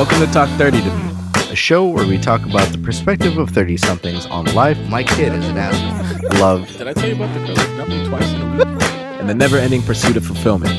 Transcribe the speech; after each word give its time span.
Welcome 0.00 0.20
to 0.20 0.32
Talk 0.32 0.48
30 0.56 0.80
to 0.80 0.96
Me. 0.96 1.12
a 1.50 1.54
show 1.54 1.86
where 1.86 2.06
we 2.06 2.16
talk 2.16 2.46
about 2.46 2.66
the 2.72 2.78
perspective 2.78 3.36
of 3.36 3.50
30 3.50 3.76
somethings 3.76 4.24
on 4.24 4.46
life, 4.54 4.78
my 4.88 5.04
kid 5.04 5.34
is 5.34 5.46
an 5.46 5.58
asshole, 5.58 6.40
love. 6.40 6.66
Did 6.78 6.88
I 6.88 6.94
tell 6.94 7.06
you 7.06 7.16
about 7.16 7.34
the 7.34 7.44
girl 7.44 7.76
number 7.76 8.08
twice 8.08 8.32
in 8.32 8.40
a 8.40 8.56
week? 8.56 8.82
and 9.20 9.28
the 9.28 9.34
never 9.34 9.58
ending 9.58 9.82
pursuit 9.82 10.16
of 10.16 10.24
fulfillment. 10.24 10.72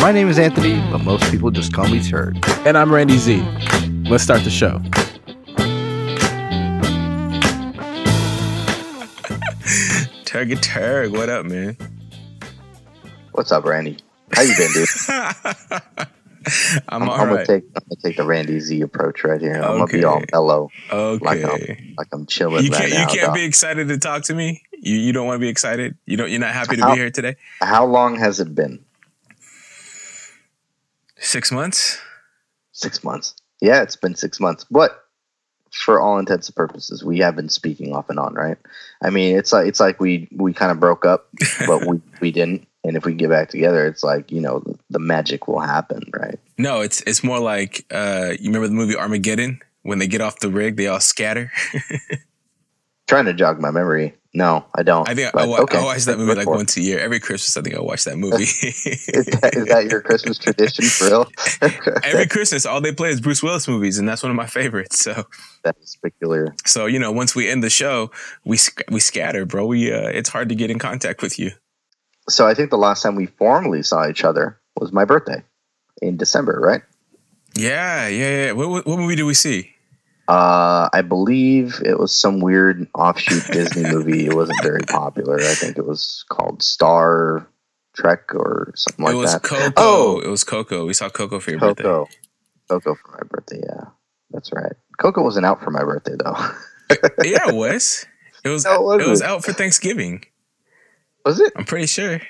My 0.00 0.10
name 0.10 0.26
is 0.26 0.38
Anthony, 0.38 0.80
but 0.90 1.04
most 1.04 1.30
people 1.30 1.50
just 1.50 1.74
call 1.74 1.86
me 1.86 2.02
Turg. 2.02 2.42
And 2.66 2.78
I'm 2.78 2.90
Randy 2.90 3.18
Z. 3.18 3.42
Let's 4.08 4.24
start 4.24 4.42
the 4.42 4.48
show. 4.48 4.80
Turg 10.24 10.58
Turg, 10.62 11.12
what 11.12 11.28
up, 11.28 11.44
man? 11.44 11.76
What's 13.32 13.52
up, 13.52 13.66
Randy? 13.66 13.98
How 14.32 14.40
you 14.40 14.56
been, 14.56 14.72
dude? 14.72 16.08
I'm, 16.88 17.02
I'm, 17.02 17.10
I'm 17.10 17.18
gonna 17.18 17.34
right. 17.36 17.46
take 17.46 17.64
I'm 17.76 17.82
gonna 17.88 18.00
take 18.02 18.16
the 18.16 18.24
Randy 18.24 18.58
Z 18.60 18.80
approach 18.82 19.24
right 19.24 19.40
here. 19.40 19.54
I'm 19.54 19.78
gonna 19.78 19.86
be 19.86 20.04
all 20.04 20.22
mellow, 20.32 20.68
like 20.90 21.38
okay. 21.44 21.76
I'm 21.78 21.94
like 21.96 22.08
I'm 22.12 22.26
chilling 22.26 22.64
You 22.64 22.70
can't 22.70 22.90
now. 22.92 23.00
you 23.00 23.06
can't 23.06 23.26
dog. 23.26 23.34
be 23.34 23.44
excited 23.44 23.88
to 23.88 23.98
talk 23.98 24.22
to 24.24 24.34
me? 24.34 24.62
You 24.72 24.96
you 24.96 25.12
don't 25.12 25.26
want 25.26 25.36
to 25.36 25.40
be 25.40 25.48
excited? 25.48 25.96
You 26.06 26.16
don't 26.16 26.30
you're 26.30 26.40
not 26.40 26.54
happy 26.54 26.76
to 26.76 26.82
How- 26.82 26.92
be 26.94 26.98
here 27.00 27.10
today? 27.10 27.36
How 27.60 27.84
long 27.86 28.16
has 28.18 28.40
it 28.40 28.54
been? 28.54 28.84
Six 31.18 31.52
months? 31.52 32.00
Six 32.72 33.04
months. 33.04 33.34
Yeah, 33.60 33.82
it's 33.82 33.96
been 33.96 34.14
six 34.16 34.40
months. 34.40 34.64
But 34.70 35.04
for 35.70 36.00
all 36.00 36.18
intents 36.18 36.48
and 36.48 36.56
purposes, 36.56 37.04
we 37.04 37.18
have 37.20 37.36
been 37.36 37.48
speaking 37.48 37.94
off 37.94 38.10
and 38.10 38.18
on, 38.18 38.34
right? 38.34 38.58
I 39.02 39.10
mean, 39.10 39.36
it's 39.36 39.52
like 39.52 39.66
it's 39.68 39.80
like 39.80 40.00
we 40.00 40.28
we 40.32 40.52
kind 40.52 40.72
of 40.72 40.80
broke 40.80 41.04
up, 41.06 41.28
but 41.66 41.86
we 41.86 42.00
we 42.20 42.30
didn't. 42.32 42.66
And 42.84 42.96
if 42.96 43.04
we 43.04 43.14
get 43.14 43.30
back 43.30 43.48
together, 43.48 43.86
it's 43.86 44.02
like 44.02 44.30
you 44.32 44.40
know 44.40 44.62
the, 44.90 44.98
magic 44.98 45.46
will 45.48 45.60
happen, 45.60 46.02
right? 46.14 46.38
No, 46.58 46.80
it's 46.80 47.00
it's 47.06 47.22
more 47.22 47.38
like 47.38 47.84
uh 47.92 48.32
you 48.40 48.48
remember 48.48 48.68
the 48.68 48.74
movie 48.74 48.96
Armageddon? 48.96 49.60
When 49.84 49.98
they 49.98 50.06
get 50.06 50.20
off 50.20 50.38
the 50.38 50.48
rig, 50.50 50.76
they 50.76 50.86
all 50.86 51.00
scatter. 51.00 51.50
Trying 53.08 53.24
to 53.26 53.34
jog 53.34 53.60
my 53.60 53.70
memory. 53.72 54.14
No, 54.34 54.64
I 54.74 54.82
don't. 54.82 55.06
I 55.06 55.14
think 55.14 55.28
I, 55.28 55.30
But, 55.34 55.48
wa- 55.48 55.58
okay. 55.62 55.76
I 55.78 55.84
watch 55.84 56.04
that 56.04 56.18
movie 56.18 56.34
like 56.34 56.48
once 56.48 56.76
a 56.76 56.80
year. 56.80 56.98
Every 56.98 57.20
Christmas, 57.20 57.54
I 57.56 57.60
think 57.60 57.76
I 57.76 57.80
watch 57.80 58.04
that 58.04 58.16
movie. 58.16 58.44
Is 58.44 59.26
that, 59.42 59.50
is 59.54 59.66
that 59.66 59.90
your 59.90 60.00
Christmas 60.00 60.38
tradition 60.38 60.86
for 60.86 61.06
real? 61.06 61.26
Every 62.04 62.26
Christmas, 62.26 62.64
all 62.64 62.80
they 62.80 62.92
play 62.92 63.10
is 63.10 63.20
Bruce 63.20 63.42
Willis 63.42 63.68
movies, 63.68 63.98
and 63.98 64.08
that's 64.08 64.22
one 64.22 64.30
of 64.30 64.36
my 64.36 64.46
favorites. 64.46 65.00
So, 65.00 65.26
that 65.64 65.76
is 65.82 65.98
peculiar. 66.00 66.54
so 66.64 66.86
you 66.86 66.98
know, 66.98 67.12
once 67.12 67.34
we 67.34 67.50
end 67.50 67.62
the 67.62 67.68
show, 67.70 68.10
we 68.44 68.56
we 68.90 69.00
scatter, 69.00 69.44
bro. 69.44 69.66
We 69.66 69.92
uh, 69.92 70.08
it's 70.08 70.30
hard 70.30 70.48
to 70.48 70.54
get 70.54 70.70
in 70.70 70.78
contact 70.78 71.20
with 71.20 71.38
you. 71.38 71.50
So 72.28 72.46
I 72.46 72.54
think 72.54 72.70
the 72.70 72.78
last 72.78 73.02
time 73.02 73.16
we 73.16 73.26
formally 73.26 73.82
saw 73.82 74.08
each 74.08 74.24
other 74.24 74.58
was 74.78 74.92
my 74.92 75.04
birthday 75.04 75.42
in 76.00 76.16
December, 76.16 76.60
right? 76.62 76.82
Yeah, 77.54 78.08
yeah, 78.08 78.46
yeah. 78.46 78.52
What, 78.52 78.68
what, 78.68 78.86
what 78.86 78.98
movie 78.98 79.16
did 79.16 79.24
we 79.24 79.34
see? 79.34 79.70
Uh, 80.28 80.88
I 80.92 81.02
believe 81.02 81.82
it 81.84 81.98
was 81.98 82.14
some 82.14 82.40
weird 82.40 82.86
offshoot 82.94 83.44
Disney 83.52 83.82
movie. 83.90 84.26
It 84.26 84.34
wasn't 84.34 84.62
very 84.62 84.82
popular. 84.88 85.36
I 85.36 85.54
think 85.54 85.76
it 85.76 85.86
was 85.86 86.24
called 86.28 86.62
Star 86.62 87.46
Trek 87.94 88.34
or 88.34 88.72
something 88.76 89.04
like 89.04 89.12
that. 89.12 89.18
it 89.18 89.20
was 89.20 89.32
that. 89.32 89.42
Coco. 89.42 89.72
Oh! 89.76 90.20
it 90.20 90.28
was 90.28 90.44
Coco. 90.44 90.86
We 90.86 90.94
saw 90.94 91.08
Coco 91.08 91.40
for 91.40 91.50
your 91.50 91.60
birthday. 91.60 91.82
Coco. 91.82 92.08
Coco 92.68 92.94
for 92.94 93.10
my 93.12 93.28
birthday. 93.28 93.60
Yeah, 93.62 93.84
that's 94.30 94.52
right. 94.52 94.72
Coco 94.98 95.22
wasn't 95.22 95.44
out 95.44 95.62
for 95.62 95.70
my 95.70 95.82
birthday 95.82 96.14
though. 96.16 96.36
yeah, 97.24 97.48
it 97.48 97.54
was. 97.54 98.06
It 98.44 98.48
was. 98.48 98.64
No, 98.64 98.90
it 98.94 99.02
it 99.02 99.06
was 99.06 99.22
out 99.22 99.44
for 99.44 99.52
Thanksgiving. 99.52 100.24
Was 101.24 101.40
it? 101.40 101.52
I'm 101.56 101.64
pretty 101.64 101.86
sure. 101.86 102.20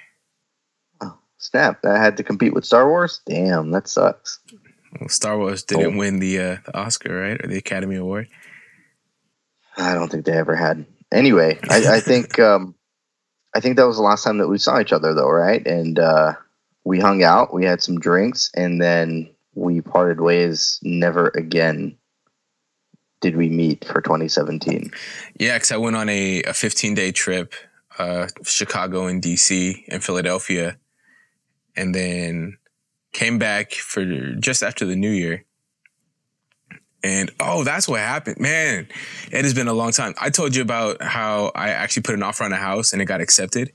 Oh, 1.01 1.19
snap! 1.39 1.85
I 1.85 1.99
had 1.99 2.17
to 2.19 2.23
compete 2.25 2.55
with 2.55 2.65
Star 2.65 2.89
Wars. 2.89 3.21
Damn, 3.27 3.71
that 3.73 3.89
sucks. 3.89 4.41
Well, 5.01 5.09
Star 5.09 5.39
Wars 5.39 5.63
didn't 5.63 5.95
Oh. 5.95 5.99
win 5.99 6.19
the 6.19 6.39
uh, 6.39 6.57
the 6.67 6.77
Oscar, 6.77 7.15
right, 7.21 7.43
or 7.43 7.49
the 7.49 7.59
Academy 7.59 7.97
Award. 7.97 8.29
I 9.77 9.95
don't 9.95 10.11
think 10.11 10.27
they 10.27 10.33
ever 10.37 10.55
had. 10.55 10.85
Anyway, 11.11 11.59
I, 11.71 11.97
I 11.97 12.01
think 12.01 12.39
um, 12.41 12.75
I 13.55 13.61
think 13.61 13.77
that 13.77 13.87
was 13.87 13.97
the 13.97 14.03
last 14.03 14.25
time 14.25 14.39
that 14.39 14.49
we 14.49 14.59
saw 14.59 14.81
each 14.81 14.93
other, 14.93 15.15
though, 15.15 15.31
right? 15.31 15.67
And 15.67 15.99
uh, 15.99 16.35
we 16.85 17.01
hung 17.01 17.23
out, 17.23 17.55
we 17.55 17.65
had 17.65 17.83
some 17.83 17.99
drinks, 17.99 18.51
and 18.55 18.81
then 18.81 19.31
we 19.55 19.81
parted 19.81 20.21
ways. 20.21 20.79
Never 20.83 21.29
again 21.29 21.97
did 23.21 23.37
we 23.37 23.49
meet 23.49 23.85
for 23.85 24.01
2017. 24.03 24.91
Yeah, 25.39 25.55
because 25.57 25.71
I 25.71 25.77
went 25.77 25.95
on 25.97 26.09
a, 26.09 26.43
a 26.43 26.53
15 26.53 26.95
day 26.95 27.13
trip, 27.13 27.55
uh, 27.99 28.29
Chicago 28.45 29.07
and 29.07 29.23
DC 29.23 29.85
and 29.89 30.03
Philadelphia, 30.03 30.79
and 31.77 31.95
then 31.95 32.59
came 33.13 33.39
back 33.39 33.73
for 33.73 34.05
just 34.35 34.63
after 34.63 34.85
the 34.85 34.97
new 34.97 35.11
year. 35.11 35.45
And 37.05 37.31
oh, 37.41 37.65
that's 37.65 37.89
what 37.89 38.01
happened. 38.01 38.39
Man, 38.39 38.87
it 39.31 39.45
has 39.45 39.55
been 39.55 39.69
a 39.69 39.73
long 39.73 39.91
time. 39.91 40.15
I 40.21 40.31
told 40.31 40.55
you 40.55 40.63
about 40.63 41.03
how 41.03 41.51
I 41.55 41.71
actually 41.71 42.03
put 42.03 42.15
an 42.15 42.23
offer 42.23 42.45
on 42.45 42.53
a 42.53 42.57
house 42.57 42.93
and 42.93 43.03
it 43.03 43.07
got 43.07 43.21
accepted. 43.21 43.73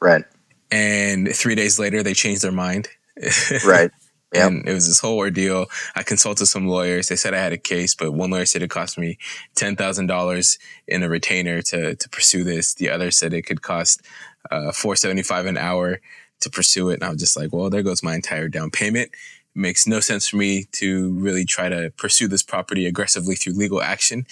Right, 0.00 0.24
And 0.70 1.28
three 1.28 1.54
days 1.54 1.78
later, 1.78 2.02
they 2.02 2.14
changed 2.14 2.42
their 2.42 2.52
mind. 2.52 2.88
right. 3.66 3.90
Yep. 4.32 4.48
And 4.50 4.68
it 4.68 4.72
was 4.72 4.86
this 4.86 5.00
whole 5.00 5.18
ordeal. 5.18 5.66
I 5.94 6.02
consulted 6.02 6.46
some 6.46 6.66
lawyers. 6.66 7.08
They 7.08 7.16
said 7.16 7.34
I 7.34 7.38
had 7.38 7.52
a 7.52 7.58
case, 7.58 7.94
but 7.94 8.12
one 8.12 8.30
lawyer 8.30 8.46
said 8.46 8.62
it 8.62 8.70
cost 8.70 8.96
me 8.96 9.18
ten 9.54 9.76
thousand 9.76 10.06
dollars 10.06 10.58
in 10.86 11.02
a 11.02 11.08
retainer 11.08 11.60
to 11.62 11.94
to 11.94 12.08
pursue 12.08 12.42
this. 12.42 12.74
The 12.74 12.88
other 12.88 13.10
said 13.10 13.34
it 13.34 13.42
could 13.42 13.62
cost 13.62 14.02
uh, 14.50 14.72
four 14.72 14.96
seventy 14.96 15.22
five 15.22 15.46
an 15.46 15.58
hour 15.58 16.00
to 16.40 16.50
pursue 16.50 16.88
it. 16.90 16.94
And 16.94 17.04
I 17.04 17.10
was 17.10 17.20
just 17.20 17.36
like, 17.36 17.52
well, 17.52 17.70
there 17.70 17.82
goes 17.82 18.02
my 18.02 18.14
entire 18.14 18.48
down 18.48 18.70
payment. 18.70 19.10
It 19.12 19.58
makes 19.58 19.86
no 19.86 20.00
sense 20.00 20.28
for 20.28 20.36
me 20.36 20.64
to 20.72 21.12
really 21.12 21.44
try 21.44 21.68
to 21.68 21.92
pursue 21.96 22.26
this 22.26 22.42
property 22.42 22.86
aggressively 22.86 23.34
through 23.34 23.52
legal 23.54 23.82
action, 23.82 24.26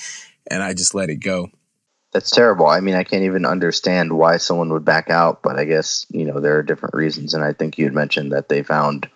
and 0.50 0.62
I 0.62 0.72
just 0.72 0.94
let 0.94 1.10
it 1.10 1.16
go. 1.16 1.50
That's 2.12 2.30
terrible. 2.30 2.66
I 2.66 2.80
mean, 2.80 2.96
I 2.96 3.04
can't 3.04 3.22
even 3.22 3.44
understand 3.44 4.14
why 4.14 4.38
someone 4.38 4.72
would 4.72 4.84
back 4.84 5.10
out, 5.10 5.42
but 5.42 5.58
I 5.58 5.64
guess 5.64 6.06
you 6.08 6.24
know 6.24 6.40
there 6.40 6.56
are 6.56 6.62
different 6.62 6.94
reasons. 6.94 7.34
And 7.34 7.44
I 7.44 7.52
think 7.52 7.76
you 7.76 7.84
had 7.84 7.94
mentioned 7.94 8.32
that 8.32 8.48
they 8.48 8.62
found 8.62 9.08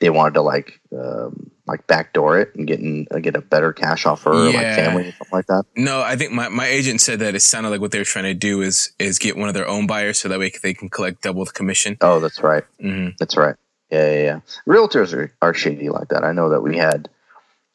they 0.00 0.10
wanted 0.10 0.34
to 0.34 0.42
like 0.42 0.80
um, 0.92 1.50
like 1.66 1.86
backdoor 1.86 2.38
it 2.40 2.54
and 2.54 2.66
get 2.66 2.80
in, 2.80 3.06
uh, 3.10 3.18
get 3.18 3.36
a 3.36 3.40
better 3.40 3.72
cash 3.72 4.06
offer, 4.06 4.30
or 4.32 4.50
like 4.52 4.74
family 4.74 5.02
or 5.02 5.12
something 5.12 5.28
like 5.30 5.46
that. 5.46 5.64
No, 5.76 6.00
I 6.00 6.16
think 6.16 6.32
my, 6.32 6.48
my 6.48 6.66
agent 6.66 7.00
said 7.00 7.20
that 7.20 7.34
it 7.34 7.40
sounded 7.40 7.70
like 7.70 7.80
what 7.80 7.92
they 7.92 7.98
were 7.98 8.04
trying 8.04 8.24
to 8.24 8.34
do 8.34 8.62
is 8.62 8.92
is 8.98 9.18
get 9.18 9.36
one 9.36 9.48
of 9.48 9.54
their 9.54 9.68
own 9.68 9.86
buyers 9.86 10.18
so 10.18 10.28
that 10.28 10.38
way 10.38 10.52
they 10.62 10.74
can 10.74 10.88
collect 10.88 11.22
double 11.22 11.44
the 11.44 11.52
commission. 11.52 11.96
Oh, 12.00 12.18
that's 12.20 12.42
right. 12.42 12.64
hmm 12.80 13.08
That's 13.18 13.36
right. 13.36 13.54
Yeah, 13.90 14.10
yeah, 14.10 14.22
yeah. 14.22 14.40
Realtors 14.68 15.12
are, 15.12 15.32
are 15.42 15.54
shady 15.54 15.88
like 15.88 16.08
that. 16.08 16.24
I 16.24 16.32
know 16.32 16.50
that 16.50 16.60
we 16.60 16.76
had 16.76 17.08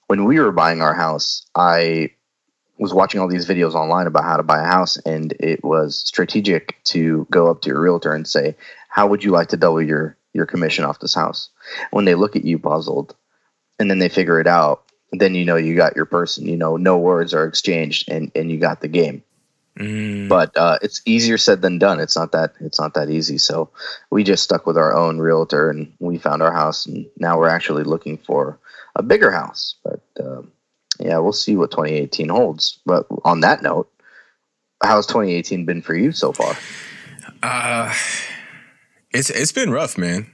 when 0.08 0.26
we 0.26 0.40
were 0.40 0.52
buying 0.52 0.82
our 0.82 0.94
house, 0.94 1.46
I 1.56 2.12
was 2.78 2.94
watching 2.94 3.22
all 3.22 3.28
these 3.28 3.48
videos 3.48 3.74
online 3.74 4.08
about 4.08 4.24
how 4.24 4.38
to 4.38 4.44
buy 4.44 4.62
a 4.62 4.66
house, 4.66 4.98
and 4.98 5.32
it 5.40 5.64
was 5.64 5.98
strategic 5.98 6.82
to 6.86 7.26
go 7.32 7.50
up 7.50 7.62
to 7.62 7.70
your 7.70 7.80
realtor 7.80 8.14
and 8.14 8.28
say, 8.28 8.56
How 8.90 9.08
would 9.08 9.24
you 9.24 9.32
like 9.32 9.50
to 9.50 9.58
double 9.58 9.82
your 9.82 10.18
your 10.36 10.46
commission 10.46 10.86
off 10.86 11.00
this 11.00 11.16
house? 11.16 11.50
When 11.92 12.06
they 12.06 12.16
look 12.16 12.36
at 12.36 12.46
you 12.46 12.60
puzzled 12.60 13.16
and 13.80 13.90
then 13.90 14.00
they 14.00 14.10
figure 14.10 14.40
it 14.40 14.48
out, 14.48 14.84
then 15.12 15.34
you 15.34 15.46
know 15.46 15.56
you 15.56 15.76
got 15.76 15.96
your 15.96 16.06
person. 16.06 16.46
You 16.46 16.58
know, 16.58 16.78
no 16.78 16.98
words 16.98 17.34
are 17.34 17.46
exchanged 17.46 18.12
and, 18.12 18.32
and 18.36 18.52
you 18.52 18.60
got 18.60 18.82
the 18.82 18.88
game 18.88 19.24
Mm. 19.78 20.30
but 20.30 20.56
uh, 20.56 20.80
it's 20.82 21.02
easier 21.06 21.38
said 21.38 21.62
than 21.62 21.80
done. 21.80 22.00
It's 22.00 22.16
not 22.16 22.32
that 22.32 22.54
it's 22.62 22.80
not 22.80 22.94
that 22.94 23.10
easy. 23.10 23.38
So 23.38 23.72
we 24.10 24.24
just 24.24 24.44
stuck 24.44 24.66
with 24.66 24.78
our 24.78 24.94
own 24.94 25.20
realtor 25.20 25.70
and 25.70 25.92
we 26.00 26.18
found 26.18 26.42
our 26.42 26.54
house, 26.54 26.86
and 26.86 27.08
now 27.18 27.38
we're 27.38 27.50
actually 27.50 27.84
looking 27.84 28.18
for 28.18 28.58
a 28.96 29.04
bigger 29.04 29.32
house. 29.32 29.76
But 29.84 30.02
um, 30.22 30.54
yeah, 30.98 31.18
we'll 31.18 31.34
see 31.34 31.58
what 31.58 31.72
2018 31.72 32.30
holds. 32.30 32.80
But 32.86 33.06
on 33.26 33.42
that 33.42 33.62
note, 33.62 33.92
how's 34.82 35.08
2018 35.08 35.66
been 35.66 35.82
for 35.82 35.94
you 35.94 36.14
so 36.14 36.32
far? 36.32 36.56
Uh, 37.44 37.94
it's 39.16 39.30
it's 39.30 39.52
been 39.52 39.72
rough, 39.72 39.98
man. 39.98 40.32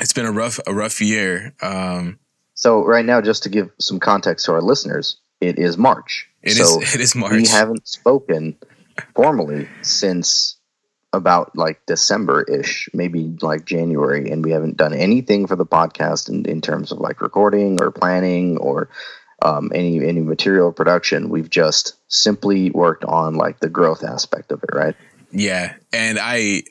It's 0.00 0.12
been 0.12 0.26
a 0.26 0.32
rough 0.32 0.60
a 0.66 0.74
rough 0.74 1.00
year. 1.00 1.54
Um, 1.62 2.18
So 2.54 2.84
right 2.84 3.04
now, 3.04 3.20
just 3.20 3.44
to 3.44 3.48
give 3.48 3.70
some 3.78 4.00
context 4.00 4.46
to 4.46 4.52
our 4.52 4.62
listeners, 4.62 5.16
it 5.40 5.58
is 5.58 5.76
March. 5.78 6.28
it 6.42 6.58
is 6.58 6.58
so 6.58 6.80
it 6.94 7.00
is 7.00 7.14
March. 7.14 7.32
we 7.32 7.46
haven't 7.46 7.86
spoken 7.86 8.56
formally 9.14 9.68
since 9.82 10.56
about 11.12 11.56
like 11.56 11.80
December 11.86 12.42
ish, 12.42 12.88
maybe 12.92 13.34
like 13.40 13.64
January, 13.64 14.30
and 14.30 14.44
we 14.44 14.50
haven't 14.50 14.76
done 14.76 14.92
anything 14.92 15.46
for 15.46 15.56
the 15.56 15.64
podcast 15.66 16.28
in, 16.28 16.44
in 16.46 16.60
terms 16.60 16.92
of 16.92 16.98
like 16.98 17.20
recording 17.22 17.80
or 17.80 17.90
planning 17.90 18.58
or 18.58 18.88
um, 19.42 19.70
any 19.74 20.04
any 20.06 20.20
material 20.20 20.72
production. 20.72 21.30
We've 21.30 21.48
just 21.48 21.94
simply 22.08 22.70
worked 22.70 23.04
on 23.04 23.34
like 23.36 23.60
the 23.60 23.68
growth 23.70 24.04
aspect 24.04 24.52
of 24.52 24.62
it, 24.62 24.70
right? 24.74 24.96
yeah, 25.30 25.74
and 25.92 26.18
I 26.20 26.64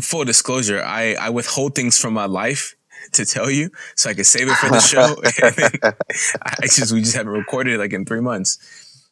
full 0.00 0.24
disclosure, 0.24 0.82
I 0.82 1.14
I 1.14 1.30
withhold 1.30 1.74
things 1.74 1.98
from 1.98 2.14
my 2.14 2.26
life 2.26 2.74
to 3.12 3.26
tell 3.26 3.50
you 3.50 3.70
so 3.96 4.10
I 4.10 4.14
can 4.14 4.24
save 4.24 4.48
it 4.48 4.54
for 4.56 4.70
the 4.70 4.80
show. 4.80 5.16
I 6.42 6.66
just 6.66 6.92
we 6.92 7.00
just 7.00 7.16
haven't 7.16 7.32
recorded 7.32 7.74
it 7.74 7.78
like 7.78 7.92
in 7.92 8.04
three 8.04 8.20
months. 8.20 8.58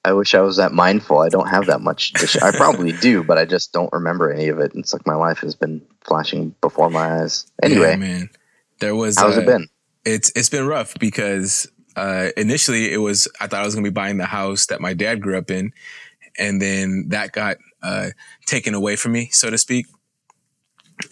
I 0.04 0.12
wish 0.14 0.34
I 0.34 0.40
was 0.40 0.56
that 0.56 0.72
mindful. 0.72 1.18
I 1.18 1.28
don't 1.28 1.48
have 1.48 1.66
that 1.66 1.80
much. 1.80 2.12
I 2.42 2.50
probably 2.50 2.90
do, 2.90 3.22
but 3.22 3.38
I 3.38 3.44
just 3.44 3.72
don't 3.72 3.92
remember 3.92 4.32
any 4.32 4.48
of 4.48 4.58
it. 4.58 4.72
It's 4.74 4.92
like 4.92 5.06
my 5.06 5.14
life 5.14 5.38
has 5.38 5.54
been 5.54 5.80
flashing 6.00 6.54
before 6.60 6.90
my 6.90 7.22
eyes. 7.22 7.46
Anyway, 7.62 7.90
Yeah, 7.90 7.96
man, 7.96 8.30
there 8.80 8.96
was 8.96 9.16
how's 9.16 9.38
uh, 9.38 9.42
it 9.42 9.46
been? 9.46 9.68
it's 10.04 10.32
it's 10.34 10.48
been 10.48 10.66
rough 10.66 10.98
because 10.98 11.68
uh, 11.94 12.30
initially 12.36 12.92
it 12.92 12.96
was 12.96 13.28
I 13.40 13.46
thought 13.46 13.62
I 13.62 13.64
was 13.64 13.74
going 13.74 13.84
to 13.84 13.90
be 13.90 13.94
buying 13.94 14.16
the 14.16 14.26
house 14.26 14.66
that 14.66 14.80
my 14.80 14.92
dad 14.92 15.20
grew 15.22 15.38
up 15.38 15.52
in, 15.52 15.72
and 16.36 16.60
then 16.60 17.06
that 17.10 17.30
got 17.30 17.58
uh, 17.82 18.08
taken 18.46 18.74
away 18.74 18.96
from 18.96 19.12
me, 19.12 19.28
so 19.30 19.50
to 19.50 19.58
speak. 19.58 19.86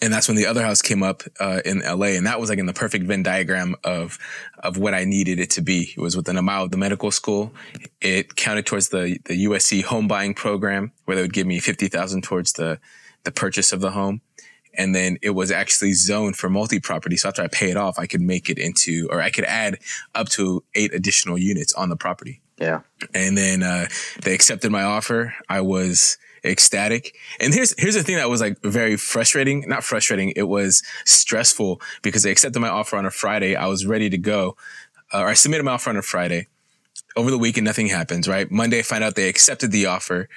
And 0.01 0.13
that's 0.13 0.27
when 0.27 0.37
the 0.37 0.45
other 0.45 0.63
house 0.63 0.81
came 0.81 1.03
up 1.03 1.23
uh, 1.39 1.61
in 1.65 1.79
LA, 1.79 2.07
and 2.07 2.27
that 2.27 2.39
was 2.39 2.49
like 2.49 2.59
in 2.59 2.65
the 2.65 2.73
perfect 2.73 3.05
Venn 3.05 3.23
diagram 3.23 3.75
of 3.83 4.17
of 4.59 4.77
what 4.77 4.93
I 4.93 5.05
needed 5.05 5.39
it 5.39 5.49
to 5.51 5.61
be. 5.61 5.93
It 5.95 6.01
was 6.01 6.15
within 6.15 6.37
a 6.37 6.41
mile 6.41 6.63
of 6.63 6.71
the 6.71 6.77
medical 6.77 7.11
school. 7.11 7.53
It 7.99 8.35
counted 8.35 8.65
towards 8.65 8.89
the 8.89 9.19
the 9.25 9.45
USC 9.45 9.83
home 9.83 10.07
buying 10.07 10.33
program, 10.33 10.91
where 11.05 11.15
they 11.15 11.21
would 11.21 11.33
give 11.33 11.47
me 11.47 11.59
fifty 11.59 11.87
thousand 11.87 12.23
towards 12.23 12.53
the 12.53 12.79
the 13.23 13.31
purchase 13.31 13.71
of 13.71 13.81
the 13.81 13.91
home 13.91 14.21
and 14.73 14.95
then 14.95 15.17
it 15.21 15.31
was 15.31 15.51
actually 15.51 15.93
zoned 15.93 16.37
for 16.37 16.49
multi-property. 16.49 17.17
So 17.17 17.29
after 17.29 17.41
I 17.41 17.47
pay 17.47 17.71
it 17.71 17.77
off, 17.77 17.99
I 17.99 18.07
could 18.07 18.21
make 18.21 18.49
it 18.49 18.57
into, 18.57 19.07
or 19.11 19.21
I 19.21 19.29
could 19.29 19.43
add 19.45 19.79
up 20.15 20.29
to 20.29 20.63
eight 20.75 20.93
additional 20.93 21.37
units 21.37 21.73
on 21.73 21.89
the 21.89 21.95
property. 21.95 22.41
Yeah. 22.57 22.81
And 23.13 23.37
then 23.37 23.63
uh, 23.63 23.87
they 24.21 24.33
accepted 24.33 24.71
my 24.71 24.83
offer. 24.83 25.33
I 25.49 25.61
was 25.61 26.17
ecstatic. 26.43 27.15
And 27.39 27.53
here's 27.53 27.79
here's 27.79 27.95
the 27.95 28.03
thing 28.03 28.15
that 28.15 28.29
was 28.29 28.41
like 28.41 28.59
very 28.61 28.97
frustrating. 28.97 29.65
Not 29.67 29.83
frustrating. 29.83 30.33
It 30.35 30.43
was 30.43 30.83
stressful 31.05 31.81
because 32.01 32.23
they 32.23 32.31
accepted 32.31 32.59
my 32.59 32.69
offer 32.69 32.97
on 32.97 33.05
a 33.05 33.11
Friday. 33.11 33.55
I 33.55 33.67
was 33.67 33.85
ready 33.85 34.09
to 34.09 34.17
go, 34.17 34.57
uh, 35.13 35.21
or 35.21 35.27
I 35.27 35.33
submitted 35.33 35.63
my 35.63 35.73
offer 35.73 35.89
on 35.89 35.97
a 35.97 36.01
Friday. 36.01 36.47
Over 37.15 37.29
the 37.29 37.37
weekend, 37.37 37.65
nothing 37.65 37.87
happens. 37.87 38.27
Right. 38.27 38.49
Monday, 38.49 38.79
I 38.79 38.83
find 38.83 39.03
out 39.03 39.15
they 39.15 39.27
accepted 39.27 39.71
the 39.71 39.85
offer 39.85 40.29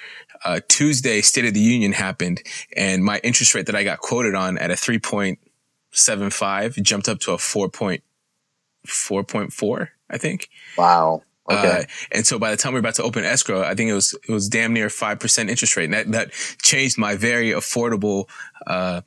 uh, 0.43 0.59
Tuesday, 0.67 1.21
State 1.21 1.45
of 1.45 1.53
the 1.53 1.59
Union 1.59 1.91
happened, 1.93 2.41
and 2.75 3.03
my 3.03 3.19
interest 3.23 3.53
rate 3.55 3.67
that 3.67 3.75
I 3.75 3.83
got 3.83 3.99
quoted 3.99 4.33
on 4.35 4.57
at 4.57 4.71
a 4.71 4.75
3.75 4.75 6.81
jumped 6.81 7.07
up 7.07 7.19
to 7.21 7.31
a 7.31 7.37
4.4.4, 7.37 9.87
I 10.09 10.17
think. 10.17 10.49
Wow. 10.77 11.21
Okay. 11.49 11.81
Uh, 11.81 11.83
and 12.11 12.25
so 12.25 12.39
by 12.39 12.49
the 12.49 12.57
time 12.57 12.73
we 12.73 12.77
are 12.77 12.79
about 12.79 12.95
to 12.95 13.03
open 13.03 13.23
escrow, 13.23 13.61
I 13.61 13.75
think 13.75 13.89
it 13.89 13.93
was 13.93 14.17
it 14.27 14.31
was 14.31 14.49
damn 14.49 14.73
near 14.73 14.89
five 14.89 15.19
percent 15.19 15.49
interest 15.49 15.77
rate, 15.77 15.85
and 15.85 15.93
that 15.93 16.11
that 16.11 16.31
changed 16.61 16.97
my 16.97 17.15
very 17.15 17.51
affordable 17.51 18.27
uh, 18.65 19.01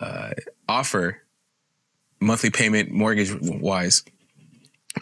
uh, 0.00 0.30
offer, 0.68 1.22
monthly 2.20 2.50
payment 2.50 2.90
mortgage 2.90 3.32
wise, 3.40 4.02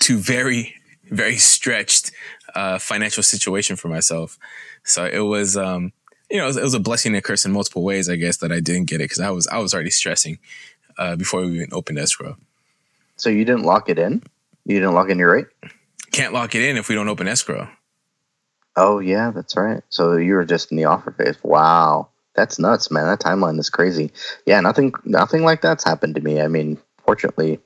to 0.00 0.18
very 0.18 0.74
very 1.10 1.36
stretched 1.36 2.12
uh, 2.54 2.78
financial 2.78 3.22
situation 3.22 3.76
for 3.76 3.88
myself. 3.88 4.38
So 4.84 5.06
it 5.06 5.20
was, 5.20 5.56
um, 5.56 5.92
you 6.30 6.38
know, 6.38 6.44
it 6.44 6.48
was, 6.48 6.56
it 6.56 6.62
was, 6.62 6.74
a 6.74 6.80
blessing 6.80 7.10
and 7.10 7.18
a 7.18 7.22
curse 7.22 7.44
in 7.44 7.52
multiple 7.52 7.82
ways, 7.82 8.08
I 8.08 8.16
guess, 8.16 8.38
that 8.38 8.52
I 8.52 8.60
didn't 8.60 8.86
get 8.86 8.96
it 8.96 9.04
because 9.04 9.20
I 9.20 9.30
was 9.30 9.46
I 9.46 9.58
was 9.58 9.72
already 9.72 9.90
stressing 9.90 10.38
uh, 10.98 11.16
before 11.16 11.40
we 11.40 11.54
even 11.56 11.70
opened 11.72 11.98
escrow. 11.98 12.36
So 13.16 13.30
you 13.30 13.44
didn't 13.44 13.62
lock 13.62 13.88
it 13.88 13.98
in? 13.98 14.22
You 14.66 14.80
didn't 14.80 14.94
lock 14.94 15.08
in 15.08 15.18
your 15.18 15.32
rate? 15.32 15.46
Can't 16.14 16.32
lock 16.32 16.54
it 16.54 16.62
in 16.62 16.76
if 16.76 16.88
we 16.88 16.94
don't 16.94 17.08
open 17.08 17.26
escrow. 17.26 17.68
Oh 18.76 19.00
yeah, 19.00 19.32
that's 19.32 19.56
right. 19.56 19.82
So 19.88 20.16
you 20.16 20.34
were 20.34 20.44
just 20.44 20.70
in 20.70 20.76
the 20.76 20.84
offer 20.84 21.10
phase. 21.10 21.36
Wow, 21.42 22.08
that's 22.34 22.58
nuts, 22.58 22.88
man. 22.88 23.06
That 23.06 23.18
timeline 23.18 23.58
is 23.58 23.68
crazy. 23.68 24.12
Yeah, 24.46 24.60
nothing, 24.60 24.92
nothing 25.04 25.42
like 25.42 25.60
that's 25.60 25.82
happened 25.82 26.14
to 26.14 26.20
me. 26.20 26.40
I 26.40 26.46
mean, 26.46 26.78
fortunately, 27.04 27.58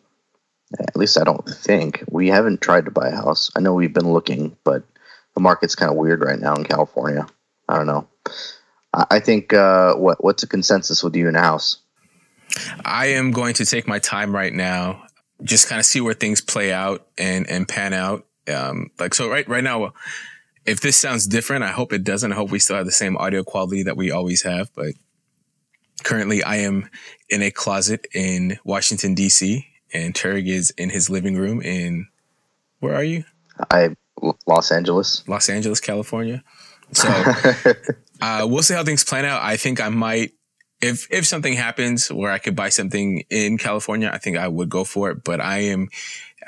at 0.79 0.97
least 0.97 1.19
I 1.19 1.25
don't 1.25 1.47
think 1.47 2.03
we 2.11 2.29
haven't 2.29 2.63
tried 2.63 2.87
to 2.87 2.91
buy 2.91 3.09
a 3.09 3.17
house. 3.17 3.51
I 3.55 3.61
know 3.61 3.75
we've 3.75 3.93
been 3.93 4.13
looking, 4.13 4.57
but 4.65 4.83
the 5.35 5.41
market's 5.41 5.75
kind 5.75 5.91
of 5.91 5.99
weird 5.99 6.23
right 6.23 6.39
now 6.39 6.55
in 6.55 6.65
California. 6.65 7.27
I 7.69 7.77
don't 7.77 7.87
know. 7.87 8.09
I 8.95 9.21
think 9.21 9.53
uh, 9.53 9.95
what 9.95 10.25
what's 10.25 10.43
a 10.43 10.47
consensus 10.47 11.05
with 11.05 11.15
you 11.15 11.29
in 11.29 11.35
the 11.35 11.41
house? 11.41 11.79
I 12.83 13.09
am 13.09 13.31
going 13.31 13.53
to 13.55 13.67
take 13.67 13.87
my 13.87 13.99
time 13.99 14.35
right 14.35 14.55
now, 14.55 15.05
just 15.43 15.69
kind 15.69 15.79
of 15.79 15.85
see 15.85 16.01
where 16.01 16.15
things 16.15 16.41
play 16.41 16.73
out 16.73 17.07
and 17.19 17.47
and 17.49 17.69
pan 17.69 17.93
out. 17.93 18.25
Um, 18.49 18.91
like 18.99 19.15
so, 19.15 19.29
right 19.29 19.49
right 19.49 19.65
now, 19.65 19.93
if 20.65 20.81
this 20.81 20.97
sounds 20.97 21.27
different, 21.27 21.65
I 21.65 21.69
hope 21.69 21.93
it 21.93 22.05
doesn't. 22.05 22.33
I 22.33 22.35
hope 22.35 22.51
we 22.51 22.59
still 22.59 22.77
have 22.77 22.87
the 22.87 22.93
same 22.93 23.17
audio 23.17 23.43
quality 23.43 23.83
that 23.85 23.97
we 23.97 24.11
always 24.11 24.43
have. 24.43 24.71
But 24.75 24.95
currently, 26.05 26.43
I 26.43 26.57
am 26.57 26.89
in 27.29 27.43
a 27.43 27.51
closet 27.51 28.07
in 28.15 28.59
Washington 28.65 29.15
D.C. 29.15 29.67
and 29.93 30.15
Turg 30.15 30.49
is 30.49 30.71
in 30.71 30.91
his 30.91 31.11
living 31.11 31.37
room 31.37 31.63
in 31.63 32.09
where 32.81 32.95
are 32.95 33.05
you? 33.05 33.25
I 33.71 33.97
Los 34.47 34.71
Angeles. 34.71 35.25
Los 35.27 35.49
Angeles, 35.49 35.81
California. 35.81 36.43
So 36.91 37.07
uh, 38.23 38.47
we'll 38.49 38.63
see 38.63 38.73
how 38.73 38.83
things 38.83 39.05
plan 39.05 39.27
out. 39.27 39.43
I 39.43 39.59
think 39.59 39.79
I 39.79 39.91
might, 39.91 40.33
if 40.81 41.07
if 41.11 41.27
something 41.27 41.53
happens 41.53 42.11
where 42.11 42.33
I 42.33 42.39
could 42.39 42.57
buy 42.57 42.71
something 42.71 43.25
in 43.29 43.59
California, 43.59 44.11
I 44.11 44.17
think 44.17 44.39
I 44.39 44.49
would 44.49 44.71
go 44.71 44.85
for 44.85 45.11
it. 45.11 45.23
But 45.23 45.43
I 45.43 45.59
am 45.59 45.91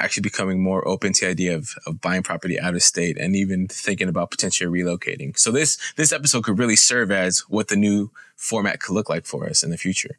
actually 0.01 0.23
becoming 0.23 0.63
more 0.63 0.87
open 0.87 1.13
to 1.13 1.27
the 1.27 1.31
idea 1.31 1.55
of, 1.55 1.75
of 1.87 2.01
buying 2.01 2.23
property 2.23 2.59
out 2.59 2.75
of 2.75 2.83
state 2.83 3.19
and 3.19 3.37
even 3.37 3.69
thinking 3.69 4.09
about 4.09 4.31
potentially 4.31 4.83
relocating. 4.83 5.39
So 5.39 5.51
this 5.51 5.79
this 5.97 6.13
episode 6.13 6.45
could 6.45 6.59
really 6.59 6.77
serve 6.77 7.11
as 7.11 7.41
what 7.49 7.69
the 7.69 7.77
new 7.77 8.11
format 8.37 8.81
could 8.81 8.95
look 8.95 9.09
like 9.09 9.27
for 9.27 9.49
us 9.49 9.63
in 9.63 9.71
the 9.71 9.77
future. 9.77 10.19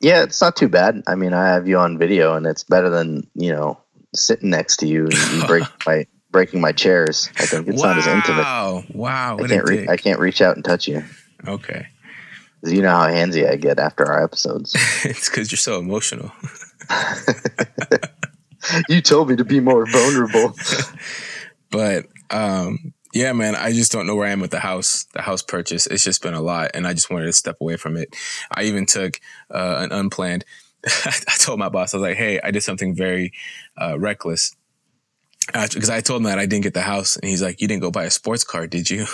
Yeah, 0.00 0.22
it's 0.22 0.40
not 0.40 0.56
too 0.56 0.68
bad. 0.68 1.02
I 1.06 1.14
mean, 1.14 1.32
I 1.32 1.48
have 1.48 1.66
you 1.66 1.78
on 1.78 1.96
video, 1.98 2.34
and 2.34 2.46
it's 2.46 2.64
better 2.64 2.90
than 2.90 3.28
you 3.34 3.52
know 3.52 3.78
sitting 4.14 4.50
next 4.50 4.78
to 4.78 4.86
you 4.86 5.08
and 5.10 5.46
break 5.46 5.64
my 5.86 6.06
breaking 6.30 6.60
my 6.60 6.72
chairs. 6.72 7.30
I 7.38 7.46
think 7.46 7.68
it's 7.68 7.82
wow. 7.82 7.90
not 7.90 7.98
as 7.98 8.06
intimate. 8.06 8.42
Wow! 8.42 8.84
Wow! 8.92 9.38
I 9.38 9.48
can't 9.48 9.68
re- 9.68 9.88
I 9.88 9.96
can't 9.96 10.20
reach 10.20 10.42
out 10.42 10.56
and 10.56 10.64
touch 10.64 10.88
you. 10.88 11.02
Okay. 11.46 11.86
You 12.66 12.80
know 12.80 12.90
how 12.90 13.08
handsy 13.08 13.48
I 13.48 13.56
get 13.56 13.78
after 13.78 14.06
our 14.06 14.22
episodes. 14.24 14.74
it's 15.04 15.28
because 15.28 15.52
you're 15.52 15.58
so 15.58 15.78
emotional. 15.78 16.32
you 18.88 19.00
told 19.00 19.30
me 19.30 19.36
to 19.36 19.44
be 19.44 19.60
more 19.60 19.86
vulnerable. 19.86 20.54
but 21.70 22.06
um, 22.30 22.92
yeah, 23.12 23.32
man, 23.32 23.54
I 23.54 23.72
just 23.72 23.92
don't 23.92 24.06
know 24.06 24.16
where 24.16 24.28
I 24.28 24.32
am 24.32 24.40
with 24.40 24.50
the 24.50 24.60
house, 24.60 25.04
the 25.12 25.22
house 25.22 25.42
purchase. 25.42 25.86
It's 25.86 26.04
just 26.04 26.22
been 26.22 26.34
a 26.34 26.42
lot, 26.42 26.72
and 26.74 26.86
I 26.86 26.94
just 26.94 27.10
wanted 27.10 27.26
to 27.26 27.32
step 27.32 27.56
away 27.60 27.76
from 27.76 27.96
it. 27.96 28.14
I 28.50 28.64
even 28.64 28.86
took 28.86 29.20
uh, 29.50 29.76
an 29.78 29.92
unplanned. 29.92 30.44
I 30.86 31.36
told 31.38 31.58
my 31.58 31.68
boss, 31.68 31.94
I 31.94 31.98
was 31.98 32.02
like, 32.02 32.16
"Hey, 32.16 32.40
I 32.42 32.50
did 32.50 32.62
something 32.62 32.94
very 32.94 33.32
uh, 33.80 33.98
reckless." 33.98 34.54
because 35.52 35.90
I 35.90 36.00
told 36.00 36.20
him 36.20 36.24
that 36.24 36.38
I 36.38 36.46
didn't 36.46 36.64
get 36.64 36.74
the 36.74 36.80
house, 36.80 37.16
and 37.16 37.28
he's 37.28 37.42
like, 37.42 37.60
"You 37.60 37.68
didn't 37.68 37.82
go 37.82 37.90
buy 37.90 38.04
a 38.04 38.10
sports 38.10 38.44
car, 38.44 38.66
did 38.66 38.90
you?" 38.90 39.06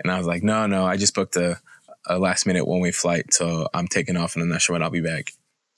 and 0.00 0.10
I 0.10 0.18
was 0.18 0.26
like, 0.26 0.42
"No, 0.42 0.66
no, 0.66 0.86
I 0.86 0.96
just 0.96 1.14
booked 1.14 1.36
a, 1.36 1.60
a 2.06 2.18
last 2.18 2.46
minute 2.46 2.66
one 2.66 2.80
way 2.80 2.90
flight, 2.90 3.32
so 3.32 3.68
I'm 3.74 3.86
taking 3.86 4.16
off, 4.16 4.34
and 4.34 4.42
I'm 4.42 4.48
not 4.48 4.62
sure 4.62 4.74
when 4.74 4.82
I'll 4.82 4.90
be 4.90 5.00
back." 5.00 5.32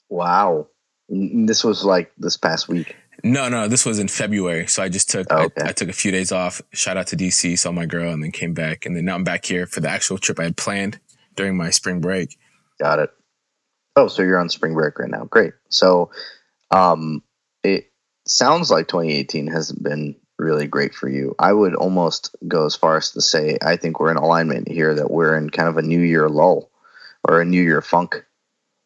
Wow, 0.07 0.67
this 1.09 1.63
was 1.63 1.83
like 1.83 2.11
this 2.17 2.37
past 2.37 2.67
week. 2.67 2.95
No, 3.23 3.49
no, 3.49 3.67
this 3.67 3.85
was 3.85 3.99
in 3.99 4.07
February. 4.07 4.67
So 4.67 4.81
I 4.81 4.89
just 4.89 5.09
took 5.09 5.27
oh, 5.29 5.45
okay. 5.45 5.63
I, 5.63 5.69
I, 5.69 5.71
took 5.73 5.89
a 5.89 5.93
few 5.93 6.11
days 6.11 6.31
off. 6.31 6.61
Shout 6.71 6.95
out 6.95 7.07
to 7.07 7.17
DC, 7.17 7.57
saw 7.57 7.71
my 7.71 7.85
girl, 7.85 8.13
and 8.13 8.23
then 8.23 8.31
came 8.31 8.53
back, 8.53 8.85
and 8.85 8.95
then 8.95 9.05
now 9.05 9.15
I'm 9.15 9.23
back 9.23 9.45
here 9.45 9.65
for 9.65 9.81
the 9.81 9.89
actual 9.89 10.17
trip 10.17 10.39
I 10.39 10.43
had 10.43 10.57
planned 10.57 10.99
during 11.35 11.57
my 11.57 11.69
spring 11.69 11.99
break. 11.99 12.37
Got 12.79 12.99
it. 12.99 13.11
Oh, 13.95 14.07
so 14.07 14.21
you're 14.21 14.39
on 14.39 14.49
spring 14.49 14.73
break 14.73 14.97
right 14.99 15.09
now. 15.09 15.25
Great. 15.25 15.53
So, 15.67 16.11
um, 16.71 17.23
it 17.63 17.91
sounds 18.25 18.71
like 18.71 18.87
2018 18.87 19.47
hasn't 19.47 19.83
been 19.83 20.15
really 20.37 20.67
great 20.67 20.95
for 20.95 21.09
you. 21.09 21.35
I 21.37 21.51
would 21.51 21.75
almost 21.75 22.35
go 22.47 22.65
as 22.65 22.75
far 22.75 22.97
as 22.97 23.11
to 23.11 23.21
say 23.21 23.57
I 23.61 23.75
think 23.75 23.99
we're 23.99 24.11
in 24.11 24.17
alignment 24.17 24.69
here 24.69 24.95
that 24.95 25.11
we're 25.11 25.35
in 25.35 25.49
kind 25.49 25.67
of 25.67 25.77
a 25.77 25.81
new 25.81 25.99
year 25.99 26.29
lull 26.29 26.71
or 27.27 27.41
a 27.41 27.45
new 27.45 27.61
year 27.61 27.81
funk. 27.81 28.25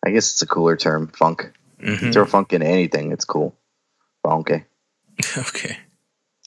I 0.03 0.09
guess 0.09 0.31
it's 0.31 0.41
a 0.41 0.47
cooler 0.47 0.75
term, 0.75 1.07
funk. 1.09 1.53
Mm-hmm. 1.83 2.11
Throw 2.11 2.25
funk 2.25 2.53
into 2.53 2.67
anything, 2.67 3.11
it's 3.11 3.25
cool. 3.25 3.55
Okay. 4.25 4.65
Okay. 5.37 5.77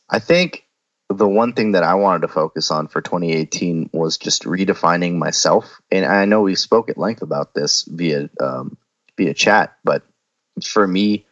I 0.08 0.18
think 0.18 0.66
the 1.08 1.28
one 1.28 1.52
thing 1.52 1.72
that 1.72 1.82
I 1.82 1.94
wanted 1.94 2.22
to 2.22 2.28
focus 2.28 2.70
on 2.70 2.88
for 2.88 3.00
2018 3.00 3.90
was 3.92 4.18
just 4.18 4.42
redefining 4.42 5.14
myself. 5.14 5.80
And 5.90 6.04
I 6.04 6.24
know 6.24 6.42
we 6.42 6.54
spoke 6.56 6.88
at 6.90 6.98
length 6.98 7.22
about 7.22 7.54
this 7.54 7.82
via 7.82 8.28
um, 8.40 8.76
via 9.16 9.34
chat, 9.34 9.76
but 9.84 10.02
for 10.64 10.86
me, 10.86 11.26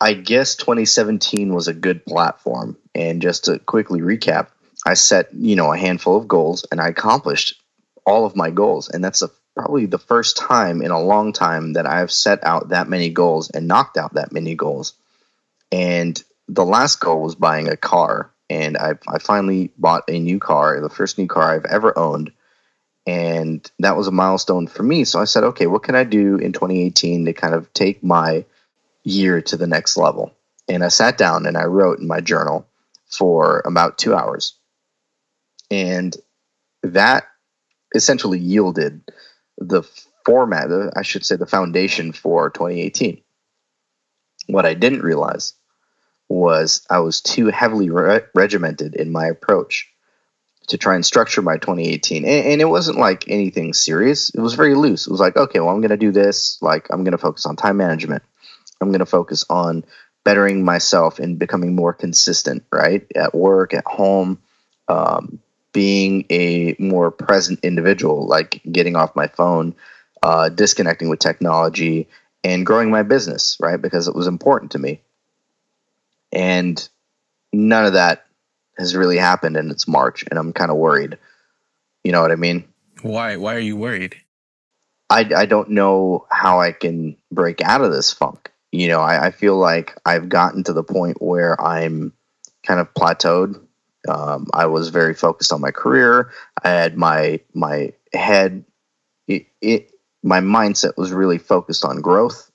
I 0.00 0.12
guess 0.14 0.56
2017 0.56 1.54
was 1.54 1.68
a 1.68 1.74
good 1.74 2.04
platform. 2.04 2.76
And 2.94 3.22
just 3.22 3.46
to 3.46 3.58
quickly 3.58 4.00
recap, 4.00 4.48
I 4.84 4.94
set, 4.94 5.34
you 5.34 5.56
know, 5.56 5.72
a 5.72 5.78
handful 5.78 6.16
of 6.16 6.28
goals 6.28 6.66
and 6.70 6.80
I 6.80 6.88
accomplished 6.88 7.60
all 8.04 8.26
of 8.26 8.36
my 8.36 8.50
goals. 8.50 8.88
And 8.88 9.02
that's 9.02 9.22
a, 9.22 9.30
probably 9.56 9.86
the 9.86 9.98
first 9.98 10.36
time 10.36 10.82
in 10.82 10.90
a 10.90 11.02
long 11.02 11.32
time 11.32 11.72
that 11.72 11.86
I've 11.86 12.12
set 12.12 12.44
out 12.44 12.68
that 12.68 12.88
many 12.88 13.08
goals 13.08 13.50
and 13.50 13.66
knocked 13.66 13.96
out 13.96 14.14
that 14.14 14.32
many 14.32 14.54
goals. 14.54 14.92
And 15.72 16.22
the 16.48 16.64
last 16.64 17.00
goal 17.00 17.22
was 17.22 17.34
buying 17.34 17.68
a 17.68 17.76
car. 17.76 18.30
And 18.48 18.76
I, 18.76 18.94
I 19.08 19.18
finally 19.18 19.72
bought 19.76 20.04
a 20.08 20.18
new 20.18 20.38
car, 20.38 20.80
the 20.80 20.90
first 20.90 21.18
new 21.18 21.26
car 21.26 21.54
I've 21.54 21.64
ever 21.64 21.98
owned. 21.98 22.32
And 23.06 23.68
that 23.78 23.96
was 23.96 24.08
a 24.08 24.12
milestone 24.12 24.66
for 24.66 24.82
me. 24.82 25.04
So 25.04 25.20
I 25.20 25.24
said, 25.24 25.44
okay, 25.44 25.66
what 25.66 25.82
can 25.82 25.94
I 25.94 26.04
do 26.04 26.36
in 26.36 26.52
2018 26.52 27.24
to 27.24 27.32
kind 27.32 27.54
of 27.54 27.72
take 27.72 28.04
my 28.04 28.44
year 29.06 29.40
to 29.40 29.56
the 29.56 29.66
next 29.66 29.96
level. 29.96 30.34
And 30.68 30.84
I 30.84 30.88
sat 30.88 31.16
down 31.16 31.46
and 31.46 31.56
I 31.56 31.64
wrote 31.64 32.00
in 32.00 32.08
my 32.08 32.20
journal 32.20 32.66
for 33.06 33.62
about 33.64 33.98
two 33.98 34.14
hours. 34.14 34.54
And 35.70 36.14
that 36.82 37.24
essentially 37.94 38.38
yielded 38.38 39.00
the 39.58 39.82
format, 40.24 40.68
I 40.96 41.02
should 41.02 41.24
say, 41.24 41.36
the 41.36 41.46
foundation 41.46 42.12
for 42.12 42.50
2018. 42.50 43.22
What 44.48 44.66
I 44.66 44.74
didn't 44.74 45.02
realize 45.02 45.54
was 46.28 46.84
I 46.90 47.00
was 47.00 47.20
too 47.20 47.46
heavily 47.46 47.90
re- 47.90 48.22
regimented 48.34 48.94
in 48.94 49.12
my 49.12 49.26
approach 49.26 49.88
to 50.68 50.78
try 50.78 50.96
and 50.96 51.06
structure 51.06 51.42
my 51.42 51.58
2018. 51.58 52.24
And, 52.24 52.46
and, 52.46 52.60
it 52.60 52.68
wasn't 52.68 52.98
like 52.98 53.28
anything 53.28 53.72
serious. 53.72 54.30
It 54.30 54.40
was 54.40 54.54
very 54.54 54.74
loose. 54.74 55.06
It 55.06 55.12
was 55.12 55.20
like, 55.20 55.36
okay, 55.36 55.60
well, 55.60 55.68
I'm 55.68 55.80
going 55.80 55.90
to 55.90 55.96
do 55.96 56.10
this. 56.10 56.58
Like, 56.60 56.88
I'm 56.90 57.04
going 57.04 57.12
to 57.12 57.18
focus 57.18 57.46
on 57.46 57.54
time 57.54 57.76
management. 57.76 58.24
I'm 58.80 58.88
going 58.88 58.98
to 58.98 59.06
focus 59.06 59.44
on 59.48 59.84
bettering 60.24 60.64
myself 60.64 61.20
and 61.20 61.38
becoming 61.38 61.76
more 61.76 61.92
consistent, 61.92 62.64
right? 62.72 63.06
At 63.14 63.32
work, 63.32 63.74
at 63.74 63.86
home, 63.86 64.42
um, 64.88 65.38
being 65.76 66.24
a 66.30 66.74
more 66.78 67.10
present 67.10 67.60
individual, 67.62 68.26
like 68.26 68.62
getting 68.72 68.96
off 68.96 69.14
my 69.14 69.26
phone, 69.26 69.74
uh, 70.22 70.48
disconnecting 70.48 71.10
with 71.10 71.18
technology, 71.18 72.08
and 72.42 72.64
growing 72.64 72.90
my 72.90 73.02
business, 73.02 73.58
right? 73.60 73.76
Because 73.76 74.08
it 74.08 74.14
was 74.14 74.26
important 74.26 74.72
to 74.72 74.78
me. 74.78 75.02
And 76.32 76.88
none 77.52 77.84
of 77.84 77.92
that 77.92 78.24
has 78.78 78.96
really 78.96 79.18
happened 79.18 79.58
and 79.58 79.70
it's 79.70 79.86
March 79.86 80.24
and 80.30 80.38
I'm 80.38 80.54
kind 80.54 80.70
of 80.70 80.78
worried. 80.78 81.18
You 82.04 82.12
know 82.12 82.22
what 82.22 82.32
I 82.32 82.36
mean? 82.36 82.64
Why? 83.02 83.36
Why 83.36 83.54
are 83.54 83.58
you 83.58 83.76
worried? 83.76 84.16
I, 85.10 85.30
I 85.36 85.44
don't 85.44 85.68
know 85.68 86.26
how 86.30 86.58
I 86.58 86.72
can 86.72 87.18
break 87.30 87.60
out 87.60 87.82
of 87.82 87.92
this 87.92 88.14
funk. 88.14 88.50
You 88.72 88.88
know, 88.88 89.00
I, 89.00 89.26
I 89.26 89.30
feel 89.30 89.58
like 89.58 89.94
I've 90.06 90.30
gotten 90.30 90.64
to 90.64 90.72
the 90.72 90.82
point 90.82 91.20
where 91.20 91.60
I'm 91.60 92.14
kind 92.62 92.80
of 92.80 92.94
plateaued. 92.94 93.60
Um, 94.08 94.48
I 94.52 94.66
was 94.66 94.88
very 94.88 95.14
focused 95.14 95.52
on 95.52 95.60
my 95.60 95.70
career. 95.70 96.30
I 96.62 96.70
had 96.70 96.96
my 96.96 97.40
my 97.54 97.92
head, 98.12 98.64
it, 99.28 99.46
it 99.60 99.90
my 100.22 100.40
mindset 100.40 100.96
was 100.96 101.12
really 101.12 101.38
focused 101.38 101.84
on 101.84 102.00
growth. 102.00 102.50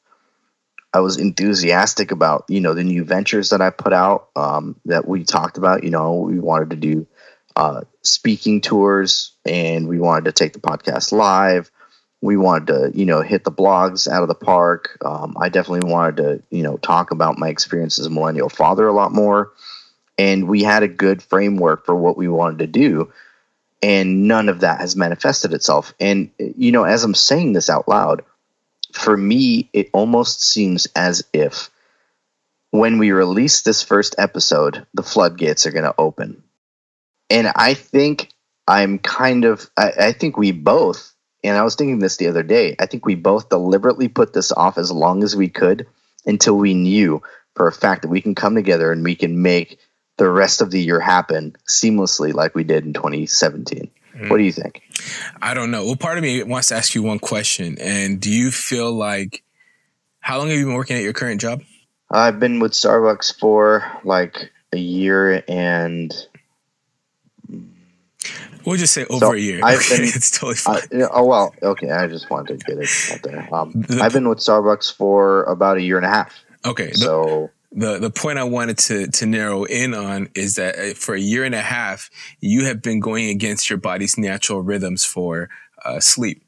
I 0.94 1.00
was 1.00 1.18
enthusiastic 1.18 2.12
about 2.12 2.46
you 2.50 2.60
know 2.60 2.74
the 2.74 2.84
new 2.84 3.04
ventures 3.04 3.50
that 3.50 3.62
I 3.62 3.70
put 3.70 3.94
out 3.94 4.30
um, 4.36 4.76
that 4.86 5.08
we 5.08 5.24
talked 5.24 5.58
about. 5.58 5.84
You 5.84 5.90
know, 5.90 6.16
we 6.16 6.40
wanted 6.40 6.72
to 6.72 6.76
do 6.76 7.08
uh, 7.56 7.82
speaking 8.02 8.62
tours, 8.62 9.34
and 9.46 9.88
we 9.88 10.00
wanted 10.00 10.26
to 10.26 10.32
take 10.34 10.54
the 10.54 10.60
podcast 10.60 11.12
live. 11.12 11.72
We 12.22 12.38
wanted 12.38 12.68
to 12.68 12.92
you 12.98 13.06
know 13.06 13.22
hit 13.22 13.46
the 13.46 13.52
blogs 13.52 14.08
out 14.08 14.22
of 14.22 14.28
the 14.28 14.36
park. 14.36 14.98
Um, 15.04 15.36
I 15.40 15.50
definitely 15.50 15.90
wanted 15.90 16.18
to 16.18 16.44
you 16.50 16.64
know 16.64 16.78
talk 16.78 17.12
about 17.12 17.38
my 17.38 17.48
experience 17.48 17.98
as 17.98 18.08
a 18.08 18.10
millennial 18.12 18.50
father 18.50 18.86
a 18.88 18.94
lot 18.94 19.14
more, 19.14 19.54
and 20.18 20.48
we 20.48 20.64
had 20.64 20.84
a 20.84 20.88
good 20.88 21.22
framework 21.22 21.86
for 21.86 21.96
what 21.96 22.18
we 22.18 22.28
wanted 22.28 22.60
to 22.60 22.68
do. 22.68 23.12
And 23.82 24.28
none 24.28 24.50
of 24.50 24.60
that 24.60 24.80
has 24.80 24.96
manifested 24.96 25.54
itself. 25.54 25.94
And, 26.00 26.30
you 26.38 26.72
know, 26.72 26.84
as 26.84 27.04
I'm 27.04 27.16
saying 27.16 27.54
this 27.54 27.70
out 27.70 27.88
loud, 27.88 28.24
for 28.94 29.16
me, 29.16 29.70
it 29.74 29.90
almost 29.94 30.44
seems 30.44 30.88
as 30.96 31.24
if 31.34 31.72
when 32.70 33.00
we 33.00 33.12
release 33.12 33.62
this 33.62 33.82
first 33.82 34.16
episode, 34.18 34.86
the 34.94 35.04
floodgates 35.04 35.66
are 35.66 35.72
going 35.72 35.86
to 35.86 35.96
open. 35.98 36.44
And 37.30 37.52
I 37.56 37.74
think 37.74 38.30
I'm 38.68 39.00
kind 39.00 39.46
of, 39.46 39.70
I, 39.78 39.92
I, 40.00 40.12
think 40.14 40.38
we 40.38 40.52
both, 40.52 41.14
and 41.44 41.58
I 41.58 41.64
was 41.64 41.76
thinking 41.76 42.00
this 42.00 42.18
the 42.18 42.28
other 42.28 42.44
day, 42.44 42.76
I 42.80 42.86
think 42.86 43.06
we 43.06 43.16
both 43.16 43.50
deliberately 43.50 44.08
put 44.08 44.34
this 44.34 44.52
off 44.52 44.78
as 44.78 44.92
long 44.92 45.24
as 45.24 45.36
we 45.36 45.50
could 45.50 45.88
until 46.26 46.58
we 46.58 46.74
knew 46.74 47.22
for 47.56 47.68
a 47.68 47.72
fact 47.72 48.04
that 48.04 48.10
we 48.10 48.22
can 48.22 48.36
come 48.36 48.56
together 48.56 48.92
and 48.92 49.04
we 49.04 49.16
can 49.16 49.42
make 49.42 49.80
the 50.22 50.30
rest 50.30 50.62
of 50.62 50.70
the 50.70 50.80
year 50.80 51.00
happen 51.00 51.56
seamlessly 51.68 52.32
like 52.32 52.54
we 52.54 52.64
did 52.64 52.86
in 52.86 52.94
2017. 52.94 53.90
Mm. 54.16 54.30
What 54.30 54.38
do 54.38 54.44
you 54.44 54.52
think? 54.52 54.84
I 55.42 55.56
don't 55.56 55.72
know. 55.72 55.84
Well, 55.84 55.96
part 55.96 56.20
of 56.20 56.24
me 56.24 56.44
wants 56.44 56.68
to 56.68 56.76
ask 56.76 56.94
you 56.94 57.02
one 57.02 57.18
question. 57.18 57.80
And 57.80 58.22
do 58.22 58.30
you 58.30 58.52
feel 58.52 58.94
like, 58.94 59.44
how 60.20 60.38
long 60.38 60.50
have 60.50 60.60
you 60.60 60.66
been 60.66 60.76
working 60.76 60.96
at 60.96 61.02
your 61.02 61.14
current 61.14 61.42
job? 61.42 61.64
I've 62.12 62.40
been 62.40 62.60
with 62.60 62.74
Starbucks 62.74 63.40
for 63.40 63.84
like 64.04 64.52
a 64.72 64.78
year 64.78 65.44
and. 65.48 66.14
We'll 68.64 68.78
just 68.78 68.94
say 68.94 69.06
over 69.06 69.26
so 69.26 69.34
a 69.34 69.38
year. 69.38 69.62
I've 69.64 69.80
okay, 69.80 69.98
been, 69.98 70.06
it's 70.14 70.30
totally 70.30 70.54
fine. 70.54 70.82
Oh 71.12 71.26
well, 71.26 71.56
okay. 71.64 71.90
I 71.90 72.06
just 72.06 72.30
wanted 72.30 72.60
to 72.60 72.66
get 72.68 72.78
it 72.78 73.12
out 73.12 73.24
there. 73.24 73.50
Um, 73.52 73.72
the, 73.88 74.04
I've 74.04 74.14
been 74.14 74.30
with 74.30 74.38
Starbucks 74.38 74.96
for 74.96 75.46
about 75.46 75.78
a 75.78 75.82
year 75.82 75.98
and 75.98 76.06
a 76.06 76.10
half. 76.10 76.32
Okay, 76.64 76.92
so 76.92 77.50
the 77.72 78.00
the 78.00 78.10
point 78.10 78.38
I 78.38 78.44
wanted 78.44 78.78
to 78.80 79.08
to 79.08 79.26
narrow 79.26 79.64
in 79.64 79.94
on 79.94 80.30
is 80.36 80.56
that 80.56 80.78
uh, 80.78 80.94
for 80.94 81.16
a 81.16 81.20
year 81.20 81.44
and 81.44 81.56
a 81.56 81.62
half, 81.62 82.10
you 82.40 82.66
have 82.66 82.82
been 82.82 83.00
going 83.00 83.30
against 83.30 83.70
your 83.70 83.78
body's 83.78 84.18
natural 84.18 84.62
rhythms 84.62 85.06
for 85.06 85.50
uh, 85.86 86.00
sleep. 86.00 86.44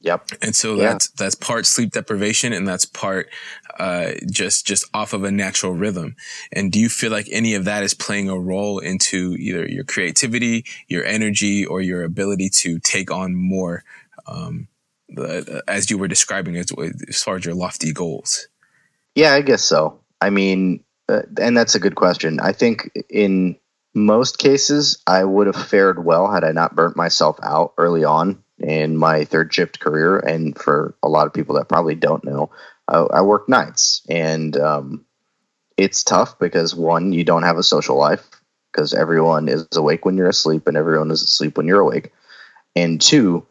Yep. 0.00 0.28
And 0.42 0.54
so 0.54 0.76
yeah. 0.76 0.92
that's 0.92 1.10
that's 1.10 1.34
part 1.34 1.66
sleep 1.66 1.92
deprivation, 1.92 2.52
and 2.52 2.66
that's 2.66 2.84
part 2.84 3.28
uh, 3.78 4.12
just 4.30 4.66
just 4.66 4.84
off 4.94 5.12
of 5.12 5.24
a 5.24 5.30
natural 5.30 5.72
rhythm. 5.72 6.16
And 6.52 6.70
do 6.72 6.78
you 6.78 6.88
feel 6.88 7.10
like 7.10 7.28
any 7.30 7.54
of 7.54 7.64
that 7.64 7.82
is 7.82 7.94
playing 7.94 8.28
a 8.28 8.38
role 8.38 8.78
into 8.78 9.36
either 9.38 9.66
your 9.66 9.84
creativity, 9.84 10.64
your 10.88 11.04
energy, 11.04 11.66
or 11.66 11.80
your 11.80 12.02
ability 12.04 12.48
to 12.50 12.78
take 12.78 13.10
on 13.10 13.34
more, 13.34 13.84
um, 14.26 14.68
the, 15.08 15.62
as 15.66 15.90
you 15.90 15.98
were 15.98 16.08
describing 16.08 16.56
as, 16.56 16.70
as 17.08 17.22
far 17.22 17.36
as 17.36 17.44
your 17.44 17.54
lofty 17.54 17.92
goals? 17.92 18.48
Yeah, 19.14 19.34
I 19.34 19.40
guess 19.40 19.64
so. 19.64 19.98
I 20.20 20.30
mean, 20.30 20.84
uh, 21.08 21.22
and 21.40 21.56
that's 21.56 21.74
a 21.74 21.80
good 21.80 21.94
question. 21.94 22.40
I 22.40 22.52
think 22.52 22.90
in 23.08 23.56
most 23.94 24.38
cases, 24.38 25.02
I 25.06 25.24
would 25.24 25.46
have 25.46 25.68
fared 25.68 26.04
well 26.04 26.30
had 26.30 26.44
I 26.44 26.52
not 26.52 26.76
burnt 26.76 26.96
myself 26.96 27.38
out 27.42 27.74
early 27.78 28.04
on 28.04 28.42
in 28.58 28.96
my 28.96 29.24
third 29.24 29.52
shift 29.52 29.80
career. 29.80 30.18
And 30.18 30.58
for 30.58 30.94
a 31.02 31.08
lot 31.08 31.26
of 31.26 31.32
people 31.32 31.56
that 31.56 31.68
probably 31.68 31.94
don't 31.94 32.24
know, 32.24 32.50
I, 32.86 32.98
I 32.98 33.20
work 33.22 33.48
nights, 33.48 34.02
and 34.08 34.56
um, 34.56 35.04
it's 35.76 36.02
tough 36.02 36.38
because 36.38 36.74
one, 36.74 37.12
you 37.12 37.24
don't 37.24 37.42
have 37.42 37.58
a 37.58 37.62
social 37.62 37.96
life 37.96 38.26
because 38.72 38.94
everyone 38.94 39.48
is 39.48 39.66
awake 39.74 40.04
when 40.04 40.16
you're 40.16 40.28
asleep, 40.28 40.66
and 40.66 40.76
everyone 40.76 41.10
is 41.10 41.22
asleep 41.22 41.56
when 41.56 41.66
you're 41.66 41.80
awake. 41.80 42.12
And 42.74 43.00
two, 43.00 43.46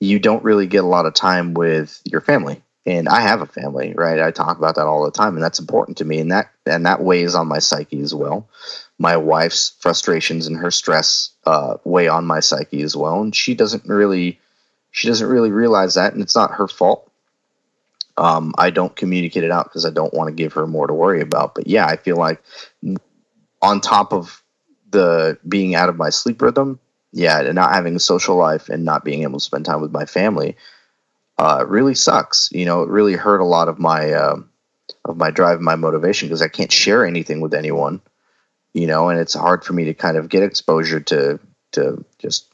you 0.00 0.18
don't 0.18 0.44
really 0.44 0.66
get 0.66 0.84
a 0.84 0.88
lot 0.88 1.06
of 1.06 1.14
time 1.14 1.54
with 1.54 2.00
your 2.04 2.20
family 2.20 2.62
and 2.86 3.08
I 3.08 3.20
have 3.20 3.42
a 3.42 3.46
family, 3.46 3.92
right? 3.96 4.20
I 4.20 4.30
talk 4.30 4.58
about 4.58 4.76
that 4.76 4.86
all 4.86 5.04
the 5.04 5.10
time, 5.10 5.34
and 5.34 5.42
that's 5.42 5.58
important 5.58 5.98
to 5.98 6.04
me, 6.04 6.20
and 6.20 6.30
that 6.30 6.50
and 6.64 6.86
that 6.86 7.02
weighs 7.02 7.34
on 7.34 7.48
my 7.48 7.58
psyche 7.58 8.00
as 8.00 8.14
well. 8.14 8.48
My 8.98 9.16
wife's 9.16 9.74
frustrations 9.80 10.46
and 10.46 10.56
her 10.56 10.70
stress 10.70 11.30
uh, 11.44 11.76
weigh 11.84 12.08
on 12.08 12.24
my 12.24 12.40
psyche 12.40 12.82
as 12.82 12.96
well, 12.96 13.20
and 13.20 13.34
she 13.34 13.54
doesn't 13.54 13.86
really 13.86 14.40
she 14.92 15.08
doesn't 15.08 15.28
really 15.28 15.50
realize 15.50 15.94
that, 15.94 16.12
and 16.12 16.22
it's 16.22 16.36
not 16.36 16.52
her 16.52 16.68
fault. 16.68 17.10
Um, 18.16 18.54
I 18.56 18.70
don't 18.70 18.96
communicate 18.96 19.44
it 19.44 19.50
out 19.50 19.64
because 19.64 19.84
I 19.84 19.90
don't 19.90 20.14
want 20.14 20.28
to 20.28 20.34
give 20.34 20.54
her 20.54 20.66
more 20.66 20.86
to 20.86 20.94
worry 20.94 21.20
about. 21.20 21.54
But 21.54 21.66
yeah, 21.66 21.86
I 21.86 21.96
feel 21.96 22.16
like 22.16 22.42
on 23.60 23.80
top 23.80 24.12
of 24.12 24.42
the 24.90 25.38
being 25.46 25.74
out 25.74 25.88
of 25.88 25.96
my 25.96 26.10
sleep 26.10 26.40
rhythm, 26.40 26.78
yeah, 27.12 27.40
and 27.40 27.54
not 27.54 27.74
having 27.74 27.96
a 27.96 28.00
social 28.00 28.36
life 28.36 28.68
and 28.68 28.84
not 28.84 29.04
being 29.04 29.22
able 29.22 29.38
to 29.38 29.44
spend 29.44 29.64
time 29.66 29.82
with 29.82 29.92
my 29.92 30.06
family, 30.06 30.56
uh, 31.38 31.64
really 31.66 31.94
sucks. 31.94 32.50
You 32.52 32.64
know, 32.64 32.82
it 32.82 32.88
really 32.88 33.14
hurt 33.14 33.40
a 33.40 33.44
lot 33.44 33.68
of 33.68 33.78
my 33.78 34.12
uh, 34.12 34.36
of 35.04 35.16
my 35.16 35.30
drive 35.30 35.56
and 35.56 35.64
my 35.64 35.76
motivation 35.76 36.28
because 36.28 36.42
I 36.42 36.48
can't 36.48 36.72
share 36.72 37.04
anything 37.04 37.40
with 37.40 37.54
anyone. 37.54 38.00
You 38.72 38.86
know, 38.86 39.08
and 39.08 39.18
it's 39.18 39.34
hard 39.34 39.64
for 39.64 39.72
me 39.72 39.84
to 39.84 39.94
kind 39.94 40.16
of 40.16 40.28
get 40.28 40.42
exposure 40.42 41.00
to 41.00 41.40
to 41.72 42.04
just, 42.18 42.52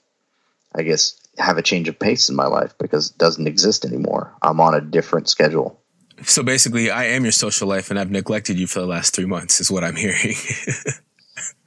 I 0.74 0.82
guess, 0.82 1.20
have 1.38 1.58
a 1.58 1.62
change 1.62 1.88
of 1.88 1.98
pace 1.98 2.28
in 2.28 2.36
my 2.36 2.46
life 2.46 2.74
because 2.78 3.10
it 3.10 3.18
doesn't 3.18 3.46
exist 3.46 3.84
anymore. 3.84 4.32
I'm 4.42 4.60
on 4.60 4.74
a 4.74 4.80
different 4.80 5.28
schedule. 5.28 5.80
So 6.24 6.42
basically, 6.42 6.90
I 6.90 7.04
am 7.04 7.24
your 7.24 7.32
social 7.32 7.66
life, 7.66 7.90
and 7.90 7.98
I've 7.98 8.10
neglected 8.10 8.58
you 8.58 8.66
for 8.66 8.80
the 8.80 8.86
last 8.86 9.14
three 9.14 9.26
months. 9.26 9.60
Is 9.60 9.70
what 9.70 9.82
I'm 9.84 9.96
hearing. 9.96 10.34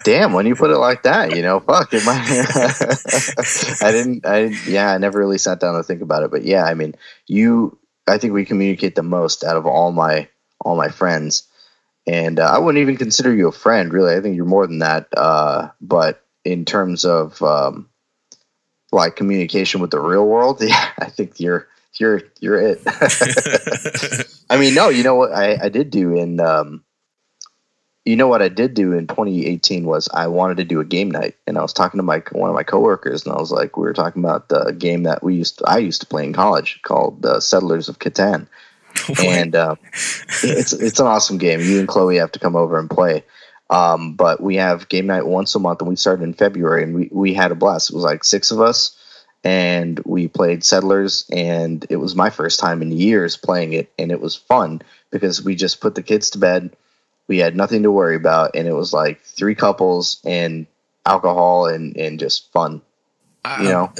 Damn, 0.03 0.33
when 0.33 0.45
you 0.45 0.55
put 0.55 0.69
it 0.69 0.77
like 0.77 1.03
that, 1.03 1.35
you 1.35 1.41
know, 1.41 1.59
fuck. 1.59 1.89
It 1.91 2.05
might, 2.05 2.25
I 3.81 3.91
didn't. 3.91 4.25
I 4.25 4.53
yeah, 4.67 4.91
I 4.91 4.97
never 4.99 5.17
really 5.17 5.39
sat 5.39 5.59
down 5.59 5.75
to 5.75 5.83
think 5.83 6.01
about 6.01 6.23
it, 6.23 6.31
but 6.31 6.43
yeah, 6.43 6.63
I 6.63 6.73
mean, 6.73 6.95
you. 7.27 7.77
I 8.07 8.19
think 8.19 8.33
we 8.33 8.45
communicate 8.45 8.93
the 8.93 9.01
most 9.01 9.43
out 9.43 9.57
of 9.57 9.65
all 9.65 9.91
my 9.91 10.29
all 10.63 10.75
my 10.75 10.89
friends, 10.89 11.47
and 12.05 12.39
uh, 12.39 12.51
I 12.53 12.59
wouldn't 12.59 12.81
even 12.81 12.97
consider 12.97 13.33
you 13.33 13.47
a 13.47 13.51
friend, 13.51 13.91
really. 13.91 14.15
I 14.15 14.21
think 14.21 14.35
you're 14.35 14.45
more 14.45 14.67
than 14.67 14.79
that. 14.79 15.07
Uh, 15.15 15.69
but 15.81 16.23
in 16.43 16.65
terms 16.65 17.03
of 17.03 17.41
um, 17.41 17.89
like 18.91 19.15
communication 19.15 19.81
with 19.81 19.91
the 19.91 19.99
real 19.99 20.25
world, 20.25 20.57
yeah, 20.61 20.89
I 20.99 21.09
think 21.09 21.39
you're 21.39 21.67
you're 21.99 22.21
you're 22.39 22.59
it. 22.61 22.81
I 24.49 24.57
mean, 24.57 24.75
no, 24.75 24.89
you 24.89 25.03
know 25.03 25.15
what 25.15 25.31
I, 25.31 25.57
I 25.63 25.69
did 25.69 25.89
do 25.89 26.15
in 26.15 26.39
um, 26.39 26.84
you 28.05 28.15
know 28.15 28.27
what 28.27 28.43
I 28.43 28.49
did 28.49 28.75
do 28.75 28.93
in 28.93 29.07
2018 29.07 29.85
was 29.85 30.07
I 30.13 30.27
wanted 30.27 30.57
to 30.57 30.63
do 30.63 30.79
a 30.79 30.85
game 30.85 31.09
night, 31.09 31.35
and 31.47 31.57
I 31.57 31.61
was 31.61 31.73
talking 31.73 31.97
to 31.97 32.03
my 32.03 32.21
one 32.31 32.49
of 32.49 32.55
my 32.55 32.63
coworkers, 32.63 33.25
and 33.25 33.33
I 33.33 33.39
was 33.39 33.51
like, 33.51 33.77
we 33.77 33.83
were 33.83 33.93
talking 33.93 34.23
about 34.23 34.47
the 34.47 34.75
game 34.77 35.03
that 35.03 35.23
we 35.23 35.35
used 35.35 35.57
to, 35.57 35.65
I 35.67 35.79
used 35.79 36.01
to 36.01 36.07
play 36.07 36.23
in 36.23 36.31
college 36.31 36.81
called 36.83 37.25
uh, 37.25 37.39
Settlers 37.39 37.89
of 37.89 37.97
Catan, 37.97 38.47
and 39.25 39.55
uh, 39.55 39.75
it's 40.43 40.71
it's 40.71 40.99
an 40.99 41.07
awesome 41.07 41.39
game. 41.39 41.59
You 41.61 41.79
and 41.79 41.87
Chloe 41.87 42.17
have 42.17 42.31
to 42.33 42.39
come 42.39 42.55
over 42.55 42.77
and 42.79 42.89
play. 42.89 43.23
Um, 43.71 44.13
but 44.13 44.39
we 44.39 44.57
have 44.57 44.89
game 44.89 45.07
night 45.07 45.25
once 45.25 45.55
a 45.55 45.59
month, 45.59 45.81
and 45.81 45.89
we 45.89 45.95
started 45.95 46.23
in 46.23 46.33
February, 46.33 46.83
and 46.83 46.93
we 46.93 47.09
we 47.11 47.33
had 47.33 47.51
a 47.51 47.55
blast. 47.55 47.89
It 47.89 47.95
was 47.95 48.03
like 48.03 48.23
six 48.23 48.51
of 48.51 48.61
us, 48.61 48.95
and 49.43 49.99
we 50.05 50.27
played 50.27 50.63
Settlers, 50.63 51.25
and 51.31 51.83
it 51.89 51.95
was 51.95 52.15
my 52.15 52.29
first 52.29 52.59
time 52.59 52.83
in 52.83 52.91
years 52.91 53.35
playing 53.35 53.73
it, 53.73 53.91
and 53.97 54.11
it 54.11 54.21
was 54.21 54.35
fun 54.35 54.83
because 55.09 55.43
we 55.43 55.55
just 55.55 55.81
put 55.81 55.95
the 55.95 56.03
kids 56.03 56.29
to 56.29 56.37
bed 56.37 56.75
We 57.27 57.39
had 57.39 57.55
nothing 57.55 57.83
to 57.83 57.91
worry 57.91 58.15
about, 58.15 58.51
and 58.55 58.67
it 58.67 58.73
was 58.73 58.93
like 58.93 59.21
three 59.21 59.55
couples 59.55 60.21
and 60.23 60.67
alcohol 61.05 61.67
and 61.67 61.95
and 61.97 62.19
just 62.19 62.51
fun. 62.51 62.81
I, 63.43 63.63
You 63.63 63.69
know? 63.69 63.91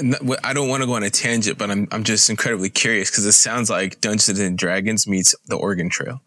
I 0.42 0.52
don't 0.52 0.68
want 0.68 0.82
to 0.82 0.86
go 0.86 0.94
on 0.94 1.02
a 1.02 1.10
tangent, 1.10 1.58
but 1.58 1.70
I'm 1.70 1.88
I'm 1.90 2.04
just 2.04 2.30
incredibly 2.30 2.70
curious 2.70 3.10
because 3.10 3.26
it 3.26 3.32
sounds 3.32 3.70
like 3.70 4.00
Dungeons 4.00 4.38
and 4.40 4.58
Dragons 4.58 5.06
meets 5.06 5.34
the 5.46 5.56
Oregon 5.56 5.88
Trail. 5.88 6.20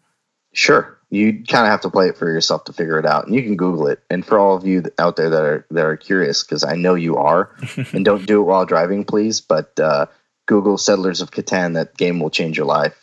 Sure, 0.52 0.98
you 1.10 1.44
kind 1.44 1.64
of 1.64 1.70
have 1.70 1.80
to 1.82 1.90
play 1.90 2.08
it 2.08 2.16
for 2.16 2.30
yourself 2.30 2.64
to 2.64 2.72
figure 2.72 2.98
it 2.98 3.06
out, 3.06 3.26
and 3.26 3.34
you 3.34 3.42
can 3.42 3.56
Google 3.56 3.86
it. 3.86 4.02
And 4.10 4.26
for 4.26 4.38
all 4.38 4.56
of 4.56 4.66
you 4.66 4.82
out 4.98 5.16
there 5.16 5.30
that 5.30 5.42
are 5.42 5.66
that 5.70 5.84
are 5.84 5.96
curious, 5.96 6.42
because 6.42 6.64
I 6.64 6.74
know 6.74 6.94
you 6.94 7.16
are, 7.16 7.54
and 7.92 8.04
don't 8.04 8.26
do 8.26 8.40
it 8.40 8.44
while 8.44 8.66
driving, 8.66 9.04
please. 9.04 9.40
But 9.40 9.78
uh, 9.78 10.06
Google 10.50 10.78
Settlers 10.78 11.20
of 11.20 11.30
Catan. 11.30 11.74
That 11.74 11.96
game 11.96 12.18
will 12.18 12.28
change 12.28 12.56
your 12.56 12.66
life. 12.66 12.99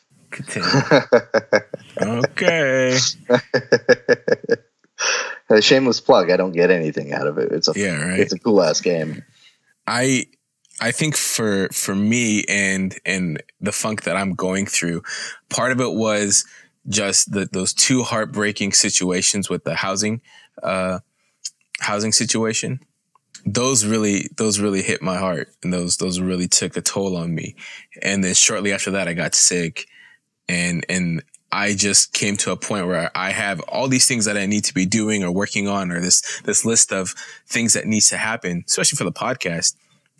Okay. 2.02 2.98
a 5.50 5.62
shameless 5.62 6.02
plug. 6.02 6.32
I 6.32 6.38
don't 6.38 6.52
get 6.52 6.72
anything 6.72 7.14
out 7.14 7.28
of 7.28 7.38
it. 7.38 7.52
It's 7.52 7.68
a 7.68 7.74
Yeah, 7.76 8.10
right. 8.10 8.20
it's 8.20 8.34
a 8.34 8.40
cool 8.40 8.62
ass 8.62 8.82
game. 8.82 9.24
I 9.86 10.26
I 10.80 10.92
think 10.92 11.16
for 11.16 11.70
for 11.70 11.96
me 11.96 12.44
and 12.48 12.96
and 13.06 13.42
the 13.60 13.72
funk 13.72 14.04
that 14.04 14.16
I'm 14.16 14.34
going 14.34 14.66
through, 14.66 15.04
part 15.50 15.72
of 15.72 15.82
it 15.82 15.94
was 15.94 16.46
just 16.88 17.32
the, 17.32 17.46
those 17.52 17.74
two 17.74 18.04
heartbreaking 18.04 18.72
situations 18.74 19.50
with 19.50 19.64
the 19.64 19.76
housing 19.76 20.22
uh, 20.62 21.00
housing 21.80 22.12
situation. 22.12 22.80
Those 23.46 23.86
really 23.86 24.30
those 24.36 24.60
really 24.60 24.82
hit 24.82 25.02
my 25.02 25.18
heart, 25.18 25.50
and 25.64 25.74
those 25.74 25.98
those 25.98 26.20
really 26.20 26.48
took 26.48 26.76
a 26.76 26.82
toll 26.82 27.16
on 27.16 27.34
me. 27.34 27.56
And 28.02 28.24
then 28.24 28.34
shortly 28.34 28.74
after 28.74 28.92
that, 28.92 29.08
I 29.08 29.14
got 29.14 29.36
sick, 29.36 29.88
and 30.50 30.86
and 30.90 31.24
I 31.52 31.74
just 31.76 32.12
came 32.14 32.36
to 32.38 32.52
a 32.52 32.58
point 32.58 32.88
where 32.88 33.10
I 33.16 33.32
have 33.32 33.62
all 33.62 33.88
these 33.88 34.06
things 34.06 34.26
that 34.26 34.36
I 34.38 34.46
need 34.46 34.66
to 34.66 34.74
be 34.74 34.86
doing 34.86 35.24
or 35.24 35.32
working 35.32 35.68
on, 35.68 35.92
or 35.92 36.00
this 36.02 36.42
this 36.42 36.66
list 36.66 36.92
of 36.92 37.12
things 37.48 37.74
that 37.74 37.86
needs 37.86 38.10
to 38.10 38.18
happen, 38.18 38.64
especially 38.68 38.98
for 38.98 39.06
the 39.06 39.12
podcast, 39.14 39.76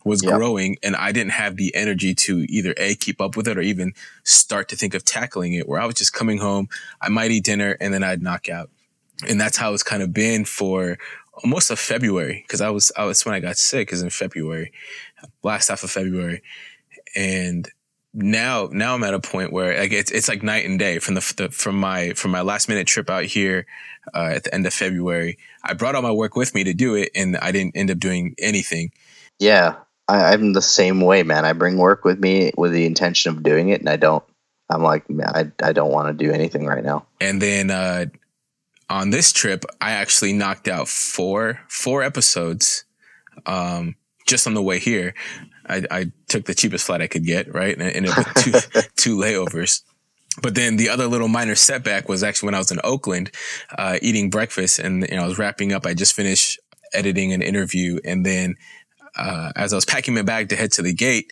was 0.06 0.24
Yeah. 0.24 0.32
growing, 0.32 0.78
and 0.84 0.96
I 0.96 1.12
didn't 1.12 1.34
have 1.34 1.58
the 1.58 1.76
energy 1.76 2.16
to 2.16 2.46
either 2.48 2.74
a 2.78 2.96
keep 2.96 3.20
up 3.20 3.36
with 3.36 3.48
it 3.48 3.58
or 3.58 3.62
even 3.62 3.94
start 4.24 4.70
to 4.70 4.76
think 4.78 4.94
of 4.94 5.04
tackling 5.04 5.54
it. 5.54 5.68
Where 5.68 5.82
I 5.82 5.86
was 5.86 5.96
just 5.96 6.14
coming 6.14 6.38
home, 6.38 6.70
I 7.02 7.10
might 7.10 7.32
eat 7.32 7.44
dinner, 7.44 7.76
and 7.82 7.94
then 7.94 8.04
I'd 8.04 8.22
knock 8.22 8.48
out, 8.48 8.70
and 9.28 9.40
that's 9.40 9.58
how 9.58 9.74
it's 9.74 9.84
kind 9.84 10.02
of 10.02 10.14
been 10.14 10.46
for 10.46 10.98
almost 11.44 11.70
of 11.70 11.78
February 11.78 12.44
because 12.48 12.62
I 12.62 12.70
was 12.70 12.92
I 12.98 13.04
was 13.04 13.26
when 13.26 13.36
I 13.36 13.40
got 13.42 13.58
sick 13.58 13.92
is 13.92 14.02
in 14.02 14.10
February, 14.10 14.72
last 15.44 15.68
half 15.68 15.84
of 15.84 15.92
February, 15.92 16.42
and 17.16 17.70
now 18.18 18.68
now 18.72 18.96
I'm 18.96 19.04
at 19.04 19.14
a 19.14 19.20
point 19.20 19.54
where 19.54 19.80
like 19.80 19.92
it's 19.92 20.12
it's 20.12 20.28
like 20.28 20.42
night 20.42 20.66
and 20.66 20.80
day 20.80 20.98
from 20.98 21.14
the, 21.14 21.34
the 21.38 21.50
from 21.50 21.80
my 21.80 22.14
from 22.14 22.32
my 22.32 22.42
last 22.42 22.68
minute 22.68 22.88
trip 22.88 23.10
out 23.10 23.26
here 23.26 23.68
uh, 24.14 24.32
at 24.34 24.44
the 24.44 24.54
end 24.54 24.66
of 24.66 24.74
February. 24.74 25.38
I 25.64 25.74
brought 25.74 25.94
all 25.94 26.02
my 26.02 26.12
work 26.12 26.36
with 26.36 26.56
me 26.56 26.64
to 26.64 26.74
do 26.74 26.96
it, 26.96 27.12
and 27.14 27.38
I 27.38 27.52
didn't 27.52 27.78
end 27.78 27.92
up 27.92 28.00
doing 28.00 28.34
anything. 28.40 28.92
Yeah, 29.40 29.76
I, 30.08 30.34
I'm 30.34 30.54
the 30.54 30.64
same 30.64 31.02
way, 31.02 31.22
man. 31.22 31.46
I 31.46 31.54
bring 31.54 31.78
work 31.78 32.06
with 32.06 32.20
me 32.20 32.52
with 32.58 32.72
the 32.72 32.86
intention 32.86 33.32
of 33.32 33.44
doing 33.44 33.70
it, 33.70 33.82
and 33.82 33.90
I 33.90 33.98
don't. 33.98 34.24
I'm 34.70 34.82
like, 34.82 35.10
man, 35.10 35.32
I 35.34 35.52
I 35.64 35.74
don't 35.74 35.92
want 35.92 36.08
to 36.08 36.26
do 36.26 36.32
anything 36.32 36.66
right 36.66 36.84
now. 36.84 37.06
And 37.22 37.40
then 37.40 37.70
uh, 37.70 38.08
on 38.90 39.12
this 39.12 39.32
trip, 39.32 39.64
I 39.80 39.92
actually 39.92 40.34
knocked 40.34 40.68
out 40.68 40.88
four 40.88 41.62
four 41.68 42.02
episodes 42.02 42.84
um, 43.46 43.96
just 44.26 44.48
on 44.48 44.56
the 44.56 44.64
way 44.64 44.80
here. 44.80 45.14
I, 45.70 45.84
I 45.92 46.12
took 46.28 46.46
the 46.46 46.54
cheapest 46.56 46.86
flight 46.86 47.02
I 47.02 47.08
could 47.08 47.26
get, 47.26 47.54
right, 47.54 47.74
and 47.78 47.84
I 47.84 47.90
ended 47.90 48.12
up 48.12 48.18
with 48.36 48.44
two 48.72 48.82
two 48.96 49.18
layovers. 49.18 49.82
But 50.42 50.54
then 50.56 50.78
the 50.78 50.90
other 50.90 51.08
little 51.08 51.28
minor 51.28 51.56
setback 51.56 52.08
was 52.08 52.24
actually 52.24 52.48
when 52.48 52.56
I 52.56 52.60
was 52.60 52.72
in 52.72 52.80
Oakland, 52.84 53.32
uh, 53.78 53.98
eating 54.02 54.30
breakfast, 54.30 54.78
and 54.80 55.08
you 55.10 55.16
know, 55.16 55.24
I 55.24 55.28
was 55.28 55.38
wrapping 55.40 55.74
up. 55.74 55.86
I 55.86 55.94
just 55.94 56.14
finished 56.14 56.60
editing 56.94 57.34
an 57.34 57.42
interview, 57.42 58.00
and 58.06 58.26
then 58.26 58.56
uh, 59.18 59.52
as 59.56 59.74
I 59.74 59.78
was 59.78 59.86
packing 59.86 60.14
my 60.14 60.22
bag 60.22 60.50
to 60.50 60.56
head 60.56 60.72
to 60.74 60.82
the 60.84 60.94
gate, 60.94 61.32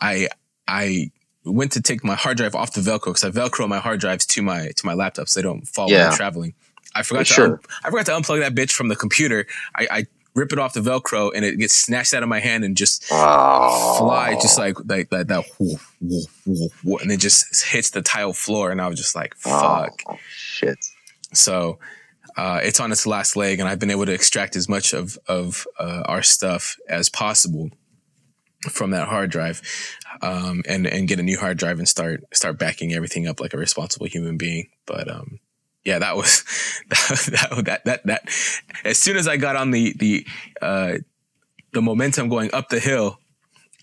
I 0.00 0.28
I 0.66 1.10
went 1.44 1.72
to 1.72 1.80
take 1.82 2.02
my 2.02 2.14
hard 2.14 2.36
drive 2.38 2.54
off 2.54 2.72
the 2.72 2.80
Velcro 2.80 3.06
because 3.06 3.22
I 3.24 3.30
Velcro 3.30 3.68
my 3.68 3.78
hard 3.78 4.00
drives 4.00 4.26
to 4.26 4.42
my 4.42 4.70
to 4.76 4.86
my 4.86 4.94
laptop 4.94 5.28
so 5.28 5.38
they 5.40 5.44
don't 5.44 5.66
fall 5.68 5.86
when 5.86 5.94
Yeah. 5.96 6.08
I'm 6.10 6.16
traveling. 6.16 6.54
I 6.96 7.02
forgot 7.02 7.26
to 7.26 7.32
Sure. 7.32 7.44
un- 7.54 7.58
I 7.84 7.90
forgot 7.90 8.06
to 8.06 8.12
unplug 8.12 8.40
that 8.40 8.54
bitch 8.54 8.72
from 8.72 8.88
the 8.88 8.96
computer. 8.96 9.46
I, 9.76 9.86
I 9.90 10.06
rip 10.34 10.52
it 10.52 10.58
off 10.58 10.72
the 10.72 10.80
Velcro 10.80 11.30
and 11.34 11.44
it 11.44 11.58
gets 11.58 11.74
snatched 11.74 12.12
out 12.14 12.22
of 12.22 12.28
my 12.28 12.40
hand 12.40 12.64
and 12.64 12.76
just 12.76 13.04
Oh, 13.10 13.96
fly 13.98 14.34
just 14.34 14.58
like 14.58 14.76
like 14.86 15.10
that 15.10 15.28
that 15.28 15.44
whoof, 15.58 15.94
whoof, 16.00 16.42
whoof, 16.46 16.84
whoof, 16.84 17.02
and 17.02 17.10
it 17.12 17.20
just 17.20 17.64
hits 17.66 17.90
the 17.90 18.02
tile 18.02 18.32
floor 18.32 18.70
and 18.70 18.80
I 18.80 18.88
was 18.88 18.98
just 18.98 19.14
like 19.14 19.34
fuck. 19.36 20.00
Oh, 20.08 20.16
shit. 20.28 20.78
So 21.32 21.78
uh, 22.36 22.60
it's 22.62 22.80
on 22.80 22.90
its 22.90 23.06
last 23.06 23.36
leg, 23.36 23.60
and 23.60 23.68
I've 23.68 23.78
been 23.78 23.90
able 23.92 24.06
to 24.06 24.12
extract 24.12 24.56
as 24.56 24.68
much 24.68 24.92
of 24.92 25.16
of 25.28 25.66
uh, 25.78 26.02
our 26.06 26.22
stuff 26.22 26.76
as 26.88 27.08
possible 27.08 27.70
from 28.70 28.90
that 28.90 29.06
hard 29.08 29.30
drive, 29.30 29.62
um, 30.20 30.62
and 30.66 30.86
and 30.86 31.06
get 31.06 31.20
a 31.20 31.22
new 31.22 31.38
hard 31.38 31.58
drive 31.58 31.78
and 31.78 31.88
start 31.88 32.24
start 32.32 32.58
backing 32.58 32.92
everything 32.92 33.28
up 33.28 33.40
like 33.40 33.54
a 33.54 33.56
responsible 33.58 34.06
human 34.06 34.36
being. 34.36 34.68
But 34.86 35.08
um, 35.08 35.38
yeah, 35.84 35.98
that 35.98 36.16
was 36.16 36.44
that, 36.88 37.62
that 37.64 37.84
that 37.84 38.06
that 38.06 38.28
as 38.84 38.98
soon 38.98 39.16
as 39.16 39.28
I 39.28 39.36
got 39.36 39.56
on 39.56 39.70
the 39.70 39.94
the 39.98 40.26
uh, 40.62 40.94
the 41.72 41.82
momentum 41.82 42.28
going 42.28 42.52
up 42.54 42.68
the 42.70 42.80
hill, 42.80 43.18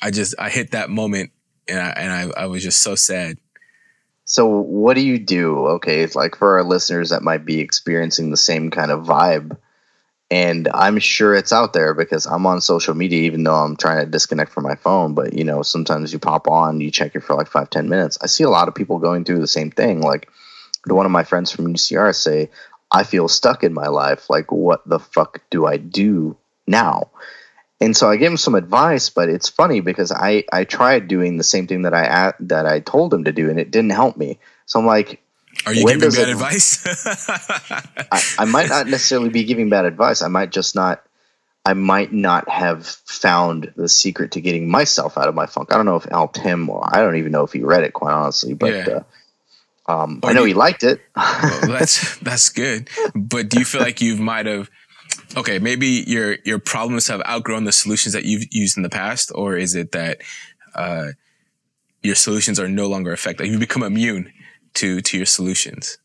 I 0.02 0.12
just 0.12 0.36
I 0.40 0.50
hit 0.50 0.72
that 0.72 0.90
moment, 0.90 1.32
and 1.68 1.80
I 1.80 1.90
and 1.90 2.12
I, 2.12 2.44
I 2.44 2.46
was 2.48 2.64
just 2.64 2.82
so 2.82 2.96
sad. 2.96 3.38
So 4.26 4.48
what 4.48 4.96
do 4.96 5.02
you 5.02 5.20
do? 5.20 5.68
Okay, 5.68 6.02
it's 6.02 6.16
like 6.16 6.36
for 6.36 6.58
our 6.58 6.64
listeners 6.64 7.10
that 7.10 7.22
might 7.22 7.46
be 7.46 7.60
experiencing 7.60 8.32
the 8.32 8.38
same 8.38 8.72
kind 8.72 8.90
of 8.90 9.06
vibe, 9.06 9.58
and 10.32 10.70
I'm 10.74 10.98
sure 10.98 11.36
it's 11.36 11.54
out 11.54 11.74
there 11.74 11.94
because 11.94 12.26
I'm 12.26 12.48
on 12.48 12.62
social 12.62 12.96
media, 12.96 13.24
even 13.24 13.44
though 13.44 13.54
I'm 13.54 13.76
trying 13.76 14.04
to 14.04 14.10
disconnect 14.10 14.54
from 14.54 14.64
my 14.64 14.76
phone. 14.76 15.14
But 15.14 15.34
you 15.34 15.44
know, 15.44 15.62
sometimes 15.62 16.12
you 16.14 16.18
pop 16.18 16.48
on, 16.48 16.82
you 16.82 16.90
check 16.90 17.14
it 17.14 17.24
for 17.24 17.36
like 17.36 17.48
five, 17.48 17.70
ten 17.70 17.90
minutes. 17.90 18.18
I 18.24 18.26
see 18.26 18.44
a 18.44 18.50
lot 18.50 18.68
of 18.68 18.74
people 18.74 18.98
going 18.98 19.24
through 19.24 19.40
the 19.40 19.48
same 19.48 19.70
thing. 19.70 20.02
Like 20.02 20.31
one 20.86 21.06
of 21.06 21.12
my 21.12 21.24
friends 21.24 21.52
from 21.52 21.68
UCR 21.74 22.14
say, 22.16 22.50
"I 22.92 23.04
feel 23.04 23.28
stuck 23.28 23.64
in 23.64 23.74
my 23.74 23.88
life. 23.88 24.30
Like, 24.30 24.52
what 24.52 24.88
the 24.88 25.00
fuck 25.00 25.42
do 25.50 25.66
I 25.66 25.78
do 25.78 26.38
now?" 26.68 27.10
And 27.80 27.98
so 27.98 28.10
I 28.10 28.18
gave 28.18 28.30
him 28.30 28.38
some 28.38 28.54
advice, 28.56 29.10
but 29.10 29.28
it's 29.28 29.50
funny 29.50 29.80
because 29.82 30.12
I, 30.12 30.44
I 30.54 30.66
tried 30.66 31.08
doing 31.08 31.38
the 31.38 31.44
same 31.44 31.66
thing 31.66 31.82
that 31.84 31.96
I 31.96 32.34
that 32.42 32.66
I 32.68 32.80
told 32.80 33.14
him 33.14 33.24
to 33.24 33.32
do, 33.32 33.50
and 33.50 33.60
it 33.60 33.72
didn't 33.72 33.92
help 33.92 34.18
me. 34.18 34.38
So 34.68 34.80
I'm 34.80 34.86
like, 34.86 35.20
Are 35.66 35.74
you 35.74 35.88
giving 35.88 36.10
bad 36.12 36.30
it- 36.30 36.34
advice? 36.34 36.86
I, 38.12 38.22
I 38.40 38.46
might 38.46 38.70
not 38.70 38.88
necessarily 38.88 39.30
be 39.30 39.44
giving 39.46 39.70
bad 39.70 39.86
advice. 39.86 40.22
I 40.22 40.28
might 40.28 40.52
just 40.52 40.76
not. 40.76 41.04
I 41.64 41.74
might 41.74 42.12
not 42.12 42.50
have 42.50 42.88
found 42.88 43.74
the 43.76 43.88
secret 43.88 44.32
to 44.32 44.42
getting 44.42 44.68
myself 44.68 45.16
out 45.18 45.28
of 45.28 45.36
my 45.36 45.46
funk. 45.46 45.72
I 45.72 45.78
don't 45.78 45.86
know 45.86 45.96
if 45.96 46.06
it 46.08 46.12
helped 46.12 46.38
him, 46.38 46.68
or 46.72 46.82
I 46.84 47.02
don't 47.02 47.18
even 47.18 47.32
know 47.32 47.44
if 47.44 47.54
he 47.54 47.62
read 47.62 47.84
it, 47.84 47.94
quite 47.94 48.14
honestly. 48.14 48.56
But 48.56 48.74
Yeah. 48.74 48.94
uh, 48.94 49.04
um, 49.92 50.20
I 50.24 50.34
know 50.34 50.42
you- 50.42 50.48
he 50.50 50.54
liked 50.54 50.84
it. 50.84 51.02
well, 51.16 51.68
that's 51.68 52.18
that's 52.20 52.50
good. 52.50 52.90
But 53.16 53.50
do 53.50 53.60
you 53.60 53.66
feel 53.66 53.82
like 53.82 54.02
you 54.02 54.16
might 54.18 54.46
have? 54.46 54.70
Okay, 55.36 55.60
maybe 55.60 56.04
your 56.08 56.38
your 56.46 56.60
problems 56.60 57.08
have 57.08 57.22
outgrown 57.28 57.64
the 57.66 57.72
solutions 57.72 58.14
that 58.14 58.26
you've 58.26 58.46
used 58.52 58.78
in 58.78 58.84
the 58.84 58.90
past, 58.90 59.32
or 59.36 59.58
is 59.58 59.76
it 59.76 59.92
that 59.92 60.20
uh, 60.76 61.08
your 62.04 62.16
solutions 62.16 62.60
are 62.60 62.68
no 62.70 62.88
longer 62.88 63.12
effective? 63.12 63.48
You 63.48 63.60
become 63.60 63.84
immune 63.84 64.32
to 64.76 65.02
to 65.02 65.18
your 65.18 65.26
solutions. 65.26 65.98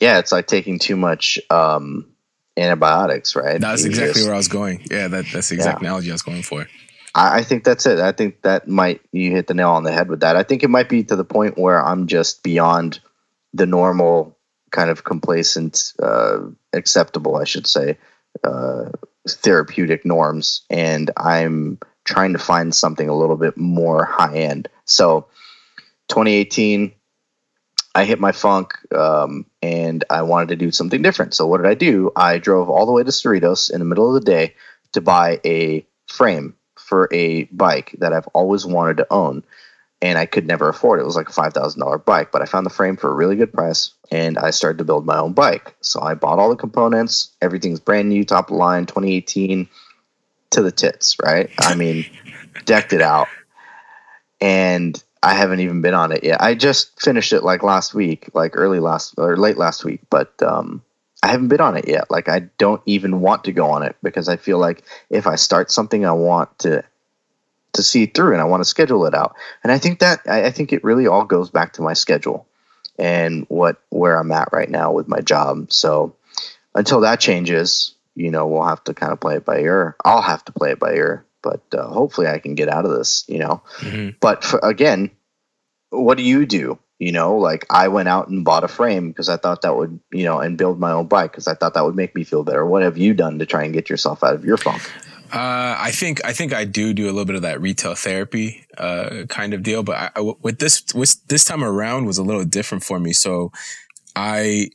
yeah, 0.00 0.18
it's 0.18 0.32
like 0.32 0.46
taking 0.46 0.78
too 0.78 0.96
much 0.96 1.38
um, 1.50 2.06
antibiotics, 2.56 3.34
right? 3.36 3.60
That's 3.60 3.84
exactly 3.84 4.14
just- 4.14 4.26
where 4.26 4.34
I 4.34 4.38
was 4.38 4.48
going. 4.48 4.86
Yeah, 4.90 5.08
that, 5.08 5.24
that's 5.32 5.48
the 5.48 5.54
exact 5.56 5.80
Yeah. 5.80 5.88
analogy 5.88 6.10
I 6.10 6.14
was 6.14 6.22
going 6.22 6.42
for. 6.42 6.66
I, 7.14 7.38
I 7.38 7.42
think 7.42 7.64
that's 7.64 7.86
it. 7.86 7.98
I 7.98 8.12
think 8.12 8.42
that 8.42 8.68
might 8.68 9.00
you 9.12 9.30
hit 9.30 9.46
the 9.46 9.54
nail 9.54 9.70
on 9.70 9.84
the 9.84 9.92
head 9.92 10.08
with 10.08 10.20
that. 10.20 10.36
I 10.36 10.42
think 10.42 10.62
it 10.62 10.70
might 10.70 10.88
be 10.88 11.04
to 11.04 11.16
the 11.16 11.24
point 11.24 11.58
where 11.58 11.82
I'm 11.82 12.06
just 12.06 12.42
beyond 12.42 13.00
the 13.52 13.66
normal 13.66 14.36
kind 14.70 14.90
of 14.90 15.04
complacent, 15.04 15.92
uh, 16.02 16.40
acceptable, 16.72 17.36
I 17.36 17.44
should 17.44 17.66
say, 17.66 17.98
uh, 18.42 18.90
therapeutic 19.28 20.04
norms, 20.04 20.62
and 20.68 21.10
I'm 21.16 21.78
trying 22.04 22.32
to 22.32 22.38
find 22.38 22.74
something 22.74 23.08
a 23.08 23.16
little 23.16 23.36
bit 23.36 23.56
more 23.56 24.04
high 24.04 24.38
end. 24.38 24.68
So, 24.84 25.28
2018, 26.08 26.92
I 27.94 28.04
hit 28.04 28.18
my 28.18 28.32
funk, 28.32 28.74
um, 28.92 29.46
and 29.62 30.02
I 30.10 30.22
wanted 30.22 30.48
to 30.48 30.56
do 30.56 30.72
something 30.72 31.00
different. 31.00 31.34
So, 31.34 31.46
what 31.46 31.58
did 31.58 31.66
I 31.66 31.74
do? 31.74 32.10
I 32.16 32.38
drove 32.38 32.68
all 32.68 32.84
the 32.84 32.92
way 32.92 33.04
to 33.04 33.10
Cerritos 33.10 33.72
in 33.72 33.78
the 33.78 33.86
middle 33.86 34.08
of 34.08 34.20
the 34.20 34.28
day 34.28 34.54
to 34.92 35.00
buy 35.00 35.40
a 35.44 35.86
frame 36.08 36.56
for 36.84 37.08
a 37.12 37.44
bike 37.44 37.94
that 37.98 38.12
I've 38.12 38.26
always 38.28 38.66
wanted 38.66 38.98
to 38.98 39.06
own 39.10 39.42
and 40.02 40.18
I 40.18 40.26
could 40.26 40.46
never 40.46 40.68
afford 40.68 40.98
it. 40.98 41.02
It 41.02 41.06
was 41.06 41.16
like 41.16 41.30
a 41.30 41.32
$5,000 41.32 42.04
bike, 42.04 42.30
but 42.30 42.42
I 42.42 42.44
found 42.44 42.66
the 42.66 42.70
frame 42.70 42.96
for 42.96 43.10
a 43.10 43.14
really 43.14 43.36
good 43.36 43.52
price 43.52 43.92
and 44.10 44.38
I 44.38 44.50
started 44.50 44.78
to 44.78 44.84
build 44.84 45.06
my 45.06 45.18
own 45.18 45.32
bike. 45.32 45.74
So 45.80 46.00
I 46.02 46.14
bought 46.14 46.38
all 46.38 46.50
the 46.50 46.56
components, 46.56 47.30
everything's 47.40 47.80
brand 47.80 48.10
new, 48.10 48.24
top 48.24 48.50
of 48.50 48.56
line, 48.56 48.84
2018 48.84 49.66
to 50.50 50.62
the 50.62 50.70
tits, 50.70 51.16
right? 51.22 51.50
I 51.58 51.74
mean, 51.74 52.04
decked 52.66 52.92
it 52.92 53.00
out. 53.00 53.28
And 54.40 55.02
I 55.22 55.32
haven't 55.32 55.60
even 55.60 55.80
been 55.80 55.94
on 55.94 56.12
it 56.12 56.22
yet. 56.22 56.42
I 56.42 56.54
just 56.54 57.00
finished 57.00 57.32
it 57.32 57.42
like 57.42 57.62
last 57.62 57.94
week, 57.94 58.28
like 58.34 58.56
early 58.56 58.80
last 58.80 59.14
or 59.16 59.38
late 59.38 59.56
last 59.56 59.84
week, 59.84 60.02
but 60.10 60.34
um 60.42 60.82
I 61.24 61.28
haven't 61.28 61.48
been 61.48 61.62
on 61.62 61.78
it 61.78 61.88
yet. 61.88 62.10
Like 62.10 62.28
I 62.28 62.40
don't 62.58 62.82
even 62.84 63.22
want 63.22 63.44
to 63.44 63.52
go 63.52 63.70
on 63.70 63.82
it 63.82 63.96
because 64.02 64.28
I 64.28 64.36
feel 64.36 64.58
like 64.58 64.84
if 65.08 65.26
I 65.26 65.36
start 65.36 65.70
something, 65.70 66.04
I 66.04 66.12
want 66.12 66.58
to 66.60 66.84
to 67.72 67.82
see 67.82 68.04
through 68.04 68.34
and 68.34 68.42
I 68.42 68.44
want 68.44 68.60
to 68.60 68.68
schedule 68.68 69.06
it 69.06 69.14
out. 69.14 69.34
And 69.62 69.72
I 69.72 69.78
think 69.78 70.00
that 70.00 70.20
I, 70.26 70.44
I 70.44 70.50
think 70.50 70.74
it 70.74 70.84
really 70.84 71.06
all 71.06 71.24
goes 71.24 71.48
back 71.48 71.72
to 71.72 71.82
my 71.82 71.94
schedule 71.94 72.46
and 72.98 73.46
what 73.48 73.80
where 73.88 74.18
I'm 74.18 74.32
at 74.32 74.52
right 74.52 74.68
now 74.68 74.92
with 74.92 75.08
my 75.08 75.20
job. 75.20 75.72
So 75.72 76.14
until 76.74 77.00
that 77.00 77.20
changes, 77.20 77.94
you 78.14 78.30
know, 78.30 78.46
we'll 78.46 78.68
have 78.68 78.84
to 78.84 78.92
kind 78.92 79.10
of 79.10 79.18
play 79.18 79.36
it 79.36 79.46
by 79.46 79.60
ear. 79.60 79.96
I'll 80.04 80.20
have 80.20 80.44
to 80.44 80.52
play 80.52 80.72
it 80.72 80.78
by 80.78 80.92
ear, 80.92 81.24
but 81.40 81.62
uh, 81.72 81.86
hopefully 81.86 82.26
I 82.26 82.38
can 82.38 82.54
get 82.54 82.68
out 82.68 82.84
of 82.84 82.90
this, 82.90 83.24
you 83.28 83.38
know. 83.38 83.62
Mm-hmm. 83.78 84.18
But 84.20 84.44
for, 84.44 84.60
again, 84.62 85.10
what 85.88 86.18
do 86.18 86.22
you 86.22 86.44
do? 86.44 86.78
You 87.04 87.12
know, 87.12 87.36
like 87.36 87.66
I 87.68 87.88
went 87.88 88.08
out 88.08 88.28
and 88.28 88.46
bought 88.46 88.64
a 88.64 88.68
frame 88.68 89.08
because 89.10 89.28
I 89.28 89.36
thought 89.36 89.60
that 89.60 89.76
would, 89.76 90.00
you 90.10 90.24
know, 90.24 90.38
and 90.40 90.56
build 90.56 90.80
my 90.80 90.90
own 90.90 91.06
bike 91.06 91.32
because 91.32 91.46
I 91.46 91.52
thought 91.52 91.74
that 91.74 91.84
would 91.84 91.94
make 91.94 92.14
me 92.14 92.24
feel 92.24 92.44
better. 92.44 92.64
What 92.64 92.82
have 92.82 92.96
you 92.96 93.12
done 93.12 93.38
to 93.40 93.44
try 93.44 93.62
and 93.62 93.74
get 93.74 93.90
yourself 93.90 94.24
out 94.24 94.34
of 94.34 94.42
your 94.42 94.56
funk? 94.56 94.80
Uh, 95.30 95.76
I 95.78 95.90
think 95.90 96.24
I 96.24 96.32
think 96.32 96.54
I 96.54 96.64
do 96.64 96.94
do 96.94 97.04
a 97.04 97.12
little 97.12 97.26
bit 97.26 97.36
of 97.36 97.42
that 97.42 97.60
retail 97.60 97.94
therapy 97.94 98.64
uh, 98.78 99.24
kind 99.28 99.52
of 99.52 99.62
deal, 99.62 99.82
but 99.82 99.96
I, 99.96 100.10
I, 100.16 100.32
with 100.40 100.60
this 100.60 100.82
with 100.94 101.22
this 101.28 101.44
time 101.44 101.62
around 101.62 102.06
was 102.06 102.16
a 102.16 102.22
little 102.22 102.42
different 102.42 102.82
for 102.82 102.98
me. 102.98 103.12
So 103.12 103.52
I 104.16 104.70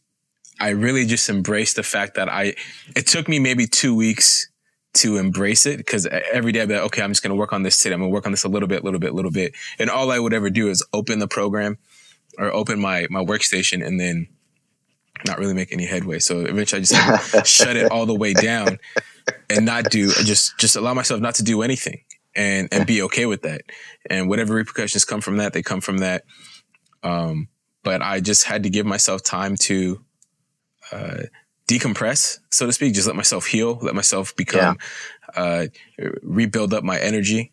I 0.59 0.69
really 0.69 1.07
just 1.07 1.29
embraced 1.29 1.77
the 1.77 1.83
fact 1.83 2.13
that 2.13 2.29
I 2.29 2.53
it 2.95 3.07
took 3.07 3.27
me 3.27 3.39
maybe 3.39 3.65
two 3.65 3.95
weeks 3.95 4.51
to 4.95 5.17
embrace 5.17 5.65
it 5.65 5.77
because 5.77 6.05
every 6.05 6.51
day 6.51 6.61
I'd 6.61 6.67
be 6.67 6.75
like, 6.75 6.83
okay, 6.83 7.01
I'm 7.01 7.09
just 7.09 7.23
gonna 7.23 7.33
work 7.33 7.53
on 7.53 7.63
this 7.63 7.81
today. 7.81 7.95
I'm 7.95 8.01
gonna 8.01 8.11
work 8.11 8.27
on 8.27 8.33
this 8.33 8.43
a 8.43 8.49
little 8.49 8.67
bit, 8.67 8.83
a 8.83 8.85
little 8.85 8.99
bit, 8.99 9.13
a 9.13 9.15
little 9.15 9.31
bit, 9.31 9.55
and 9.79 9.89
all 9.89 10.11
I 10.11 10.19
would 10.19 10.33
ever 10.33 10.51
do 10.51 10.69
is 10.69 10.85
open 10.93 11.17
the 11.17 11.27
program 11.27 11.79
or 12.39 12.51
open 12.53 12.79
my 12.79 13.05
my 13.09 13.23
workstation 13.23 13.85
and 13.85 13.99
then 13.99 14.27
not 15.27 15.37
really 15.37 15.53
make 15.53 15.71
any 15.73 15.85
headway. 15.85 16.17
So 16.19 16.39
eventually 16.39 16.81
I 16.81 16.83
just 16.85 17.45
shut 17.47 17.75
it 17.75 17.91
all 17.91 18.05
the 18.05 18.15
way 18.15 18.33
down 18.33 18.79
and 19.49 19.65
not 19.65 19.91
do 19.91 20.09
just 20.09 20.57
just 20.57 20.75
allow 20.75 20.93
myself 20.93 21.19
not 21.21 21.35
to 21.35 21.43
do 21.43 21.61
anything 21.61 22.01
and 22.35 22.69
and 22.71 22.87
be 22.87 23.01
okay 23.03 23.25
with 23.25 23.43
that. 23.43 23.61
And 24.09 24.29
whatever 24.29 24.55
repercussions 24.55 25.05
come 25.05 25.21
from 25.21 25.37
that, 25.37 25.53
they 25.53 25.61
come 25.61 25.81
from 25.81 25.99
that. 25.99 26.23
Um, 27.03 27.49
but 27.83 28.01
I 28.01 28.19
just 28.21 28.45
had 28.45 28.63
to 28.63 28.69
give 28.69 28.85
myself 28.85 29.23
time 29.23 29.55
to 29.57 30.03
uh, 30.91 31.23
decompress, 31.67 32.39
so 32.49 32.65
to 32.65 32.73
speak. 32.73 32.93
Just 32.93 33.07
let 33.07 33.15
myself 33.15 33.45
heal, 33.45 33.79
let 33.81 33.95
myself 33.95 34.35
become 34.35 34.77
yeah. 35.35 35.41
uh, 35.41 35.67
rebuild 36.23 36.73
up 36.73 36.83
my 36.83 36.99
energy. 36.99 37.51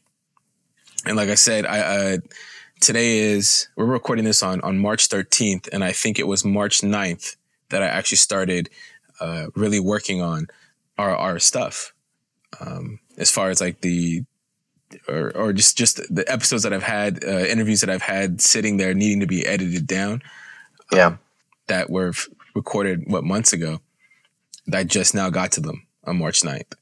And 1.04 1.16
like 1.16 1.28
I 1.28 1.36
said, 1.36 1.66
I 1.66 1.80
uh, 1.80 2.16
today 2.80 3.18
is 3.18 3.68
we're 3.76 3.86
recording 3.86 4.24
this 4.24 4.42
on 4.42 4.60
on 4.62 4.78
March 4.78 5.08
13th, 5.08 5.68
and 5.72 5.84
I 5.84 5.92
think 5.92 6.18
it 6.18 6.26
was 6.26 6.44
March 6.44 6.80
9th 6.80 7.36
that 7.70 7.82
I 7.82 7.86
actually 7.86 8.18
started 8.18 8.70
uh, 9.20 9.46
really 9.54 9.80
working 9.80 10.22
on 10.22 10.48
our 10.98 11.16
our 11.16 11.38
stuff. 11.38 11.92
Um, 12.60 13.00
as 13.18 13.30
far 13.30 13.50
as 13.50 13.60
like 13.60 13.80
the 13.80 14.24
or 15.08 15.36
or 15.36 15.52
just 15.52 15.76
just 15.76 16.00
the 16.14 16.24
episodes 16.30 16.62
that 16.62 16.72
I've 16.72 16.82
had, 16.82 17.24
uh, 17.24 17.46
interviews 17.46 17.80
that 17.80 17.90
I've 17.90 18.02
had 18.02 18.40
sitting 18.40 18.76
there 18.76 18.94
needing 18.94 19.20
to 19.20 19.26
be 19.26 19.46
edited 19.46 19.86
down. 19.86 20.22
Yeah, 20.92 21.06
um, 21.06 21.18
that 21.66 21.90
were 21.90 22.10
f- 22.10 22.28
recorded 22.54 23.04
what 23.06 23.24
months 23.24 23.52
ago. 23.52 23.80
That 24.68 24.88
just 24.88 25.14
now 25.14 25.30
got 25.30 25.52
to 25.52 25.60
them 25.60 25.86
on 26.04 26.18
March 26.18 26.42
9th. 26.42 26.72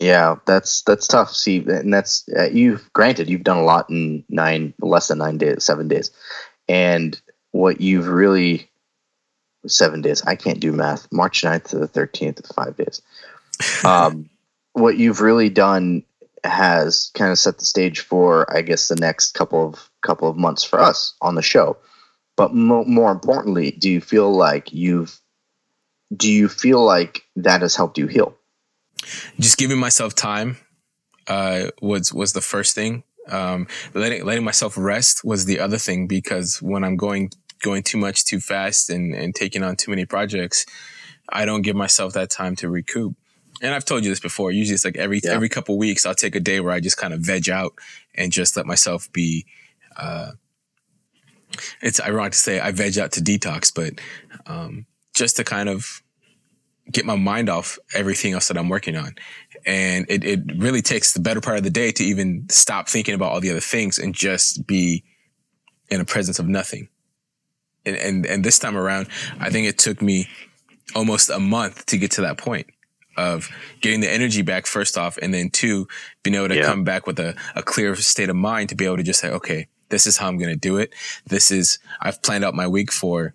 Yeah, 0.00 0.36
that's 0.46 0.82
that's 0.82 1.06
tough. 1.06 1.32
See, 1.32 1.58
and 1.58 1.92
that's 1.92 2.28
uh, 2.36 2.48
you've 2.50 2.90
granted 2.94 3.28
you've 3.28 3.44
done 3.44 3.58
a 3.58 3.64
lot 3.64 3.90
in 3.90 4.24
nine 4.28 4.72
less 4.80 5.08
than 5.08 5.18
nine 5.18 5.36
days, 5.36 5.62
seven 5.62 5.88
days, 5.88 6.10
and 6.68 7.20
what 7.52 7.82
you've 7.82 8.08
really 8.08 8.70
seven 9.66 10.00
days. 10.00 10.22
I 10.22 10.36
can't 10.36 10.60
do 10.60 10.72
math. 10.72 11.10
March 11.12 11.42
9th 11.42 11.64
to 11.68 11.78
the 11.78 11.88
13th, 11.88 12.54
five 12.54 12.76
days. 12.76 13.02
Um, 13.84 14.30
what 14.72 14.96
you've 14.96 15.20
really 15.20 15.50
done 15.50 16.04
has 16.44 17.10
kind 17.14 17.30
of 17.30 17.38
set 17.38 17.58
the 17.58 17.66
stage 17.66 18.00
for, 18.00 18.50
I 18.56 18.62
guess, 18.62 18.88
the 18.88 18.96
next 18.96 19.34
couple 19.34 19.68
of 19.68 19.90
couple 20.00 20.28
of 20.28 20.38
months 20.38 20.64
for 20.64 20.80
us 20.80 21.12
on 21.20 21.34
the 21.34 21.42
show. 21.42 21.76
But 22.36 22.54
mo- 22.54 22.86
more 22.86 23.12
importantly, 23.12 23.72
do 23.72 23.90
you 23.90 24.00
feel 24.00 24.32
like 24.34 24.72
you've 24.72 25.20
do 26.16 26.32
you 26.32 26.48
feel 26.48 26.82
like 26.82 27.22
that 27.36 27.60
has 27.60 27.76
helped 27.76 27.98
you 27.98 28.06
heal? 28.06 28.34
Just 29.38 29.58
giving 29.58 29.78
myself 29.78 30.14
time 30.14 30.58
uh, 31.26 31.68
was 31.80 32.12
was 32.12 32.32
the 32.32 32.40
first 32.40 32.74
thing. 32.74 33.04
Um, 33.28 33.66
letting 33.94 34.24
letting 34.24 34.44
myself 34.44 34.76
rest 34.76 35.24
was 35.24 35.44
the 35.44 35.60
other 35.60 35.78
thing 35.78 36.06
because 36.06 36.60
when 36.62 36.84
I'm 36.84 36.96
going 36.96 37.30
going 37.62 37.82
too 37.82 37.98
much 37.98 38.24
too 38.24 38.40
fast 38.40 38.90
and 38.90 39.14
and 39.14 39.34
taking 39.34 39.62
on 39.62 39.76
too 39.76 39.90
many 39.90 40.06
projects, 40.06 40.66
I 41.28 41.44
don't 41.44 41.62
give 41.62 41.76
myself 41.76 42.12
that 42.14 42.30
time 42.30 42.56
to 42.56 42.68
recoup 42.68 43.14
and 43.60 43.74
I've 43.74 43.84
told 43.84 44.04
you 44.04 44.10
this 44.10 44.20
before. 44.20 44.50
Usually, 44.50 44.74
it's 44.74 44.84
like 44.84 44.96
every 44.96 45.20
yeah. 45.22 45.32
every 45.32 45.48
couple 45.48 45.76
weeks, 45.76 46.06
I'll 46.06 46.14
take 46.14 46.34
a 46.34 46.40
day 46.40 46.60
where 46.60 46.72
I 46.72 46.80
just 46.80 46.96
kind 46.96 47.12
of 47.12 47.20
veg 47.20 47.48
out 47.48 47.74
and 48.14 48.32
just 48.32 48.56
let 48.56 48.66
myself 48.66 49.12
be. 49.12 49.46
Uh, 49.96 50.32
it's 51.82 52.00
ironic 52.00 52.32
to 52.32 52.38
say 52.38 52.60
I 52.60 52.70
veg 52.70 52.98
out 52.98 53.12
to 53.12 53.20
detox, 53.20 53.74
but 53.74 54.00
um, 54.46 54.86
just 55.14 55.36
to 55.36 55.44
kind 55.44 55.68
of 55.68 56.02
get 56.90 57.04
my 57.04 57.16
mind 57.16 57.48
off 57.48 57.78
everything 57.94 58.32
else 58.32 58.48
that 58.48 58.56
I'm 58.56 58.68
working 58.68 58.96
on. 58.96 59.14
And 59.66 60.06
it, 60.08 60.24
it 60.24 60.40
really 60.56 60.82
takes 60.82 61.12
the 61.12 61.20
better 61.20 61.40
part 61.40 61.58
of 61.58 61.64
the 61.64 61.70
day 61.70 61.92
to 61.92 62.04
even 62.04 62.46
stop 62.50 62.88
thinking 62.88 63.14
about 63.14 63.32
all 63.32 63.40
the 63.40 63.50
other 63.50 63.60
things 63.60 63.98
and 63.98 64.14
just 64.14 64.66
be 64.66 65.04
in 65.88 66.00
a 66.00 66.04
presence 66.04 66.38
of 66.38 66.48
nothing. 66.48 66.88
And, 67.86 67.96
and, 67.96 68.26
and 68.26 68.44
this 68.44 68.58
time 68.58 68.76
around, 68.76 69.08
I 69.38 69.50
think 69.50 69.66
it 69.66 69.78
took 69.78 70.02
me 70.02 70.28
almost 70.94 71.30
a 71.30 71.38
month 71.38 71.86
to 71.86 71.98
get 71.98 72.10
to 72.12 72.22
that 72.22 72.38
point 72.38 72.66
of 73.16 73.48
getting 73.80 74.00
the 74.00 74.10
energy 74.10 74.42
back 74.42 74.66
first 74.66 74.96
off, 74.96 75.18
and 75.20 75.34
then 75.34 75.50
two, 75.50 75.86
being 76.22 76.34
able 76.36 76.48
to 76.48 76.56
yeah. 76.56 76.64
come 76.64 76.84
back 76.84 77.06
with 77.06 77.18
a, 77.18 77.34
a 77.54 77.62
clear 77.62 77.94
state 77.96 78.30
of 78.30 78.36
mind 78.36 78.68
to 78.68 78.74
be 78.74 78.86
able 78.86 78.96
to 78.96 79.02
just 79.02 79.20
say, 79.20 79.30
okay, 79.30 79.68
this 79.90 80.06
is 80.06 80.16
how 80.16 80.28
I'm 80.28 80.38
going 80.38 80.50
to 80.50 80.56
do 80.58 80.78
it. 80.78 80.94
This 81.26 81.50
is, 81.50 81.78
I've 82.00 82.22
planned 82.22 82.44
out 82.44 82.54
my 82.54 82.66
week 82.66 82.92
for, 82.92 83.34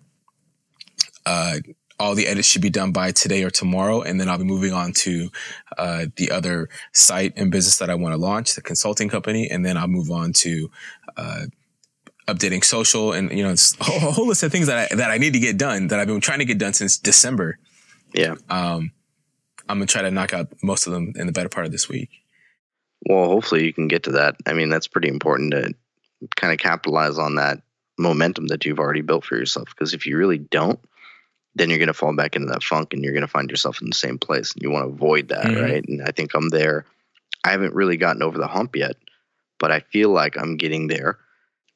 uh, 1.24 1.58
all 1.98 2.14
the 2.14 2.26
edits 2.26 2.46
should 2.48 2.62
be 2.62 2.70
done 2.70 2.92
by 2.92 3.12
today 3.12 3.42
or 3.42 3.50
tomorrow. 3.50 4.02
And 4.02 4.20
then 4.20 4.28
I'll 4.28 4.38
be 4.38 4.44
moving 4.44 4.72
on 4.72 4.92
to, 4.92 5.30
uh, 5.78 6.06
the 6.16 6.30
other 6.30 6.68
site 6.92 7.32
and 7.36 7.50
business 7.50 7.78
that 7.78 7.90
I 7.90 7.94
want 7.94 8.12
to 8.12 8.20
launch, 8.20 8.54
the 8.54 8.62
consulting 8.62 9.08
company. 9.08 9.48
And 9.50 9.64
then 9.64 9.76
I'll 9.76 9.88
move 9.88 10.10
on 10.10 10.32
to, 10.34 10.70
uh, 11.16 11.46
updating 12.28 12.64
social 12.64 13.12
and, 13.12 13.30
you 13.30 13.42
know, 13.42 13.50
it's 13.50 13.78
a 13.80 13.84
whole 13.84 14.26
list 14.26 14.42
of 14.42 14.50
things 14.52 14.66
that 14.66 14.92
I, 14.92 14.96
that 14.96 15.10
I 15.10 15.18
need 15.18 15.32
to 15.34 15.38
get 15.38 15.56
done 15.56 15.88
that 15.88 16.00
I've 16.00 16.08
been 16.08 16.20
trying 16.20 16.40
to 16.40 16.44
get 16.44 16.58
done 16.58 16.72
since 16.72 16.98
December. 16.98 17.58
Yeah. 18.14 18.34
Um, 18.50 18.90
I'm 19.68 19.78
gonna 19.78 19.86
try 19.86 20.02
to 20.02 20.10
knock 20.10 20.34
out 20.34 20.48
most 20.62 20.86
of 20.86 20.92
them 20.92 21.12
in 21.16 21.26
the 21.26 21.32
better 21.32 21.48
part 21.48 21.66
of 21.66 21.72
this 21.72 21.88
week. 21.88 22.10
Well, 23.08 23.28
hopefully 23.28 23.64
you 23.64 23.72
can 23.72 23.88
get 23.88 24.04
to 24.04 24.12
that. 24.12 24.36
I 24.46 24.54
mean, 24.54 24.68
that's 24.68 24.88
pretty 24.88 25.08
important 25.08 25.52
to 25.52 25.72
kind 26.34 26.52
of 26.52 26.58
capitalize 26.58 27.18
on 27.18 27.36
that 27.36 27.62
momentum 27.98 28.48
that 28.48 28.64
you've 28.64 28.78
already 28.78 29.02
built 29.02 29.24
for 29.24 29.36
yourself. 29.36 29.68
Because 29.68 29.94
if 29.94 30.06
you 30.06 30.16
really 30.16 30.38
don't, 30.38 30.80
then 31.56 31.70
you're 31.70 31.78
going 31.78 31.88
to 31.88 31.94
fall 31.94 32.14
back 32.14 32.36
into 32.36 32.48
that 32.48 32.62
funk 32.62 32.92
and 32.92 33.02
you're 33.02 33.12
going 33.12 33.22
to 33.22 33.28
find 33.28 33.50
yourself 33.50 33.80
in 33.80 33.88
the 33.88 33.94
same 33.94 34.18
place. 34.18 34.52
And 34.52 34.62
you 34.62 34.70
want 34.70 34.84
to 34.84 34.94
avoid 34.94 35.28
that, 35.28 35.46
mm-hmm. 35.46 35.62
right? 35.62 35.84
And 35.88 36.02
I 36.02 36.12
think 36.12 36.34
I'm 36.34 36.48
there. 36.48 36.84
I 37.42 37.50
haven't 37.50 37.74
really 37.74 37.96
gotten 37.96 38.22
over 38.22 38.38
the 38.38 38.46
hump 38.46 38.76
yet, 38.76 38.96
but 39.58 39.72
I 39.72 39.80
feel 39.80 40.10
like 40.10 40.38
I'm 40.38 40.56
getting 40.56 40.86
there. 40.86 41.18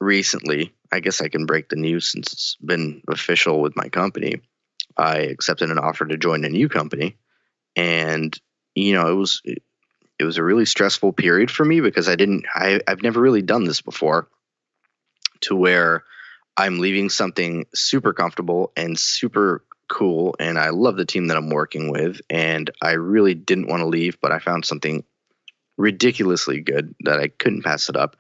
Recently, 0.01 0.73
I 0.93 1.01
guess 1.01 1.21
I 1.21 1.29
can 1.29 1.47
break 1.47 1.69
the 1.69 1.77
news 1.77 2.11
since 2.11 2.33
it's 2.33 2.57
been 2.57 3.03
official 3.09 3.61
with 3.61 3.77
my 3.77 3.89
company. 3.89 4.41
I 4.97 5.19
accepted 5.19 5.71
an 5.71 5.79
offer 5.79 6.05
to 6.07 6.17
join 6.17 6.45
a 6.45 6.49
new 6.49 6.69
company 6.69 7.17
and 7.77 8.39
you 8.75 8.93
know 8.93 9.09
it 9.11 9.15
was 9.15 9.41
it, 9.45 9.63
it 10.19 10.25
was 10.25 10.39
a 10.39 10.43
really 10.43 10.67
stressful 10.67 11.13
period 11.13 11.51
for 11.51 11.65
me 11.65 11.81
because 11.81 12.09
I 12.09 12.17
didn't 12.17 12.45
I 12.55 12.81
I've 12.87 13.03
never 13.03 13.21
really 13.21 13.43
done 13.43 13.65
this 13.65 13.81
before 13.81 14.29
to 15.43 15.57
where 15.57 16.05
I'm 16.57 16.79
leaving 16.79 17.09
something 17.09 17.67
super 17.75 18.13
comfortable 18.13 18.73
and 18.77 18.99
super 18.99 19.65
cool 19.91 20.35
and 20.39 20.59
I 20.59 20.71
love 20.71 20.97
the 20.97 21.05
team 21.05 21.27
that 21.27 21.37
I'm 21.37 21.51
working 21.51 21.91
with 21.91 22.21
and 22.31 22.71
I 22.81 22.93
really 22.93 23.35
didn't 23.35 23.69
want 23.69 23.81
to 23.81 23.87
leave 23.87 24.19
but 24.21 24.33
I 24.33 24.39
found 24.39 24.65
something 24.65 25.05
ridiculously 25.77 26.61
good 26.61 26.95
that 27.01 27.21
I 27.21 27.29
couldn't 27.29 27.65
pass 27.65 27.89
it 27.89 27.97
up 27.97 28.17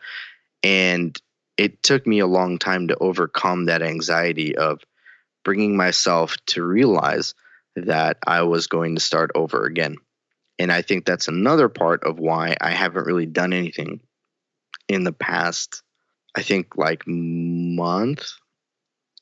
and 0.62 1.16
it 1.56 1.82
took 1.82 2.06
me 2.06 2.20
a 2.20 2.26
long 2.26 2.58
time 2.58 2.88
to 2.88 2.96
overcome 2.96 3.66
that 3.66 3.82
anxiety 3.82 4.56
of 4.56 4.80
bringing 5.44 5.76
myself 5.76 6.36
to 6.46 6.62
realize 6.62 7.34
that 7.76 8.18
I 8.26 8.42
was 8.42 8.66
going 8.66 8.94
to 8.94 9.00
start 9.00 9.30
over 9.34 9.64
again. 9.64 9.96
And 10.58 10.70
I 10.72 10.82
think 10.82 11.04
that's 11.04 11.28
another 11.28 11.68
part 11.68 12.04
of 12.04 12.18
why 12.18 12.56
I 12.60 12.70
haven't 12.70 13.06
really 13.06 13.26
done 13.26 13.52
anything 13.52 14.00
in 14.88 15.04
the 15.04 15.12
past, 15.12 15.82
I 16.34 16.42
think 16.42 16.76
like 16.76 17.04
month 17.06 18.32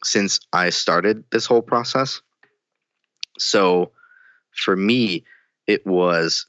since 0.02 0.40
I 0.52 0.70
started 0.70 1.24
this 1.30 1.46
whole 1.46 1.62
process. 1.62 2.22
So 3.38 3.92
for 4.52 4.76
me, 4.76 5.24
it 5.66 5.86
was 5.86 6.46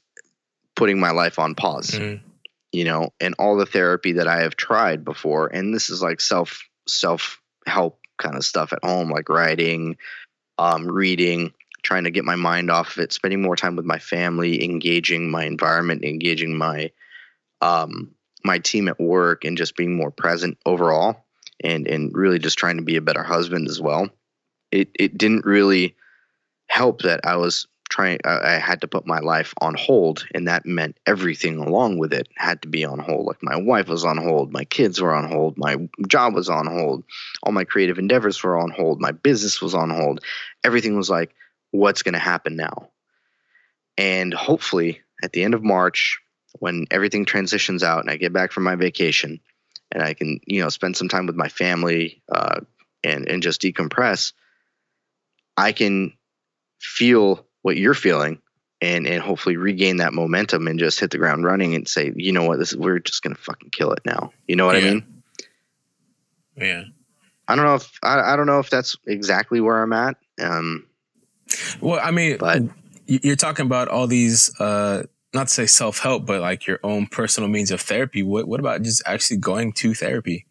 putting 0.76 0.98
my 0.98 1.10
life 1.10 1.38
on 1.38 1.54
pause, 1.54 1.90
mm-hmm. 1.90 2.26
you 2.72 2.84
know, 2.84 3.10
and 3.20 3.34
all 3.38 3.56
the 3.56 3.66
therapy 3.66 4.12
that 4.12 4.26
I 4.26 4.42
have 4.42 4.56
tried 4.56 5.04
before. 5.04 5.48
And 5.48 5.74
this 5.74 5.90
is 5.90 6.02
like 6.02 6.20
self, 6.20 6.62
self 6.88 7.40
help 7.66 8.00
kind 8.18 8.36
of 8.36 8.44
stuff 8.44 8.72
at 8.72 8.84
home, 8.84 9.10
like 9.10 9.28
writing, 9.28 9.96
um, 10.58 10.86
reading, 10.86 11.52
trying 11.82 12.04
to 12.04 12.10
get 12.10 12.24
my 12.24 12.36
mind 12.36 12.70
off 12.70 12.96
of 12.96 13.02
it, 13.02 13.12
spending 13.12 13.42
more 13.42 13.56
time 13.56 13.76
with 13.76 13.84
my 13.84 13.98
family, 13.98 14.64
engaging 14.64 15.30
my 15.30 15.44
environment, 15.44 16.04
engaging 16.04 16.56
my 16.56 16.90
um, 17.60 18.12
my 18.42 18.58
team 18.58 18.88
at 18.88 18.98
work, 18.98 19.44
and 19.44 19.58
just 19.58 19.76
being 19.76 19.94
more 19.94 20.10
present 20.10 20.58
overall, 20.64 21.24
and 21.62 21.86
and 21.86 22.14
really 22.14 22.38
just 22.38 22.58
trying 22.58 22.76
to 22.76 22.82
be 22.82 22.96
a 22.96 23.02
better 23.02 23.22
husband 23.22 23.68
as 23.68 23.80
well. 23.80 24.08
It 24.70 24.90
it 24.94 25.18
didn't 25.18 25.44
really 25.44 25.96
help 26.70 27.02
that 27.02 27.20
I 27.24 27.36
was 27.36 27.66
trying. 27.90 28.20
I, 28.24 28.58
had 28.58 28.82
to 28.82 28.88
put 28.88 29.06
my 29.06 29.18
life 29.18 29.52
on 29.60 29.74
hold, 29.74 30.24
and 30.32 30.46
that 30.46 30.64
meant 30.64 30.96
everything 31.04 31.58
along 31.58 31.98
with 31.98 32.12
it 32.12 32.28
had 32.36 32.62
to 32.62 32.68
be 32.68 32.84
on 32.84 33.00
hold. 33.00 33.26
Like 33.26 33.42
my 33.42 33.56
wife 33.56 33.88
was 33.88 34.04
on 34.04 34.16
hold, 34.16 34.52
my 34.52 34.64
kids 34.64 35.00
were 35.00 35.12
on 35.12 35.28
hold, 35.28 35.58
my 35.58 35.76
job 36.06 36.34
was 36.34 36.48
on 36.48 36.66
hold, 36.66 37.02
all 37.42 37.52
my 37.52 37.64
creative 37.64 37.98
endeavors 37.98 38.42
were 38.42 38.56
on 38.56 38.70
hold, 38.70 39.00
my 39.00 39.10
business 39.10 39.60
was 39.60 39.74
on 39.74 39.90
hold. 39.90 40.20
Everything 40.62 40.96
was 40.96 41.10
like, 41.10 41.34
what's 41.72 42.02
going 42.02 42.14
to 42.14 42.20
happen 42.20 42.54
now? 42.54 42.90
And 43.98 44.32
hopefully, 44.32 45.00
at 45.22 45.32
the 45.32 45.42
end 45.42 45.54
of 45.54 45.64
March, 45.64 46.20
when 46.60 46.86
everything 46.92 47.24
transitions 47.24 47.82
out 47.82 48.00
and 48.00 48.10
I 48.10 48.16
get 48.16 48.32
back 48.32 48.52
from 48.52 48.62
my 48.62 48.76
vacation, 48.76 49.40
and 49.90 50.04
I 50.04 50.14
can, 50.14 50.40
you 50.46 50.62
know, 50.62 50.68
spend 50.68 50.96
some 50.96 51.08
time 51.08 51.26
with 51.26 51.34
my 51.34 51.48
family 51.48 52.22
uh, 52.30 52.60
and 53.02 53.28
and 53.28 53.42
just 53.42 53.60
decompress, 53.60 54.32
I 55.56 55.72
can 55.72 56.12
feel 56.80 57.46
what 57.62 57.76
you're 57.76 57.94
feeling 57.94 58.40
and 58.80 59.06
and 59.06 59.22
hopefully 59.22 59.56
regain 59.56 59.98
that 59.98 60.12
momentum 60.14 60.66
and 60.66 60.78
just 60.78 60.98
hit 60.98 61.10
the 61.10 61.18
ground 61.18 61.44
running 61.44 61.74
and 61.74 61.86
say, 61.86 62.12
you 62.16 62.32
know 62.32 62.44
what, 62.44 62.58
this 62.58 62.72
is 62.72 62.78
we're 62.78 62.98
just 62.98 63.22
gonna 63.22 63.34
fucking 63.36 63.70
kill 63.70 63.92
it 63.92 64.00
now. 64.04 64.32
You 64.48 64.56
know 64.56 64.66
what 64.66 64.80
Yeah. 64.82 64.88
I 64.88 64.94
mean? 64.94 65.22
Yeah. 66.56 66.84
I 67.48 67.56
don't 67.56 67.64
know 67.64 67.74
if 67.74 67.90
I, 68.02 68.32
I 68.32 68.36
don't 68.36 68.46
know 68.46 68.58
if 68.60 68.70
that's 68.70 68.96
exactly 69.06 69.60
where 69.60 69.82
I'm 69.82 69.92
at. 69.92 70.16
Um, 70.40 70.86
Well, 71.80 72.00
I 72.02 72.10
mean, 72.10 72.36
But- 72.38 72.62
you're 73.06 73.34
talking 73.36 73.66
about 73.66 73.88
all 73.88 74.06
these, 74.06 74.54
uh, 74.60 75.02
not 75.34 75.48
to 75.48 75.52
say 75.52 75.66
self 75.66 75.98
help, 75.98 76.26
but 76.26 76.40
like 76.40 76.66
your 76.66 76.78
own 76.84 77.06
personal 77.06 77.48
means 77.48 77.70
of 77.72 77.80
therapy. 77.80 78.22
What 78.22 78.46
What 78.46 78.60
about 78.60 78.82
just 78.82 79.02
actually 79.04 79.38
going 79.38 79.72
to 79.74 79.94
therapy? 79.94 80.46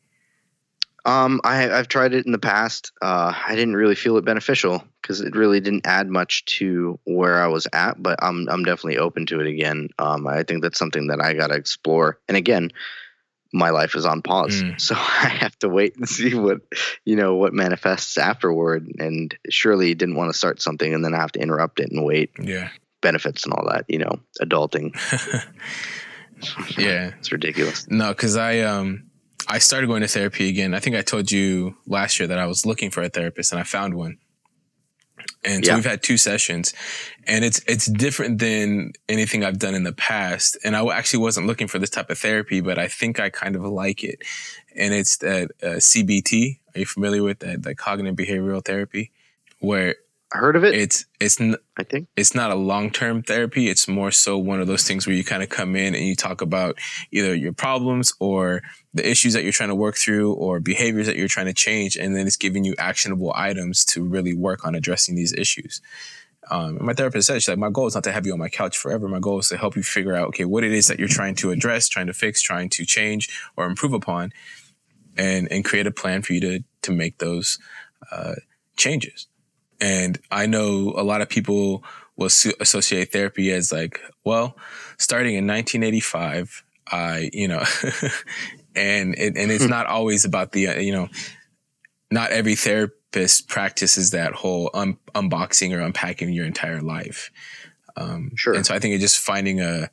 Um, 1.10 1.42
I, 1.44 1.72
I've 1.72 1.88
tried 1.88 2.14
it 2.14 2.26
in 2.26 2.32
the 2.32 2.38
past. 2.40 2.92
Uh, 3.02 3.34
I 3.48 3.56
didn't 3.56 3.76
really 3.76 3.96
feel 3.96 4.18
it 4.18 4.26
beneficial 4.26 4.84
because 5.02 5.22
it 5.22 5.36
really 5.36 5.60
didn't 5.60 5.88
add 5.88 6.08
much 6.10 6.46
to 6.60 7.00
where 7.06 7.42
I 7.44 7.48
was 7.48 7.68
at. 7.74 8.02
But 8.02 8.24
I'm 8.24 8.48
I'm 8.50 8.64
definitely 8.64 8.98
open 9.00 9.26
to 9.28 9.40
it 9.40 9.48
again. 9.48 9.90
Um, 9.98 10.28
I 10.28 10.44
think 10.44 10.62
that's 10.62 10.78
something 10.80 11.08
that 11.08 11.22
I 11.22 11.34
got 11.34 11.48
to 11.48 11.56
explore. 11.56 12.20
And 12.28 12.38
again, 12.38 12.72
my 13.52 13.72
life 13.72 13.96
is 13.96 14.06
on 14.06 14.22
pause, 14.22 14.62
Mm. 14.62 14.80
so 14.88 14.94
I 14.96 15.28
have 15.42 15.58
to 15.60 15.70
wait 15.70 15.96
and 15.98 16.08
see 16.08 16.36
what 16.36 16.62
you 17.06 17.16
know 17.16 17.36
what 17.36 17.54
manifests 17.54 18.18
afterward. 18.18 18.88
And 19.00 19.36
surely 19.50 19.96
didn't 19.96 20.16
want 20.16 20.32
to 20.32 20.38
start 20.38 20.62
something 20.62 20.94
and 20.94 21.04
then 21.04 21.16
I 21.16 21.18
have 21.20 21.32
to 21.34 21.42
interrupt 21.42 21.80
it 21.80 21.92
and 21.92 22.06
wait 22.06 22.32
Yeah. 22.40 22.70
benefits 23.02 23.46
and 23.46 23.54
all 23.54 23.68
that. 23.72 23.86
You 23.88 24.00
know, 24.00 24.20
adulting. 24.42 24.94
Yeah. 26.78 27.12
It's 27.20 27.32
ridiculous. 27.32 27.86
No, 27.90 28.10
because 28.10 28.38
I 28.38 28.60
um 28.62 29.09
I 29.50 29.58
started 29.60 29.88
going 29.88 30.02
to 30.02 30.08
therapy 30.08 30.48
again. 30.48 30.74
I 30.74 30.80
think 30.80 30.96
I 30.96 31.02
told 31.02 31.32
you 31.32 31.76
last 31.88 32.20
year 32.20 32.28
that 32.28 32.38
I 32.38 32.46
was 32.46 32.66
looking 32.66 32.92
for 32.92 33.02
a 33.02 33.10
therapist 33.10 33.52
and 33.52 33.60
I 33.60 33.64
found 33.64 33.96
one. 33.96 34.18
And 35.44 35.66
so 35.66 35.72
Yeah. 35.72 35.76
we've 35.76 35.86
had 35.86 36.02
two 36.04 36.18
sessions, 36.18 36.74
and 37.26 37.44
it's 37.44 37.62
it's 37.68 37.86
different 37.86 38.40
than 38.40 38.94
anything 39.10 39.44
I've 39.44 39.58
done 39.60 39.74
in 39.76 39.84
the 39.84 39.92
past. 39.94 40.58
And 40.64 40.76
I 40.76 40.86
actually 40.96 41.20
wasn't 41.20 41.48
looking 41.48 41.68
for 41.68 41.78
this 41.80 41.90
type 41.90 42.10
of 42.10 42.18
therapy, 42.18 42.62
but 42.62 42.78
I 42.78 42.88
think 42.88 43.20
I 43.20 43.30
kind 43.30 43.56
of 43.56 43.64
like 43.64 44.04
it. 44.04 44.22
And 44.76 44.94
it's 44.94 45.18
that 45.18 45.52
uh, 45.64 45.80
CBT. 45.80 46.60
Are 46.76 46.80
you 46.80 46.86
familiar 46.86 47.24
with 47.24 47.40
that? 47.40 47.64
That 47.64 47.76
cognitive 47.78 48.16
behavioral 48.16 48.64
therapy, 48.64 49.12
where 49.60 49.96
I 50.34 50.38
heard 50.38 50.56
of 50.56 50.64
it. 50.64 50.74
it's 50.76 51.06
it's 51.20 51.40
n- 51.42 51.56
I 51.78 51.84
think. 51.84 52.08
it's 52.16 52.36
not 52.36 52.52
a 52.52 52.56
long 52.56 52.90
term 52.92 53.22
therapy. 53.24 53.68
It's 53.70 53.88
more 53.88 54.12
so 54.12 54.38
one 54.38 54.62
of 54.62 54.68
those 54.68 54.84
things 54.84 55.06
where 55.08 55.16
you 55.16 55.24
kind 55.24 55.44
of 55.44 55.50
come 55.50 55.76
in 55.76 55.96
and 55.96 56.06
you 56.06 56.16
talk 56.16 56.42
about 56.42 56.78
either 57.12 57.34
your 57.36 57.54
problems 57.54 58.14
or 58.20 58.62
the 58.94 59.08
issues 59.08 59.34
that 59.34 59.44
you're 59.44 59.52
trying 59.52 59.70
to 59.70 59.76
work 59.76 59.98
through 59.98 60.34
or 60.34 60.60
behaviors 60.60 61.06
that 61.08 61.16
you're 61.16 61.28
trying 61.28 61.46
to 61.46 61.54
change. 61.54 61.96
And 61.96 62.16
then 62.16 62.26
it's 62.26 62.38
giving 62.38 62.64
you 62.64 62.76
actionable 62.78 63.32
items 63.36 63.86
to 63.86 64.04
really 64.04 64.34
work 64.34 64.66
on 64.66 64.76
addressing 64.76 65.16
these 65.16 65.34
issues. 65.34 65.82
Um, 66.50 66.84
my 66.84 66.94
therapist 66.94 67.28
said, 67.28 67.36
she's 67.36 67.50
like, 67.50 67.60
my 67.60 67.70
goal 67.70 67.88
is 67.88 67.94
not 67.94 68.04
to 68.06 68.12
have 68.12 68.26
you 68.26 68.34
on 68.34 68.40
my 68.40 68.50
couch 68.50 68.78
forever. 68.78 69.08
My 69.08 69.20
goal 69.20 69.40
is 69.40 69.50
to 69.50 69.58
help 69.58 69.76
you 69.76 69.84
figure 69.84 70.16
out, 70.16 70.30
okay, 70.30 70.46
what 70.46 70.64
it 70.64 70.72
is 70.72 70.88
that 70.88 70.98
you're 70.98 71.08
trying 71.08 71.36
to 71.36 71.52
address, 71.52 71.88
trying 71.88 72.08
to 72.08 72.14
fix, 72.14 72.42
trying 72.42 72.70
to 72.70 72.86
change 72.86 73.30
or 73.56 73.66
improve 73.66 73.94
upon 73.94 74.32
and, 75.18 75.52
and 75.52 75.64
create 75.64 75.86
a 75.86 75.92
plan 75.92 76.24
for 76.24 76.34
you 76.34 76.40
to, 76.42 76.64
to 76.82 76.92
make 76.92 77.20
those, 77.20 77.60
uh, 78.12 78.36
changes. 78.78 79.28
And 79.80 80.18
I 80.32 80.46
know 80.48 80.94
a 80.98 81.04
lot 81.04 81.22
of 81.22 81.30
people 81.30 81.84
will 82.16 82.30
su- 82.30 82.54
associate 82.60 83.12
therapy 83.12 83.52
as 83.52 83.72
like, 83.72 84.00
well, 84.24 84.58
starting 84.98 85.36
in 85.36 85.46
1985, 85.46 86.64
I, 86.92 87.30
you 87.32 87.48
know, 87.48 87.64
and 88.76 89.16
it, 89.16 89.36
and 89.38 89.52
it's 89.52 89.68
not 89.68 89.86
always 89.88 90.26
about 90.26 90.52
the, 90.52 90.68
uh, 90.70 90.80
you 90.80 90.92
know, 90.92 91.10
not 92.12 92.32
every 92.32 92.56
therapist 92.56 93.48
practices 93.48 94.12
that 94.12 94.34
whole 94.34 94.70
un- 94.74 94.98
unboxing 95.16 95.74
or 95.76 95.80
unpacking 95.80 96.32
your 96.34 96.46
entire 96.46 96.82
life. 96.82 97.32
Um, 97.98 98.32
Sure. 98.36 98.54
And 98.54 98.66
so 98.66 98.74
I 98.74 98.80
think 98.80 98.94
it's 98.94 99.04
just 99.04 99.20
finding 99.20 99.62
a, 99.62 99.90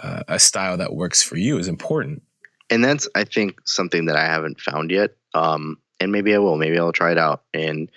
a 0.00 0.24
a 0.28 0.38
style 0.38 0.76
that 0.78 0.94
works 0.94 1.22
for 1.22 1.36
you 1.36 1.58
is 1.58 1.68
important. 1.68 2.22
and 2.70 2.82
that's 2.84 3.08
I 3.14 3.24
think 3.24 3.60
something 3.64 4.06
that 4.06 4.16
I 4.16 4.24
haven't 4.24 4.60
found 4.60 4.90
yet. 4.90 5.10
Um, 5.34 5.78
and 6.00 6.10
maybe 6.12 6.34
I 6.34 6.38
will. 6.38 6.56
Maybe 6.56 6.78
I'll 6.78 6.92
try 6.92 7.12
it 7.12 7.18
out. 7.18 7.42
And 7.52 7.90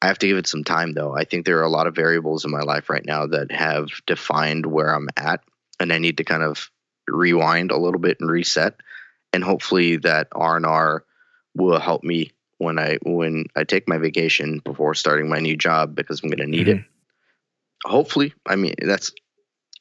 I 0.00 0.06
have 0.06 0.18
to 0.18 0.26
give 0.26 0.36
it 0.38 0.46
some 0.46 0.64
time, 0.64 0.92
though. 0.94 1.14
I 1.16 1.24
think 1.24 1.44
there 1.46 1.58
are 1.58 1.64
a 1.64 1.70
lot 1.70 1.86
of 1.86 1.94
variables 1.94 2.44
in 2.44 2.50
my 2.50 2.60
life 2.60 2.88
right 2.90 3.04
now 3.04 3.26
that 3.26 3.50
have 3.52 3.88
defined 4.06 4.66
where 4.66 4.94
I'm 4.94 5.08
at, 5.16 5.40
and 5.80 5.92
I 5.92 5.98
need 5.98 6.16
to 6.18 6.24
kind 6.24 6.42
of 6.42 6.70
rewind 7.08 7.70
a 7.70 7.76
little 7.78 8.00
bit 8.00 8.18
and 8.20 8.30
reset. 8.30 8.74
And 9.34 9.42
hopefully, 9.42 9.96
that 9.96 10.28
R 10.32 10.56
and 10.56 10.64
R 10.64 11.04
will 11.56 11.80
help 11.80 12.04
me 12.04 12.30
when 12.58 12.78
I 12.78 12.98
when 13.02 13.46
I 13.56 13.64
take 13.64 13.88
my 13.88 13.98
vacation 13.98 14.60
before 14.60 14.94
starting 14.94 15.28
my 15.28 15.40
new 15.40 15.56
job 15.56 15.96
because 15.96 16.22
I'm 16.22 16.30
going 16.30 16.38
to 16.38 16.46
need 16.46 16.68
it. 16.68 16.84
Hopefully, 17.84 18.32
I 18.46 18.54
mean 18.54 18.74
that's 18.80 19.10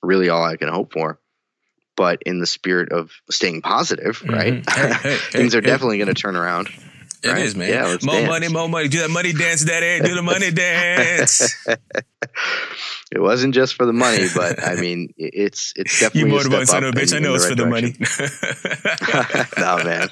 really 0.02 0.30
all 0.30 0.44
I 0.44 0.58
can 0.58 0.70
hope 0.70 0.92
for. 0.92 1.20
But 1.96 2.24
in 2.26 2.40
the 2.40 2.48
spirit 2.48 2.92
of 2.92 3.12
staying 3.30 3.62
positive, 3.62 4.24
right? 4.28 4.64
Mhm. 4.64 4.74
Hey, 4.74 4.94
hey, 5.04 5.18
Things 5.32 5.54
hey, 5.54 5.60
are 5.60 5.62
hey. 5.62 5.68
definitely 5.68 5.98
going 6.00 6.08
to 6.08 6.20
turn 6.20 6.36
around. 6.36 6.68
It 7.24 7.30
Right? 7.30 7.42
is, 7.46 7.56
man. 7.56 7.70
Yeah, 7.70 7.98
more 8.04 8.16
dance. 8.16 8.28
money, 8.28 8.48
more 8.50 8.68
money. 8.70 8.88
Do 8.90 9.00
that 9.00 9.10
money 9.10 9.32
dance, 9.34 9.64
daddy. 9.64 10.04
Do 10.06 10.14
the 10.16 10.22
money 10.22 10.52
dance. 10.52 11.66
It 13.12 13.22
wasn't 13.22 13.54
just 13.54 13.76
for 13.76 13.86
the 13.86 13.94
money, 13.94 14.26
but 14.36 14.64
I 14.64 14.74
mean, 14.76 15.14
it's 15.18 15.72
it's 15.76 16.02
you 16.02 16.08
definitely 16.08 16.32
a 16.32 16.34
motivated 16.34 16.68
son 16.68 16.84
of 16.84 16.96
a 16.96 16.98
bitch. 16.98 17.16
I 17.16 17.20
know 17.20 17.36
it's 17.36 17.46
for 17.48 17.54
the 17.54 17.64
direction. 17.66 17.96
money. 19.60 19.78
no, 19.78 19.84
man. 19.84 20.10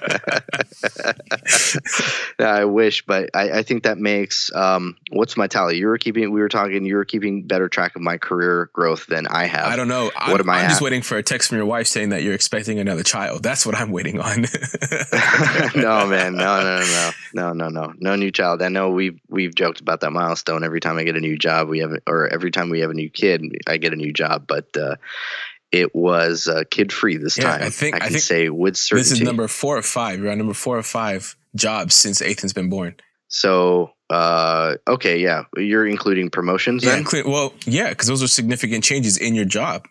no, 2.39 2.45
I 2.45 2.65
wish, 2.65 3.03
but 3.07 3.31
I, 3.33 3.59
I 3.59 3.63
think 3.63 3.83
that 3.83 3.97
makes 3.97 4.53
um, 4.53 4.97
what's 5.09 5.35
my 5.35 5.47
tally? 5.47 5.77
You 5.77 5.87
were 5.87 5.97
keeping. 5.97 6.31
We 6.31 6.41
were 6.41 6.49
talking. 6.49 6.85
You 6.85 6.95
were 6.95 7.05
keeping 7.05 7.47
better 7.47 7.67
track 7.69 7.95
of 7.95 8.03
my 8.03 8.17
career 8.17 8.69
growth 8.73 9.07
than 9.07 9.25
I 9.25 9.45
have. 9.45 9.65
I 9.65 9.75
don't 9.77 9.87
know. 9.87 10.11
I'm, 10.15 10.31
What 10.31 10.41
am 10.41 10.49
I 10.49 10.61
I'm 10.61 10.69
just 10.69 10.81
waiting 10.81 11.01
for 11.01 11.17
a 11.17 11.23
text 11.23 11.49
from 11.49 11.57
your 11.57 11.65
wife 11.65 11.87
saying 11.87 12.09
that 12.09 12.21
you're 12.21 12.35
expecting 12.35 12.77
another 12.77 13.03
child. 13.03 13.41
That's 13.41 13.65
what 13.65 13.73
I'm 13.75 13.89
waiting 13.91 14.19
on. 14.19 14.41
no, 15.75 16.05
man, 16.05 16.35
no, 16.35 16.61
no, 16.61 16.79
no, 16.79 16.79
no, 16.85 17.00
no, 17.33 17.53
no, 17.53 17.69
no 17.69 17.69
no, 17.69 17.93
no 17.99 18.15
new 18.15 18.31
child. 18.31 18.61
I 18.61 18.69
know 18.69 18.89
we've 18.91 19.19
we've 19.29 19.53
joked 19.55 19.79
about 19.81 20.01
that 20.01 20.11
milestone. 20.11 20.63
Every 20.63 20.79
time 20.79 20.97
I 20.97 21.03
get 21.03 21.15
a 21.15 21.19
new 21.19 21.37
job, 21.37 21.67
we 21.69 21.79
have, 21.79 21.91
or 22.07 22.27
every 22.27 22.51
time 22.51 22.69
we 22.69 22.81
have 22.81 22.89
a 22.89 22.93
new 22.93 23.09
kid, 23.09 23.43
I 23.67 23.77
get 23.77 23.93
a 23.93 23.95
new 23.95 24.13
job. 24.13 24.45
But 24.47 24.75
uh, 24.77 24.95
it 25.71 25.95
was 25.95 26.47
uh, 26.47 26.63
kid 26.69 26.91
free 26.91 27.17
this 27.17 27.37
Yeah, 27.37 27.51
time. 27.57 27.63
I 27.63 27.69
think- 27.69 27.95
I 27.95 27.99
can 27.99 28.09
think 28.09 28.23
say 28.23 28.49
with 28.49 28.75
certainty. 28.77 29.09
this 29.09 29.11
is 29.13 29.21
number 29.21 29.47
four 29.47 29.77
or 29.77 29.81
five. 29.81 30.19
You're 30.19 30.31
on 30.31 30.37
number 30.37 30.53
four 30.53 30.77
or 30.77 30.83
five 30.83 31.35
jobs 31.55 31.95
since 31.95 32.21
Ethan's 32.21 32.53
been 32.53 32.69
born. 32.69 32.95
So, 33.29 33.91
uh, 34.09 34.75
okay, 34.85 35.19
yeah, 35.19 35.43
you're 35.55 35.87
including 35.87 36.29
promotions 36.29 36.83
Yeah, 36.83 37.01
well, 37.25 37.53
yeah, 37.65 37.87
because 37.89 38.07
those 38.07 38.21
are 38.21 38.27
significant 38.27 38.83
changes 38.83 39.17
in 39.17 39.35
your 39.35 39.45
job. 39.45 39.87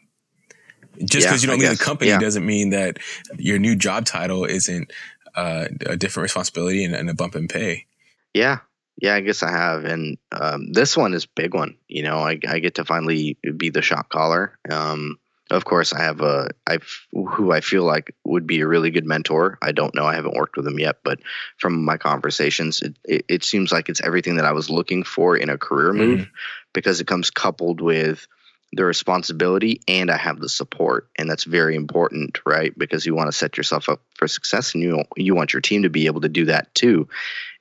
Just 1.02 1.24
Yeah, 1.24 1.30
because 1.30 1.42
you 1.42 1.46
don't 1.46 1.54
I 1.56 1.60
leave 1.60 1.70
guess. 1.70 1.78
the 1.78 1.84
company 1.84 2.10
Yeah. 2.10 2.18
doesn't 2.18 2.44
mean 2.44 2.70
that 2.70 2.98
your 3.38 3.58
new 3.58 3.74
job 3.76 4.04
title 4.04 4.44
isn't 4.44 4.92
uh, 5.34 5.66
a 5.86 5.96
different 5.96 6.24
responsibility 6.24 6.84
and, 6.84 6.94
and 6.94 7.10
a 7.10 7.14
bump 7.14 7.36
in 7.36 7.48
pay. 7.48 7.86
Yeah, 8.34 8.58
yeah, 9.00 9.14
I 9.14 9.20
guess 9.20 9.42
I 9.42 9.50
have, 9.50 9.84
and 9.84 10.18
um, 10.32 10.72
this 10.72 10.96
one 10.96 11.14
is 11.14 11.26
big 11.26 11.54
one. 11.54 11.76
You 11.88 12.02
know, 12.02 12.18
I, 12.18 12.38
I 12.46 12.58
get 12.58 12.76
to 12.76 12.84
finally 12.84 13.38
be 13.56 13.70
the 13.70 13.82
shot 13.82 14.08
caller. 14.08 14.58
Um, 14.70 15.18
of 15.50 15.64
course, 15.64 15.92
I 15.92 16.02
have 16.02 16.20
a 16.20 16.50
I 16.66 16.78
who 17.12 17.50
I 17.50 17.60
feel 17.60 17.82
like 17.82 18.14
would 18.24 18.46
be 18.46 18.60
a 18.60 18.66
really 18.66 18.90
good 18.90 19.06
mentor. 19.06 19.58
I 19.60 19.72
don't 19.72 19.94
know, 19.94 20.04
I 20.04 20.14
haven't 20.14 20.36
worked 20.36 20.56
with 20.56 20.66
him 20.66 20.78
yet, 20.78 20.98
but 21.02 21.18
from 21.58 21.84
my 21.84 21.96
conversations, 21.96 22.82
it, 22.82 22.96
it, 23.04 23.24
it 23.28 23.44
seems 23.44 23.72
like 23.72 23.88
it's 23.88 24.00
everything 24.00 24.36
that 24.36 24.44
I 24.44 24.52
was 24.52 24.70
looking 24.70 25.02
for 25.02 25.36
in 25.36 25.50
a 25.50 25.58
career 25.58 25.92
move 25.92 26.28
because 26.72 27.00
it 27.00 27.06
comes 27.06 27.30
coupled 27.30 27.80
with 27.80 28.28
the 28.72 28.84
responsibility 28.84 29.80
and 29.88 30.10
I 30.10 30.16
have 30.16 30.38
the 30.38 30.48
support, 30.48 31.08
and 31.16 31.28
that's 31.28 31.44
very 31.44 31.74
important, 31.74 32.40
right? 32.46 32.76
Because 32.76 33.04
you 33.04 33.14
want 33.14 33.28
to 33.28 33.36
set 33.36 33.56
yourself 33.56 33.88
up 33.88 34.02
for 34.14 34.28
success, 34.28 34.74
and 34.74 34.82
you 34.82 35.04
you 35.16 35.34
want 35.34 35.52
your 35.52 35.62
team 35.62 35.82
to 35.82 35.90
be 35.90 36.06
able 36.06 36.20
to 36.22 36.28
do 36.28 36.46
that 36.46 36.74
too. 36.74 37.08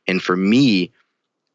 And 0.08 0.22
for 0.22 0.36
me, 0.36 0.94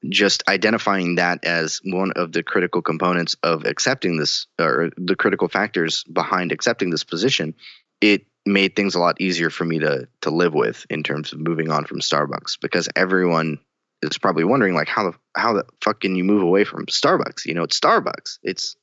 just 0.09 0.43
identifying 0.49 1.17
that 1.17 1.45
as 1.45 1.81
one 1.85 2.12
of 2.12 2.33
the 2.33 2.43
critical 2.43 2.83
components 2.83 3.37
of 3.43 3.64
accepting 3.64 4.17
this 4.17 4.47
or 4.61 4.90
the 4.97 5.17
critical 5.17 5.49
factors 5.49 6.05
behind 6.05 6.53
accepting 6.53 6.90
this 6.90 7.05
position 7.05 7.55
it 8.01 8.27
made 8.47 8.77
things 8.77 8.95
a 8.95 9.01
lot 9.01 9.21
easier 9.21 9.51
for 9.51 9.64
me 9.64 9.79
to 9.79 10.07
to 10.21 10.31
live 10.31 10.55
with 10.55 10.87
in 10.90 11.03
terms 11.03 11.33
of 11.33 11.38
moving 11.38 11.71
on 11.71 11.85
from 11.85 12.01
Starbucks 12.01 12.59
because 12.61 12.88
everyone 12.95 13.59
is 14.03 14.19
probably 14.19 14.45
wondering 14.45 14.75
like 14.75 14.88
how 14.88 15.11
the 15.11 15.17
how 15.35 15.55
the 15.55 15.64
fuck 15.81 16.01
can 16.01 16.14
you 16.14 16.25
move 16.25 16.43
away 16.43 16.64
from 16.64 16.87
Starbucks? 16.87 17.47
You 17.47 17.55
know, 17.55 17.62
it's 17.62 17.81
Starbucks. 17.81 18.38
It's 18.43 18.77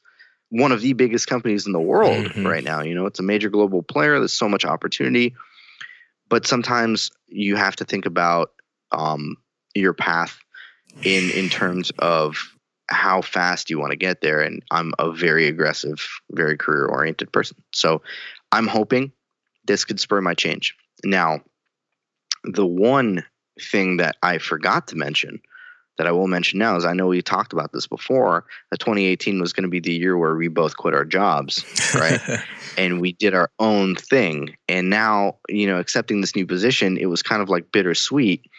one 0.51 0.71
of 0.71 0.81
the 0.81 0.93
biggest 0.93 1.27
companies 1.27 1.65
in 1.65 1.71
the 1.71 1.79
world 1.79 2.27
Mhm. 2.27 2.45
right 2.45 2.63
now. 2.63 2.81
You 2.81 2.93
know, 2.93 3.05
it's 3.07 3.19
a 3.19 3.23
major 3.23 3.49
global 3.49 3.81
player. 3.81 4.19
There's 4.19 4.33
so 4.33 4.49
much 4.49 4.65
opportunity, 4.65 5.33
but 6.29 6.45
sometimes 6.45 7.09
you 7.27 7.55
have 7.55 7.77
to 7.77 7.85
think 7.85 8.05
about 8.05 8.51
um, 8.91 9.37
your 9.73 9.93
path 9.93 10.37
in 11.03 11.31
in 11.31 11.49
terms 11.49 11.91
of 11.99 12.37
how 12.89 13.21
fast 13.21 13.69
you 13.69 13.79
want 13.79 13.91
to 13.91 13.97
get 13.97 14.19
there. 14.19 14.41
And 14.41 14.61
I'm 14.69 14.93
a 14.99 15.11
very 15.11 15.47
aggressive, 15.47 16.05
very 16.31 16.57
career 16.57 16.85
oriented 16.85 17.31
person, 17.31 17.57
so 17.73 18.01
I'm 18.51 18.67
hoping 18.67 19.13
this 19.65 19.85
could 19.85 19.99
spur 19.99 20.19
my 20.19 20.33
change. 20.33 20.75
Now, 21.05 21.41
the 22.43 22.65
one 22.65 23.23
thing 23.61 23.97
that 23.97 24.17
I 24.21 24.39
forgot 24.39 24.87
to 24.87 24.97
mention 24.97 25.41
that 26.01 26.07
I 26.07 26.13
will 26.13 26.27
mention 26.27 26.57
now 26.57 26.75
is 26.77 26.83
I 26.83 26.93
know 26.93 27.05
we 27.05 27.21
talked 27.21 27.53
about 27.53 27.71
this 27.71 27.85
before 27.85 28.45
that 28.71 28.79
2018 28.79 29.39
was 29.39 29.53
going 29.53 29.65
to 29.65 29.69
be 29.69 29.79
the 29.79 29.93
year 29.93 30.17
where 30.17 30.35
we 30.35 30.47
both 30.47 30.75
quit 30.75 30.95
our 30.95 31.05
jobs, 31.05 31.63
right? 31.93 32.19
and 32.77 32.99
we 32.99 33.11
did 33.11 33.35
our 33.35 33.51
own 33.59 33.95
thing. 33.95 34.57
And 34.67 34.89
now, 34.89 35.35
you 35.47 35.67
know, 35.67 35.77
accepting 35.77 36.19
this 36.19 36.35
new 36.35 36.47
position, 36.47 36.97
it 36.97 37.05
was 37.05 37.21
kind 37.21 37.39
of 37.39 37.49
like 37.49 37.71
bittersweet 37.71 38.49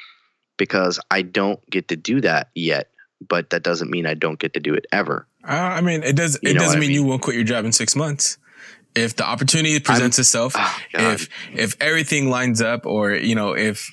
because 0.57 1.01
I 1.11 1.23
don't 1.23 1.59
get 1.69 1.89
to 1.89 1.97
do 1.97 2.21
that 2.21 2.51
yet, 2.55 2.91
but 3.21 3.51
that 3.51 3.65
doesn't 3.65 3.91
mean 3.91 4.07
I 4.07 4.15
don't 4.15 4.39
get 4.39 4.55
to 4.55 4.61
do 4.61 4.75
it 4.75 4.87
ever. 4.93 5.27
Uh, 5.43 5.51
I 5.51 5.81
mean, 5.81 6.05
it 6.05 6.15
does. 6.15 6.39
You 6.45 6.51
it 6.51 6.55
doesn't 6.55 6.77
I 6.77 6.81
mean, 6.81 6.93
you 6.93 7.03
won't 7.03 7.23
quit 7.23 7.35
your 7.35 7.45
job 7.45 7.65
in 7.65 7.73
six 7.73 7.97
months. 7.97 8.39
If 8.95 9.17
the 9.17 9.27
opportunity 9.27 9.81
presents 9.81 10.17
itself, 10.21 10.55
Oh, 10.57 10.79
if 10.95 11.29
if 11.53 11.75
everything 11.81 12.31
lines 12.31 12.63
up, 12.63 12.87
or 12.87 13.15
you 13.15 13.35
know, 13.35 13.57
if 13.57 13.91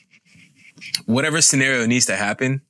whatever 1.08 1.42
scenario 1.42 1.88
needs 1.88 2.06
to 2.06 2.16
happen, 2.16 2.62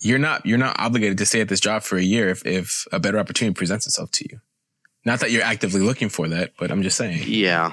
you're 0.00 0.18
not 0.18 0.44
you're 0.46 0.58
not 0.58 0.78
obligated 0.78 1.18
to 1.18 1.26
stay 1.26 1.40
at 1.40 1.48
this 1.48 1.60
job 1.60 1.82
for 1.82 1.96
a 1.96 2.02
year 2.02 2.28
if 2.30 2.44
if 2.46 2.86
a 2.92 2.98
better 3.00 3.18
opportunity 3.18 3.54
presents 3.54 3.86
itself 3.86 4.10
to 4.12 4.26
you. 4.30 4.40
Not 5.04 5.20
that 5.20 5.30
you're 5.30 5.42
actively 5.42 5.80
looking 5.80 6.08
for 6.08 6.28
that, 6.28 6.52
but 6.58 6.70
I'm 6.70 6.82
just 6.82 6.96
saying. 6.96 7.22
Yeah. 7.26 7.72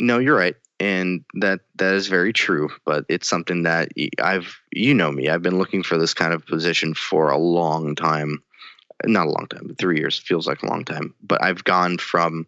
No, 0.00 0.18
you're 0.18 0.36
right. 0.36 0.56
And 0.80 1.24
that 1.34 1.60
that 1.76 1.94
is 1.94 2.06
very 2.08 2.32
true, 2.32 2.70
but 2.86 3.04
it's 3.08 3.28
something 3.28 3.64
that 3.64 3.90
I've 4.20 4.56
you 4.72 4.94
know 4.94 5.12
me, 5.12 5.28
I've 5.28 5.42
been 5.42 5.58
looking 5.58 5.82
for 5.82 5.98
this 5.98 6.14
kind 6.14 6.32
of 6.32 6.46
position 6.46 6.94
for 6.94 7.30
a 7.30 7.36
long 7.38 7.94
time. 7.94 8.42
Not 9.04 9.26
a 9.26 9.30
long 9.30 9.46
time, 9.48 9.62
but 9.66 9.78
3 9.78 9.98
years 9.98 10.18
feels 10.18 10.46
like 10.46 10.62
a 10.62 10.66
long 10.66 10.84
time. 10.84 11.14
But 11.22 11.42
I've 11.42 11.64
gone 11.64 11.98
from 11.98 12.46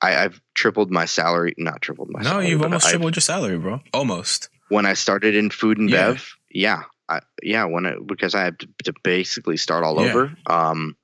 I, 0.00 0.16
I've 0.24 0.40
tripled 0.54 0.90
my 0.90 1.04
salary, 1.04 1.54
not 1.58 1.80
tripled 1.80 2.10
my 2.10 2.20
No, 2.22 2.28
salary. 2.28 2.44
No, 2.44 2.50
you've 2.50 2.62
almost 2.62 2.86
I've- 2.86 2.92
tripled 2.92 3.16
your 3.16 3.20
salary, 3.20 3.58
bro. 3.58 3.80
Almost. 3.92 4.48
when 4.68 4.84
I 4.86 4.94
started 4.94 5.34
in 5.34 5.50
food 5.50 5.78
and 5.78 5.88
Yeah. 5.90 6.12
bev, 6.12 6.34
yeah, 6.50 6.82
I, 7.08 7.20
yeah, 7.42 7.64
when 7.64 7.86
I, 7.86 7.96
because 8.04 8.34
I 8.34 8.42
had 8.42 8.58
to, 8.60 8.68
to 8.84 8.94
basically 9.02 9.56
start 9.56 9.84
all 9.84 10.00
Yeah. 10.00 10.10
over. 10.10 10.36
Um, 10.46 10.96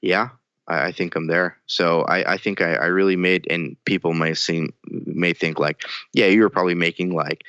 yeah, 0.00 0.28
I, 0.66 0.86
I 0.86 0.92
think 0.92 1.16
I'm 1.16 1.26
there. 1.26 1.56
So 1.66 2.02
I, 2.02 2.34
I 2.34 2.36
think 2.38 2.60
I, 2.60 2.74
I 2.74 2.86
really 2.86 3.16
made, 3.16 3.46
and 3.50 3.76
people 3.84 4.14
may 4.14 4.34
seem 4.34 4.72
may 4.86 5.32
think 5.32 5.58
like, 5.58 5.84
yeah, 6.12 6.26
you 6.26 6.42
were 6.42 6.50
probably 6.50 6.74
making 6.74 7.14
like, 7.14 7.44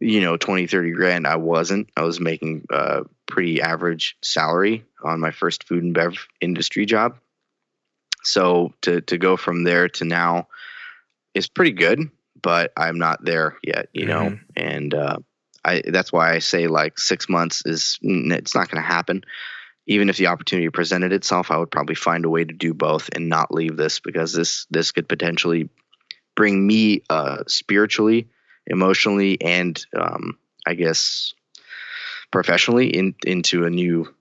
you 0.00 0.20
know, 0.20 0.36
20, 0.36 0.66
30 0.66 0.92
grand. 0.92 1.26
I 1.26 1.36
wasn't. 1.36 1.90
I 1.96 2.02
was 2.02 2.20
making 2.20 2.66
a 2.70 3.04
pretty 3.26 3.60
average 3.60 4.16
salary 4.22 4.84
on 5.02 5.20
my 5.20 5.30
first 5.30 5.66
food 5.66 5.82
and 5.82 5.94
bev 5.94 6.28
industry 6.40 6.86
job. 6.86 7.18
So 8.22 8.72
to 8.82 9.00
to 9.02 9.18
go 9.18 9.36
from 9.36 9.64
there 9.64 9.88
to 9.88 10.04
now 10.04 10.48
is 11.34 11.48
pretty 11.48 11.72
good, 11.72 12.10
but 12.40 12.72
I'm 12.76 12.98
not 12.98 13.24
there 13.24 13.56
yet, 13.62 13.88
you 13.92 14.06
know. 14.06 14.38
And 14.56 14.94
uh, 14.94 15.16
I 15.64 15.82
that's 15.86 16.12
why 16.12 16.32
I 16.32 16.38
say 16.38 16.66
like 16.66 16.98
six 16.98 17.28
months 17.28 17.62
is 17.64 17.98
it's 18.02 18.54
not 18.54 18.70
going 18.70 18.82
to 18.82 18.86
happen. 18.88 19.24
Even 19.86 20.08
if 20.08 20.16
the 20.16 20.28
opportunity 20.28 20.68
presented 20.68 21.12
itself, 21.12 21.50
I 21.50 21.58
would 21.58 21.70
probably 21.70 21.96
find 21.96 22.24
a 22.24 22.30
way 22.30 22.44
to 22.44 22.54
do 22.54 22.74
both 22.74 23.10
and 23.14 23.28
not 23.28 23.52
leave 23.52 23.76
this 23.76 24.00
because 24.00 24.32
this 24.32 24.66
this 24.70 24.92
could 24.92 25.08
potentially 25.08 25.68
bring 26.36 26.66
me 26.66 27.02
uh, 27.10 27.44
spiritually, 27.48 28.28
emotionally, 28.66 29.40
and 29.40 29.84
um, 29.96 30.38
I 30.66 30.74
guess 30.74 31.34
professionally 32.30 32.88
in, 32.88 33.14
into 33.26 33.64
a 33.64 33.70
new 33.70 34.14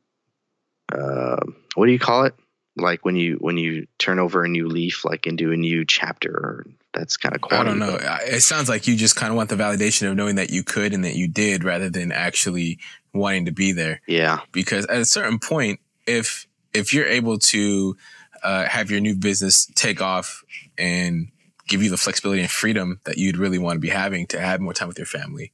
uh, 0.91 1.38
what 1.75 1.86
do 1.86 1.91
you 1.91 1.99
call 1.99 2.25
it? 2.25 2.36
Like 2.75 3.06
when 3.06 3.15
you 3.15 3.38
when 3.39 3.58
you 3.58 3.88
turn 3.97 4.19
over 4.19 4.43
a 4.43 4.49
new 4.49 4.67
leaf, 4.67 5.06
like 5.06 5.28
into 5.28 5.52
a 5.52 5.58
new 5.58 5.86
chapter. 5.86 6.65
That's 6.93 7.17
kind 7.17 7.36
of 7.36 7.41
I 7.52 7.63
don't 7.63 7.80
know. 7.80 7.97
It 8.02 8.41
sounds 8.41 8.67
like 8.67 8.88
you 8.88 8.95
just 8.95 9.15
kind 9.15 9.32
of 9.32 9.38
want 9.38 9.49
the 9.49 9.56
validation 9.56 10.10
of 10.10 10.15
knowing 10.15 10.36
that 10.36 10.49
you 10.49 10.63
could 10.63 10.93
and 10.93 11.06
that 11.06 11.15
you 11.15 11.28
did 11.28 11.63
rather 11.63 11.89
than 11.89 12.12
actually 12.12 12.80
wanting 13.13 13.45
to 13.45 13.52
be 13.52 13.71
there. 13.71 14.02
Yeah, 14.08 14.39
Because 14.52 14.86
at 14.88 14.99
a 14.99 15.06
certain 15.06 15.39
point, 15.39 15.80
if 16.08 16.47
if 16.73 16.93
you're 16.93 17.06
able 17.06 17.38
to 17.38 17.95
uh, 18.43 18.65
have 18.65 18.89
your 18.89 18.99
new 18.99 19.15
business 19.15 19.67
take 19.75 20.02
off 20.02 20.43
and 20.78 21.28
give 21.67 21.84
you 21.84 21.89
the 21.89 21.97
flexibility 21.97 22.41
and 22.41 22.49
freedom 22.49 22.99
that 23.04 23.17
you'd 23.17 23.38
really 23.38 23.60
want 23.60 23.75
to 23.75 23.80
be 23.80 23.89
having 23.89 24.25
to 24.28 24.39
have 24.39 24.60
more 24.60 24.73
time 24.73 24.88
with 24.88 24.97
your 24.97 25.06
family, 25.06 25.52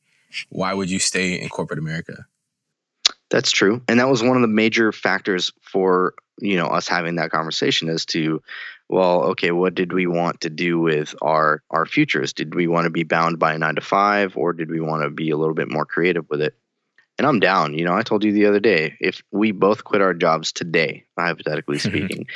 why 0.50 0.74
would 0.74 0.90
you 0.90 1.00
stay 1.00 1.40
in 1.40 1.50
corporate 1.50 1.80
America? 1.80 2.26
That's 3.30 3.52
true. 3.52 3.82
And 3.88 4.00
that 4.00 4.10
was 4.10 4.24
one 4.24 4.38
of 4.38 4.42
the 4.42 4.48
major 4.48 4.92
factors 4.92 5.52
for, 5.62 6.14
you 6.40 6.58
know, 6.58 6.68
us 6.68 6.88
having 6.88 7.16
that 7.16 7.32
conversation 7.32 7.90
as 7.90 8.06
to, 8.08 8.42
well, 8.90 9.24
okay, 9.24 9.52
what 9.52 9.74
did 9.74 9.94
we 9.94 10.06
want 10.06 10.42
to 10.42 10.50
do 10.50 10.80
with 10.80 11.16
our 11.22 11.64
our 11.72 11.86
futures? 11.86 12.34
Did 12.34 12.54
we 12.54 12.68
want 12.68 12.86
to 12.86 12.92
be 12.92 13.04
bound 13.04 13.40
by 13.40 13.54
a 13.54 13.58
9 13.58 13.76
to 13.76 13.82
5 13.82 14.38
or 14.38 14.54
did 14.54 14.70
we 14.70 14.80
want 14.80 15.04
to 15.04 15.10
be 15.10 15.32
a 15.32 15.38
little 15.38 15.56
bit 15.56 15.72
more 15.72 15.86
creative 15.86 16.30
with 16.30 16.42
it? 16.42 16.56
And 17.18 17.26
I'm 17.26 17.40
down. 17.40 17.74
You 17.74 17.86
know, 17.86 17.96
I 17.96 18.04
told 18.04 18.24
you 18.24 18.32
the 18.32 18.46
other 18.46 18.60
day, 18.60 18.96
if 19.00 19.24
we 19.32 19.52
both 19.52 19.84
quit 19.84 20.02
our 20.02 20.14
jobs 20.14 20.52
today, 20.52 21.06
hypothetically 21.18 21.80
speaking, 21.80 22.28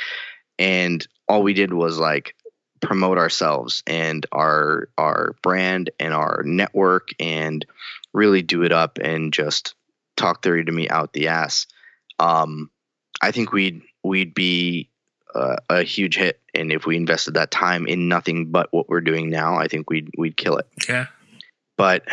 and 0.58 1.06
all 1.28 1.42
we 1.42 1.54
did 1.54 1.72
was 1.72 1.98
like 1.98 2.34
promote 2.80 3.18
ourselves 3.18 3.82
and 3.86 4.26
our 4.32 4.88
our 4.98 5.36
brand 5.42 5.90
and 6.00 6.14
our 6.14 6.42
network 6.44 7.10
and 7.20 7.64
really 8.12 8.42
do 8.42 8.62
it 8.62 8.72
up 8.72 8.98
and 8.98 9.32
just 9.32 9.74
talk 10.16 10.42
theory 10.42 10.64
to 10.64 10.72
me 10.72 10.88
out 10.88 11.12
the 11.12 11.28
ass. 11.28 11.66
Um, 12.18 12.70
I 13.22 13.30
think 13.30 13.52
we'd 13.52 13.82
we'd 14.02 14.34
be 14.34 14.89
uh, 15.34 15.56
a 15.68 15.82
huge 15.82 16.16
hit, 16.16 16.40
and 16.54 16.72
if 16.72 16.86
we 16.86 16.96
invested 16.96 17.34
that 17.34 17.50
time 17.50 17.86
in 17.86 18.08
nothing 18.08 18.50
but 18.50 18.68
what 18.72 18.88
we're 18.88 19.00
doing 19.00 19.30
now, 19.30 19.56
I 19.56 19.68
think 19.68 19.90
we'd 19.90 20.10
we'd 20.18 20.36
kill 20.36 20.56
it. 20.58 20.66
Yeah. 20.88 21.06
But 21.76 22.04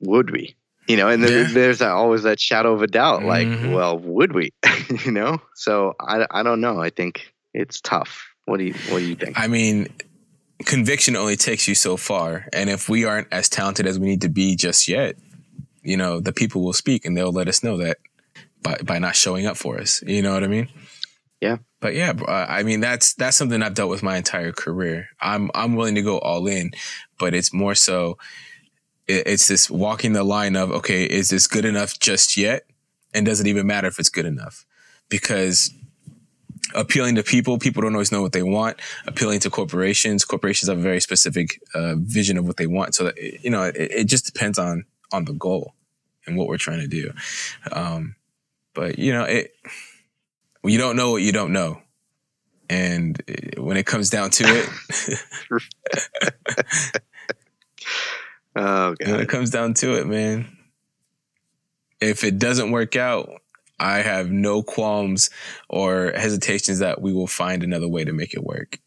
would 0.00 0.30
we? 0.30 0.56
You 0.88 0.96
know, 0.96 1.08
and 1.08 1.22
then 1.22 1.46
Yeah. 1.48 1.52
there's 1.52 1.78
that, 1.78 1.90
always 1.92 2.24
that 2.24 2.40
shadow 2.40 2.72
of 2.72 2.82
a 2.82 2.86
doubt. 2.86 3.22
Like, 3.24 3.46
Mhm. 3.46 3.72
well, 3.72 3.96
would 3.98 4.32
we? 4.32 4.50
you 5.04 5.12
know, 5.12 5.40
so 5.54 5.94
I, 6.00 6.26
I 6.30 6.42
don't 6.42 6.60
know. 6.60 6.80
I 6.80 6.90
think 6.90 7.32
it's 7.54 7.80
tough. 7.80 8.26
What 8.46 8.58
do 8.58 8.64
you 8.64 8.74
What 8.88 8.98
do 8.98 9.04
you 9.04 9.14
think? 9.14 9.38
I 9.38 9.46
mean, 9.46 9.88
conviction 10.64 11.14
only 11.16 11.36
takes 11.36 11.68
you 11.68 11.74
so 11.74 11.96
far. 11.96 12.46
And 12.52 12.68
if 12.68 12.88
we 12.88 13.04
aren't 13.04 13.28
as 13.32 13.48
talented 13.48 13.86
as 13.86 13.98
we 13.98 14.06
need 14.06 14.22
to 14.22 14.28
be 14.28 14.56
just 14.56 14.88
yet, 14.88 15.16
you 15.82 15.96
know, 15.96 16.18
the 16.20 16.32
people 16.32 16.62
will 16.64 16.72
speak 16.72 17.04
and 17.04 17.16
they'll 17.16 17.32
let 17.32 17.48
us 17.48 17.62
know 17.62 17.76
that 17.78 17.98
by, 18.62 18.76
by 18.84 18.98
not 18.98 19.14
showing 19.16 19.46
up 19.46 19.56
for 19.56 19.78
us. 19.78 20.02
You 20.06 20.22
know 20.22 20.34
what 20.34 20.44
I 20.44 20.48
mean? 20.48 20.68
Yeah. 21.40 21.58
But 21.80 21.94
yeah, 21.94 22.12
I 22.28 22.62
mean, 22.62 22.80
that's, 22.80 23.14
that's 23.14 23.36
something 23.36 23.62
I've 23.62 23.74
dealt 23.74 23.88
with 23.88 24.02
my 24.02 24.16
entire 24.18 24.52
career. 24.52 25.08
I'm, 25.20 25.50
I'm 25.54 25.74
willing 25.74 25.94
to 25.94 26.02
go 26.02 26.18
all 26.18 26.46
in, 26.46 26.72
but 27.18 27.34
it's 27.34 27.52
more 27.52 27.74
so, 27.74 28.18
it's 29.08 29.48
this 29.48 29.70
walking 29.70 30.12
the 30.12 30.22
line 30.22 30.56
of, 30.56 30.70
okay, 30.70 31.04
is 31.04 31.30
this 31.30 31.46
good 31.46 31.64
enough 31.64 31.98
just 31.98 32.36
yet? 32.36 32.64
And 33.14 33.26
does 33.26 33.40
it 33.40 33.46
even 33.46 33.66
matter 33.66 33.88
if 33.88 33.98
it's 33.98 34.10
good 34.10 34.26
enough? 34.26 34.66
Because 35.08 35.72
appealing 36.74 37.16
to 37.16 37.22
people, 37.22 37.58
people 37.58 37.82
don't 37.82 37.94
always 37.94 38.12
know 38.12 38.22
what 38.22 38.32
they 38.32 38.42
want. 38.42 38.78
Appealing 39.06 39.40
to 39.40 39.50
corporations, 39.50 40.24
corporations 40.24 40.68
have 40.68 40.78
a 40.78 40.82
very 40.82 41.00
specific 41.00 41.60
uh, 41.74 41.94
vision 41.96 42.38
of 42.38 42.46
what 42.46 42.56
they 42.56 42.66
want. 42.66 42.94
So 42.94 43.04
that, 43.04 43.18
you 43.18 43.50
know, 43.50 43.62
it, 43.62 43.76
it 43.76 44.04
just 44.04 44.26
depends 44.26 44.58
on 44.58 44.84
on 45.12 45.24
the 45.24 45.32
goal 45.32 45.74
and 46.26 46.36
what 46.36 46.46
we're 46.46 46.58
trying 46.58 46.80
to 46.80 46.86
do. 46.86 47.12
Um, 47.72 48.14
but 48.74 48.98
you 48.98 49.12
know, 49.12 49.24
it 49.24 49.52
you 50.64 50.78
don't 50.78 50.96
know 50.96 51.12
what 51.12 51.22
you 51.22 51.32
don't 51.32 51.52
know, 51.52 51.80
and 52.68 53.20
when 53.56 53.76
it 53.76 53.86
comes 53.86 54.10
down 54.10 54.30
to 54.30 54.44
it, 54.46 54.68
Oh 58.56 58.94
when 59.04 59.20
it 59.20 59.28
comes 59.28 59.50
down 59.50 59.74
to 59.74 59.98
it, 59.98 60.06
man, 60.06 60.56
if 62.00 62.24
it 62.24 62.38
doesn't 62.38 62.70
work 62.70 62.96
out. 62.96 63.30
I 63.82 64.02
have 64.02 64.30
no 64.30 64.62
qualms 64.62 65.30
or 65.70 66.12
hesitations 66.14 66.80
that 66.80 67.00
we 67.00 67.14
will 67.14 67.26
find 67.26 67.62
another 67.64 67.88
way 67.88 68.04
to 68.04 68.12
make 68.12 68.34
it 68.34 68.44
work. 68.44 68.78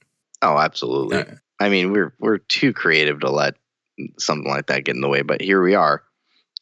Oh, 0.44 0.56
absolutely. 0.56 1.24
I 1.60 1.70
mean, 1.70 1.92
we're 1.92 2.14
we're 2.20 2.38
too 2.38 2.74
creative 2.74 3.22
to 3.22 3.32
let 3.32 3.56
something 4.20 4.48
like 4.48 4.68
that 4.68 4.84
get 4.84 4.94
in 4.94 5.02
the 5.02 5.10
way, 5.10 5.24
but 5.24 5.42
here 5.42 5.64
we 5.64 5.74
are. 5.74 6.04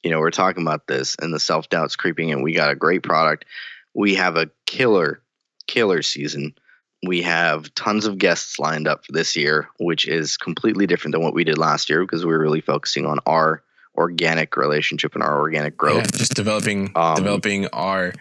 you 0.04 0.12
know, 0.12 0.20
we're 0.20 0.32
talking 0.32 0.64
about 0.64 0.88
this 0.88 1.16
and 1.22 1.34
the 1.34 1.40
self 1.40 1.70
doubt's 1.70 1.96
creeping 1.96 2.30
in. 2.30 2.42
We 2.42 2.54
got 2.54 2.72
a 2.72 2.76
great 2.76 3.04
product. 3.04 3.46
We 3.94 4.16
have 4.16 4.38
a 4.38 4.50
killer, 4.66 5.22
killer 5.68 6.02
season. 6.02 6.56
We 7.06 7.24
have 7.24 7.74
tons 7.74 8.06
of 8.06 8.18
guests 8.18 8.60
lined 8.60 8.88
up 8.88 9.06
for 9.06 9.12
this 9.12 9.36
year, 9.36 9.70
which 9.80 10.08
is 10.08 10.38
completely 10.38 10.86
different 10.86 11.14
than 11.14 11.24
what 11.24 11.34
we 11.34 11.44
did 11.44 11.58
last 11.58 11.90
year 11.90 12.02
because 12.06 12.26
we 12.26 12.32
were 12.32 12.40
really 12.40 12.62
focusing 12.62 13.06
on 13.06 13.20
our 13.26 13.64
organic 13.96 14.56
relationship 14.56 15.16
and 15.16 15.24
our 15.24 15.40
organic 15.40 15.76
growth. 15.76 16.06
Yeah, 16.14 16.18
just 16.20 16.36
developing 16.36 16.92
Um, 16.96 17.16
developing 17.16 17.68
our 17.68 18.14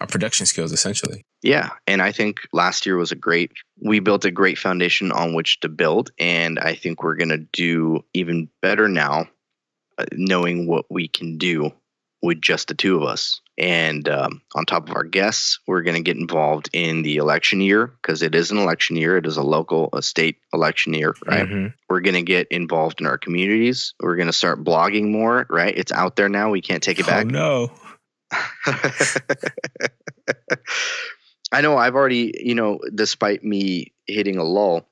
our 0.00 0.06
production 0.08 0.46
skills 0.46 0.72
essentially. 0.72 1.24
Yeah, 1.42 1.70
and 1.86 2.02
I 2.02 2.10
think 2.10 2.40
last 2.52 2.86
year 2.86 2.96
was 2.96 3.12
a 3.12 3.16
great. 3.16 3.52
We 3.80 4.00
built 4.00 4.24
a 4.24 4.30
great 4.30 4.58
foundation 4.58 5.12
on 5.12 5.34
which 5.34 5.60
to 5.60 5.68
build, 5.68 6.10
and 6.18 6.58
I 6.58 6.74
think 6.74 7.02
we're 7.02 7.14
gonna 7.14 7.38
do 7.52 8.04
even 8.12 8.48
better 8.60 8.88
now, 8.88 9.28
uh, 9.98 10.06
knowing 10.12 10.66
what 10.66 10.86
we 10.90 11.06
can 11.06 11.38
do 11.38 11.72
with 12.22 12.40
just 12.40 12.68
the 12.68 12.74
two 12.74 12.96
of 12.96 13.02
us. 13.02 13.40
And 13.58 14.08
um, 14.08 14.40
on 14.54 14.64
top 14.64 14.88
of 14.88 14.96
our 14.96 15.04
guests, 15.04 15.58
we're 15.66 15.82
gonna 15.82 16.00
get 16.00 16.16
involved 16.16 16.70
in 16.72 17.02
the 17.02 17.16
election 17.16 17.60
year 17.60 17.86
because 17.86 18.22
it 18.22 18.34
is 18.34 18.50
an 18.50 18.58
election 18.58 18.96
year. 18.96 19.18
It 19.18 19.26
is 19.26 19.36
a 19.36 19.42
local, 19.42 19.90
a 19.92 20.00
state 20.02 20.38
election 20.54 20.94
year, 20.94 21.14
right? 21.26 21.46
Mhm. 21.46 21.74
We're 21.88 22.00
gonna 22.00 22.22
get 22.22 22.48
involved 22.48 23.00
in 23.00 23.06
our 23.06 23.18
communities. 23.18 23.92
We're 24.00 24.16
gonna 24.16 24.32
start 24.32 24.64
blogging 24.64 25.10
more, 25.10 25.46
right? 25.50 25.76
It's 25.76 25.92
out 25.92 26.16
there 26.16 26.30
now. 26.30 26.50
We 26.50 26.62
can't 26.62 26.82
take 26.82 26.98
it 26.98 27.06
back. 27.06 27.26
Oh 27.26 27.28
no. 27.28 27.72
I 31.52 31.60
know 31.60 31.76
I've 31.76 31.94
already, 31.94 32.32
you 32.42 32.54
know, 32.54 32.80
despite 32.94 33.44
me 33.44 33.92
hitting 34.06 34.38
a 34.38 34.44
lull, 34.44 34.88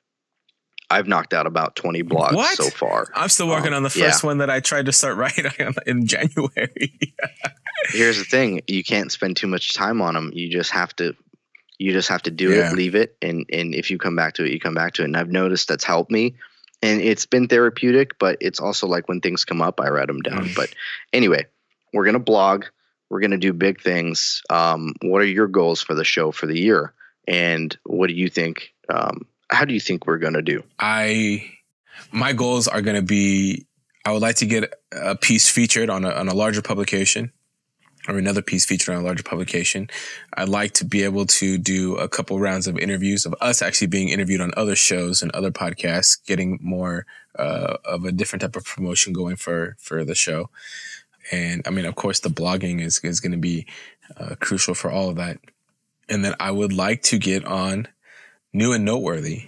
I've 0.90 1.06
knocked 1.06 1.32
out 1.34 1.46
about 1.46 1.76
20 1.76 2.02
blogs 2.02 2.34
What? 2.34 2.56
so 2.56 2.68
far. 2.70 3.06
I'm 3.14 3.28
still 3.28 3.48
working 3.48 3.68
Um, 3.72 3.74
on 3.74 3.82
the 3.84 3.92
yeah. 3.96 4.06
first 4.06 4.24
one 4.24 4.38
that 4.38 4.50
I 4.50 4.60
tried 4.60 4.86
to 4.86 4.92
start 4.92 5.16
writing 5.18 5.46
in 5.86 6.06
January. 6.06 6.92
Here's 7.90 8.18
the 8.18 8.24
thing, 8.24 8.60
you 8.66 8.84
can't 8.84 9.10
spend 9.10 9.36
too 9.36 9.46
much 9.46 9.72
time 9.74 10.02
on 10.02 10.14
them. 10.14 10.30
You 10.34 10.50
just 10.50 10.70
have 10.72 10.94
to 10.96 11.14
you 11.78 11.92
just 11.92 12.08
have 12.10 12.22
to 12.24 12.30
do 12.30 12.50
Yeah. 12.50 12.70
it, 12.72 12.76
leave 12.76 12.94
it, 12.94 13.16
and 13.22 13.46
and 13.50 13.74
if 13.74 13.90
you 13.90 13.96
come 13.96 14.14
back 14.16 14.34
to 14.34 14.44
it, 14.44 14.52
you 14.52 14.60
come 14.60 14.74
back 14.74 14.94
to 14.94 15.02
it. 15.02 15.06
And 15.06 15.16
I've 15.16 15.30
noticed 15.30 15.68
that's 15.68 15.84
helped 15.84 16.10
me. 16.10 16.34
And 16.82 17.00
it's 17.00 17.24
been 17.26 17.48
therapeutic, 17.48 18.18
but 18.18 18.36
it's 18.40 18.60
also 18.60 18.86
like 18.86 19.08
when 19.08 19.20
things 19.20 19.44
come 19.46 19.62
up, 19.62 19.80
I 19.80 19.88
write 19.88 20.06
them 20.08 20.20
down. 20.20 20.46
Mm. 20.48 20.54
But 20.56 20.74
anyway, 21.12 21.46
we're 21.94 22.04
gonna 22.04 22.18
blog. 22.18 22.66
We're 23.08 23.20
gonna 23.20 23.38
do 23.38 23.52
big 23.54 23.80
things. 23.80 24.42
Um, 24.50 24.94
what 25.02 25.22
are 25.22 25.26
your 25.26 25.46
goals 25.46 25.80
for 25.80 25.94
the 25.94 26.04
show 26.04 26.32
for 26.32 26.46
the 26.46 26.58
year? 26.58 26.92
And 27.26 27.74
what 27.84 28.08
do 28.08 28.14
you 28.14 28.28
think? 28.28 28.74
Um, 28.90 29.22
how 29.50 29.64
do 29.64 29.74
you 29.74 29.80
think 29.80 30.06
we're 30.06 30.18
gonna 30.18 30.42
do? 30.42 30.62
I 30.78 31.50
my 32.12 32.32
goals 32.32 32.68
are 32.68 32.82
going 32.82 32.96
to 32.96 33.02
be 33.02 33.66
I 34.04 34.12
would 34.12 34.22
like 34.22 34.36
to 34.36 34.46
get 34.46 34.72
a 34.92 35.14
piece 35.16 35.48
featured 35.48 35.90
on 35.90 36.04
a 36.04 36.10
on 36.10 36.28
a 36.28 36.34
larger 36.34 36.62
publication 36.62 37.32
or 38.08 38.16
another 38.16 38.40
piece 38.40 38.64
featured 38.64 38.94
on 38.94 39.02
a 39.02 39.04
larger 39.04 39.22
publication. 39.22 39.90
I'd 40.34 40.48
like 40.48 40.72
to 40.74 40.86
be 40.86 41.02
able 41.02 41.26
to 41.26 41.58
do 41.58 41.96
a 41.96 42.08
couple 42.08 42.40
rounds 42.40 42.66
of 42.66 42.78
interviews 42.78 43.26
of 43.26 43.34
us 43.42 43.60
actually 43.60 43.88
being 43.88 44.08
interviewed 44.08 44.40
on 44.40 44.52
other 44.56 44.74
shows 44.74 45.22
and 45.22 45.30
other 45.32 45.50
podcasts, 45.50 46.16
getting 46.26 46.58
more 46.62 47.04
uh, 47.38 47.76
of 47.84 48.06
a 48.06 48.12
different 48.12 48.40
type 48.40 48.56
of 48.56 48.64
promotion 48.64 49.12
going 49.12 49.36
for 49.36 49.76
for 49.78 50.04
the 50.04 50.14
show. 50.14 50.48
And 51.30 51.62
I 51.66 51.70
mean, 51.70 51.84
of 51.84 51.94
course, 51.94 52.20
the 52.20 52.30
blogging 52.30 52.80
is 52.80 52.98
is 53.04 53.20
going 53.20 53.32
to 53.32 53.38
be 53.38 53.66
uh, 54.16 54.34
crucial 54.40 54.74
for 54.74 54.90
all 54.90 55.10
of 55.10 55.16
that. 55.16 55.38
And 56.08 56.24
then 56.24 56.34
I 56.40 56.50
would 56.50 56.72
like 56.72 57.02
to 57.02 57.18
get 57.18 57.44
on 57.44 57.86
new 58.52 58.72
and 58.72 58.84
noteworthy. 58.84 59.44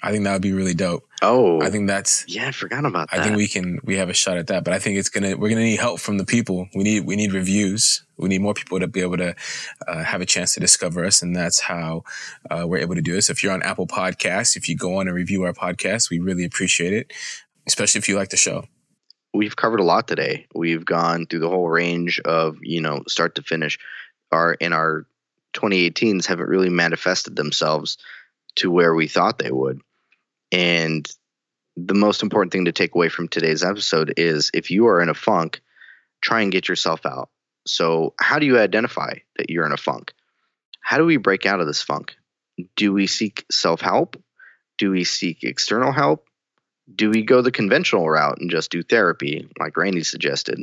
I 0.00 0.12
think 0.12 0.24
that 0.24 0.32
would 0.32 0.42
be 0.42 0.52
really 0.52 0.74
dope. 0.74 1.02
Oh, 1.22 1.60
I 1.60 1.70
think 1.70 1.88
that's 1.88 2.24
yeah, 2.28 2.46
I 2.46 2.52
forgot 2.52 2.84
about 2.84 3.10
that. 3.10 3.18
I 3.18 3.24
think 3.24 3.36
we 3.36 3.48
can 3.48 3.80
we 3.82 3.96
have 3.96 4.08
a 4.08 4.14
shot 4.14 4.38
at 4.38 4.46
that, 4.46 4.62
but 4.62 4.72
I 4.72 4.78
think 4.78 4.96
it's 4.96 5.08
gonna 5.08 5.36
we're 5.36 5.48
gonna 5.48 5.62
need 5.62 5.80
help 5.80 5.98
from 5.98 6.18
the 6.18 6.24
people. 6.24 6.68
We 6.74 6.84
need 6.84 7.04
we 7.04 7.16
need 7.16 7.32
reviews. 7.32 8.04
We 8.16 8.28
need 8.28 8.40
more 8.40 8.54
people 8.54 8.78
to 8.78 8.86
be 8.86 9.00
able 9.00 9.16
to 9.16 9.34
uh, 9.88 10.04
have 10.04 10.20
a 10.20 10.26
chance 10.26 10.54
to 10.54 10.60
discover 10.60 11.04
us, 11.04 11.20
and 11.20 11.34
that's 11.34 11.58
how 11.60 12.04
uh, 12.48 12.64
we're 12.66 12.78
able 12.78 12.94
to 12.94 13.00
do 13.00 13.12
this. 13.12 13.28
If 13.28 13.42
you're 13.42 13.52
on 13.52 13.62
Apple 13.62 13.88
Podcasts, 13.88 14.56
if 14.56 14.68
you 14.68 14.76
go 14.76 14.98
on 14.98 15.08
and 15.08 15.16
review 15.16 15.42
our 15.42 15.52
podcast, 15.52 16.10
we 16.10 16.20
really 16.20 16.44
appreciate 16.44 16.92
it, 16.92 17.12
especially 17.66 17.98
if 17.98 18.08
you 18.08 18.16
like 18.16 18.28
the 18.30 18.36
show. 18.36 18.66
we've 19.34 19.56
covered 19.56 19.80
a 19.80 19.84
lot 19.84 20.06
today. 20.08 20.46
We've 20.54 20.84
gone 20.84 21.26
through 21.26 21.40
the 21.40 21.50
whole 21.50 21.68
range 21.68 22.20
of, 22.20 22.58
you 22.62 22.80
know, 22.80 23.02
start 23.08 23.34
to 23.36 23.42
finish. 23.42 23.78
Our 24.30 24.54
in 24.54 24.72
our 24.72 25.06
2018s 25.54 26.26
haven't 26.26 26.48
really 26.48 26.70
manifested 26.70 27.34
themselves 27.34 27.98
to 28.58 28.70
where 28.70 28.94
we 28.94 29.08
thought 29.08 29.38
they 29.38 29.50
would. 29.50 29.80
And 30.52 31.08
the 31.76 31.94
most 31.94 32.22
important 32.22 32.52
thing 32.52 32.64
to 32.66 32.72
take 32.72 32.94
away 32.94 33.08
from 33.08 33.28
today's 33.28 33.62
episode 33.62 34.14
is 34.16 34.50
if 34.54 34.70
you 34.70 34.86
are 34.88 35.00
in 35.00 35.08
a 35.08 35.14
funk, 35.14 35.60
try 36.20 36.42
and 36.42 36.52
get 36.52 36.68
yourself 36.68 37.06
out. 37.06 37.30
So, 37.66 38.14
how 38.18 38.38
do 38.38 38.46
you 38.46 38.58
identify 38.58 39.14
that 39.36 39.50
you're 39.50 39.66
in 39.66 39.72
a 39.72 39.76
funk? 39.76 40.12
How 40.80 40.98
do 40.98 41.04
we 41.04 41.18
break 41.18 41.44
out 41.44 41.60
of 41.60 41.66
this 41.66 41.82
funk? 41.82 42.16
Do 42.76 42.92
we 42.92 43.06
seek 43.06 43.44
self 43.50 43.80
help? 43.80 44.16
Do 44.78 44.90
we 44.90 45.04
seek 45.04 45.44
external 45.44 45.92
help? 45.92 46.28
do 46.94 47.10
we 47.10 47.22
go 47.22 47.42
the 47.42 47.50
conventional 47.50 48.08
route 48.08 48.38
and 48.40 48.50
just 48.50 48.70
do 48.70 48.82
therapy 48.82 49.48
like 49.58 49.76
randy 49.76 50.02
suggested 50.02 50.58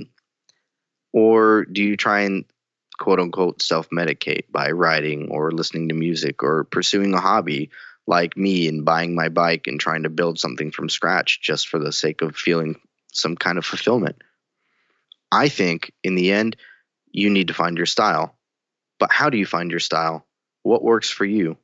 or 1.13 1.65
do 1.65 1.83
you 1.83 1.95
try 1.95 2.21
and 2.21 2.45
quote 2.97 3.19
unquote 3.19 3.61
self 3.61 3.89
medicate 3.89 4.43
by 4.51 4.71
writing 4.71 5.29
or 5.29 5.51
listening 5.51 5.89
to 5.89 5.95
music 5.95 6.43
or 6.43 6.63
pursuing 6.63 7.13
a 7.13 7.19
hobby 7.19 7.69
like 8.07 8.37
me 8.37 8.67
and 8.67 8.85
buying 8.85 9.15
my 9.15 9.29
bike 9.29 9.67
and 9.67 9.79
trying 9.79 10.03
to 10.03 10.09
build 10.09 10.39
something 10.39 10.71
from 10.71 10.89
scratch 10.89 11.41
just 11.41 11.67
for 11.67 11.79
the 11.79 11.91
sake 11.91 12.21
of 12.21 12.35
feeling 12.35 12.75
some 13.11 13.35
kind 13.35 13.57
of 13.57 13.65
fulfillment. 13.65 14.21
I 15.31 15.49
think 15.49 15.91
in 16.03 16.15
the 16.15 16.31
end 16.31 16.55
you 17.11 17.29
need 17.29 17.47
to 17.47 17.53
find 17.53 17.77
your 17.77 17.85
style. 17.85 18.35
But 18.99 19.11
how 19.11 19.29
do 19.29 19.37
you 19.37 19.45
find 19.45 19.71
your 19.71 19.79
style? 19.79 20.25
What 20.63 20.83
works 20.83 21.09
for 21.09 21.25
you? 21.25 21.57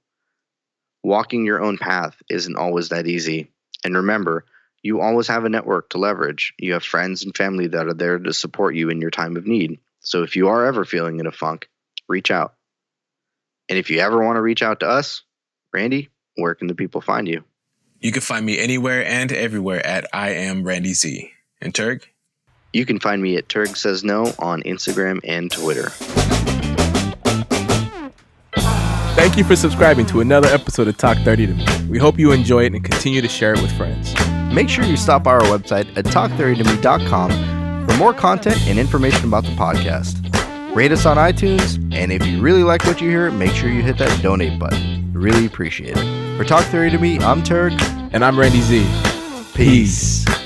Walking 1.04 1.46
your 1.46 1.64
own 1.64 1.78
path 1.78 2.22
isn't 2.30 2.58
always 2.58 2.90
that 2.90 3.08
easy. 3.08 3.50
And 3.84 3.96
remember, 3.96 4.46
you 4.84 5.02
always 5.02 5.28
have 5.28 5.46
a 5.46 5.50
network 5.50 5.90
to 5.90 5.98
leverage. 5.98 6.54
You 6.58 6.74
have 6.74 6.84
friends 6.84 7.24
and 7.24 7.36
family 7.36 7.68
that 7.68 7.88
are 7.88 7.94
there 7.94 8.20
to 8.20 8.34
support 8.34 8.76
you 8.76 8.90
in 8.90 9.02
your 9.02 9.12
time 9.12 9.38
of 9.38 9.48
need. 9.48 9.80
So 10.02 10.24
if 10.24 10.36
you 10.36 10.50
are 10.50 10.66
ever 10.66 10.84
feeling 10.84 11.20
in 11.20 11.28
a 11.28 11.32
funk, 11.32 11.70
reach 12.10 12.32
out. 12.32 12.56
And 13.70 13.78
if 13.78 13.90
you 13.90 14.00
ever 14.00 14.24
want 14.24 14.36
to 14.36 14.42
reach 14.42 14.62
out 14.62 14.82
to 14.82 14.88
us, 14.88 15.22
Randy, 15.74 16.10
where 16.36 16.56
can 16.56 16.68
the 16.68 16.76
people 16.76 17.02
find 17.02 17.28
you? 17.28 17.44
You 18.00 18.12
can 18.12 18.22
find 18.22 18.46
me 18.46 18.60
anywhere 18.60 19.06
and 19.06 19.32
everywhere 19.32 19.86
at 19.86 20.08
I 20.12 20.32
am 20.32 20.64
Randy 20.64 20.94
Z. 20.94 21.32
And 21.62 21.74
Turg, 21.74 22.04
You 22.74 22.86
can 22.86 23.00
find 23.00 23.22
me 23.22 23.38
at 23.38 23.48
Turg 23.48 23.78
Says 23.78 24.04
No 24.04 24.34
on 24.40 24.64
Instagram 24.64 25.20
and 25.24 25.52
Twitter. 25.52 25.92
Thank 29.14 29.38
you 29.38 29.44
for 29.44 29.56
subscribing 29.56 30.08
to 30.08 30.22
another 30.22 30.48
episode 30.48 30.88
of 30.88 30.98
Talk 30.98 31.18
30 31.20 31.48
to 31.48 31.54
Me. 31.54 31.66
We 31.90 32.00
hope 32.00 32.18
you 32.18 32.32
enjoy 32.32 32.66
it 32.66 32.74
and 32.74 32.84
continue 32.84 33.22
to 33.22 33.28
share 33.28 33.54
it 33.54 33.62
with 33.62 33.72
friends. 33.78 34.16
Make 34.52 34.68
sure 34.68 34.84
you 34.84 34.98
stop 34.98 35.24
by 35.24 35.34
our 35.34 35.42
website 35.42 35.96
at 35.96 36.06
talk30tome.com 36.06 37.51
for 37.88 37.98
more 37.98 38.14
content 38.14 38.58
and 38.68 38.80
information 38.80 39.26
about 39.26 39.44
the 39.44 39.52
podcast. 39.52 40.18
Rate 40.76 40.92
us 40.92 41.06
on 41.06 41.18
iTunes, 41.18 41.76
and 41.94 42.12
if 42.12 42.26
you 42.26 42.42
really 42.42 42.64
like 42.64 42.86
what 42.86 43.02
you 43.02 43.10
hear, 43.10 43.30
make 43.32 43.52
sure 43.52 43.70
you 43.70 43.82
hit 43.82 43.98
that 43.98 44.22
donate 44.22 44.58
button. 44.58 45.12
Really 45.14 45.46
appreciate 45.46 45.98
it. 45.98 46.38
For 46.38 46.44
Talk 46.46 46.64
30 46.66 46.92
to 46.92 46.98
Me, 46.98 47.20
I'm 47.20 47.44
Turg. 47.44 47.74
And 48.14 48.24
I'm 48.26 48.40
Randy 48.40 48.62
Z. 48.62 48.86
Peace. 49.54 50.26
but 50.26 50.41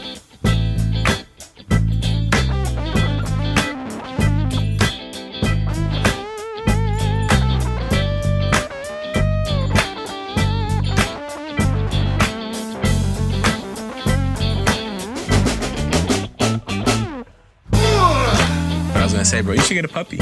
Gonna 19.26 19.38
say, 19.38 19.42
bro, 19.42 19.54
you 19.54 19.62
should 19.62 19.74
get 19.74 19.86
a 19.86 19.88
puppy. 19.88 20.18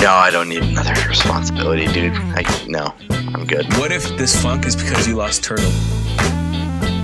No, 0.00 0.12
I 0.12 0.30
don't 0.30 0.48
need 0.48 0.62
another 0.62 0.94
responsibility, 1.08 1.88
dude. 1.88 2.12
I, 2.14 2.44
no, 2.68 2.94
I'm 3.10 3.44
good. 3.44 3.66
What 3.76 3.90
if 3.90 4.16
this 4.16 4.40
funk 4.40 4.66
is 4.66 4.76
because 4.76 5.08
you 5.08 5.16
lost 5.16 5.42
Turtle? 5.42 5.68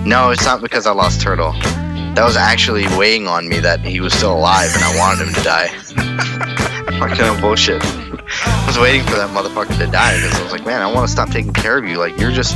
No, 0.07 0.31
it's 0.31 0.45
not 0.45 0.63
because 0.63 0.87
I 0.87 0.93
lost 0.93 1.21
Turtle. 1.21 1.51
That 2.15 2.23
was 2.23 2.37
actually 2.37 2.87
weighing 2.97 3.27
on 3.27 3.49
me 3.49 3.59
that 3.59 3.81
he 3.81 3.99
was 3.99 4.15
still 4.15 4.35
alive 4.35 4.71
and 4.77 4.85
I 4.85 4.97
wanted 4.97 5.27
him 5.27 5.35
to 5.35 5.43
die. 5.43 5.67
Fucking 7.01 7.41
bullshit. 7.41 7.83
I 7.85 8.65
was 8.69 8.79
waiting 8.79 9.03
for 9.03 9.17
that 9.17 9.31
motherfucker 9.31 9.77
to 9.79 9.87
die 9.91 10.15
because 10.15 10.39
I 10.39 10.43
was 10.45 10.53
like, 10.53 10.65
man, 10.65 10.81
I 10.81 10.93
want 10.93 11.09
to 11.09 11.13
stop 11.13 11.31
taking 11.31 11.53
care 11.53 11.77
of 11.77 11.87
you. 11.87 11.99
Like, 11.99 12.17
you're 12.19 12.31
just, 12.31 12.55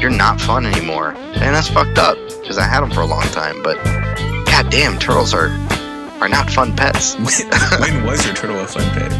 you're 0.00 0.10
not 0.10 0.40
fun 0.40 0.66
anymore. 0.66 1.12
And 1.12 1.54
that's 1.54 1.68
fucked 1.68 1.98
up 1.98 2.18
because 2.40 2.58
I 2.58 2.64
had 2.64 2.82
him 2.82 2.90
for 2.90 3.02
a 3.02 3.06
long 3.06 3.22
time. 3.26 3.62
But, 3.62 3.76
god 4.46 4.68
damn, 4.68 4.98
turtles 4.98 5.32
are, 5.32 5.56
are 6.22 6.28
not 6.28 6.48
fun 6.48 6.74
pets. 6.76 7.14
when 7.80 8.04
was 8.04 8.24
your 8.24 8.34
turtle 8.34 8.60
a 8.60 8.66
fun 8.66 8.88
pet? 8.90 9.12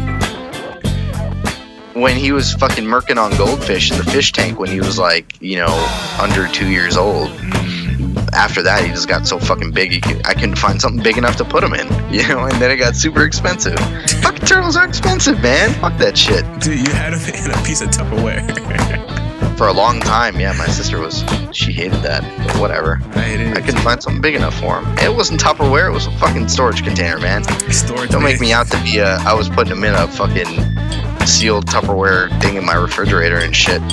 when 1.95 2.15
he 2.15 2.31
was 2.31 2.53
fucking 2.53 2.85
murking 2.85 3.21
on 3.21 3.29
goldfish 3.37 3.91
in 3.91 3.97
the 3.97 4.03
fish 4.03 4.31
tank 4.31 4.57
when 4.57 4.69
he 4.69 4.79
was 4.79 4.97
like, 4.97 5.39
you 5.41 5.57
know, 5.57 6.17
under 6.19 6.47
two 6.47 6.67
years 6.67 6.97
old. 6.97 7.29
Mm. 7.29 8.33
after 8.33 8.63
that, 8.63 8.83
he 8.83 8.89
just 8.89 9.07
got 9.07 9.27
so 9.27 9.37
fucking 9.37 9.71
big. 9.71 9.91
He 9.91 10.01
could, 10.01 10.25
I 10.25 10.33
couldn't 10.33 10.57
find 10.57 10.81
something 10.81 11.03
big 11.03 11.17
enough 11.17 11.35
to 11.35 11.45
put 11.45 11.63
him 11.63 11.73
in, 11.73 11.87
you 12.13 12.27
know. 12.27 12.45
And 12.45 12.59
then 12.61 12.71
it 12.71 12.77
got 12.77 12.95
super 12.95 13.23
expensive. 13.23 13.77
fucking 14.21 14.45
turtles 14.45 14.75
are 14.75 14.87
expensive, 14.87 15.39
man. 15.41 15.71
Fuck 15.81 15.97
that 15.99 16.17
shit. 16.17 16.43
Dude, 16.61 16.87
you 16.87 16.93
had 16.93 17.13
him 17.13 17.45
in 17.45 17.51
a 17.51 17.63
piece 17.63 17.81
of 17.81 17.89
Tupperware. 17.89 19.12
For 19.57 19.67
a 19.67 19.73
long 19.73 19.99
time, 19.99 20.39
yeah. 20.39 20.53
My 20.53 20.67
sister 20.67 20.99
was 20.99 21.23
she 21.51 21.71
hated 21.71 22.01
that, 22.01 22.21
but 22.47 22.59
whatever. 22.59 22.99
I 23.15 23.19
hated 23.19 23.47
it. 23.47 23.57
I 23.57 23.61
couldn't 23.61 23.81
find 23.81 24.01
something 24.01 24.21
big 24.21 24.35
enough 24.35 24.59
for 24.59 24.81
him. 24.81 24.97
It 24.97 25.15
wasn't 25.15 25.39
Tupperware. 25.39 25.87
It 25.87 25.93
was 25.93 26.07
a 26.07 26.11
fucking 26.17 26.49
storage 26.49 26.83
container, 26.83 27.19
man. 27.19 27.43
Storage 27.71 28.09
Don't 28.09 28.23
make 28.23 28.41
me 28.41 28.51
out 28.51 28.67
to 28.71 28.81
be 28.83 28.97
a. 28.97 29.17
I 29.17 29.33
was 29.33 29.49
putting 29.49 29.75
them 29.75 29.83
in 29.83 29.93
a 29.93 30.07
fucking 30.07 31.27
sealed 31.27 31.67
Tupperware 31.67 32.29
thing 32.41 32.55
in 32.55 32.65
my 32.65 32.73
refrigerator 32.73 33.37
and 33.37 33.55
shit. 33.55 33.81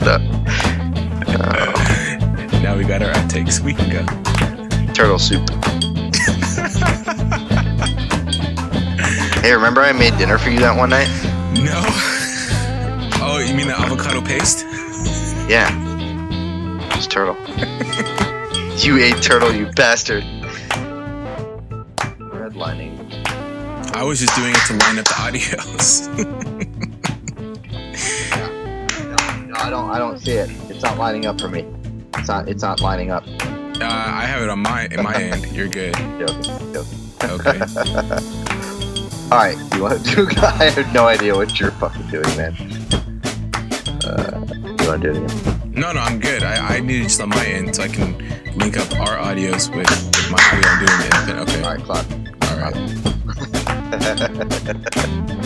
Up. 0.00 0.20
Now 2.62 2.76
we 2.76 2.84
got 2.84 3.02
our 3.02 3.12
outtakes. 3.12 3.60
We 3.60 3.74
can 3.74 3.90
go. 3.90 4.00
Uh, 4.00 4.94
turtle 4.94 5.18
soup. 5.18 5.48
hey, 9.42 9.52
remember 9.52 9.82
I 9.82 9.92
made 9.92 10.16
dinner 10.18 10.38
for 10.38 10.50
you 10.50 10.58
that 10.60 10.76
one 10.76 10.90
night? 10.90 11.08
No. 11.54 12.08
Oh, 13.40 13.42
you 13.42 13.54
mean 13.54 13.68
the 13.68 13.80
avocado 13.80 14.20
paste? 14.20 14.66
Yeah. 15.48 15.70
It's 16.94 17.06
turtle. 17.06 17.36
you 18.84 18.98
ate 18.98 19.22
turtle, 19.22 19.50
you 19.50 19.64
bastard. 19.72 20.24
Redlining. 22.18 22.98
I 23.96 24.04
was 24.04 24.20
just 24.20 24.36
doing 24.36 24.52
it 24.54 24.60
to 24.66 24.74
line 24.74 24.98
up 24.98 25.06
the 25.06 25.14
audios. 25.14 26.06
No, 29.48 29.54
I 29.56 29.70
don't. 29.70 29.88
I 29.90 29.96
don't 29.96 30.18
see 30.18 30.32
it. 30.32 30.50
It's 30.68 30.82
not 30.82 30.98
lining 30.98 31.24
up 31.24 31.40
for 31.40 31.48
me. 31.48 31.64
It's 32.18 32.28
not. 32.28 32.46
It's 32.46 32.60
not 32.62 32.82
lining 32.82 33.10
up. 33.10 33.24
Uh, 33.26 33.86
I 33.86 34.26
have 34.26 34.42
it 34.42 34.50
on 34.50 34.58
my 34.58 34.84
in 34.90 35.02
my 35.02 35.14
end. 35.14 35.50
You're 35.52 35.68
good. 35.68 35.94
Joking. 36.18 36.74
Joking. 36.74 36.98
Okay. 37.22 37.58
All 39.32 39.38
right. 39.38 39.56
You 39.74 39.82
want 39.82 40.04
to 40.04 40.14
do? 40.14 40.28
I 40.42 40.68
have 40.68 40.92
no 40.92 41.06
idea 41.06 41.34
what 41.34 41.58
you're 41.58 41.70
fucking 41.70 42.06
doing, 42.08 42.36
man. 42.36 42.90
Uh, 44.04 44.44
you 44.46 44.86
want 44.88 45.02
to 45.02 45.12
do 45.12 45.14
it 45.14 45.16
again? 45.16 45.72
No, 45.72 45.92
no, 45.92 46.00
I'm 46.00 46.18
good. 46.20 46.42
I, 46.42 46.76
I 46.76 46.80
need 46.80 47.00
it 47.00 47.04
just 47.04 47.20
on 47.20 47.28
my 47.28 47.44
end 47.44 47.76
so 47.76 47.82
I 47.82 47.88
can 47.88 48.16
link 48.56 48.76
up 48.76 48.90
our 49.00 49.16
audios 49.18 49.68
with, 49.74 49.88
with 49.88 50.30
my 50.30 50.38
audio 50.52 50.68
I'm 50.68 51.26
doing 51.26 51.38
it. 51.38 51.42
Okay. 51.42 51.62
All 51.62 51.74
right, 51.74 51.84
clock. 51.84 52.06
All 52.50 52.58
right. 52.58 52.74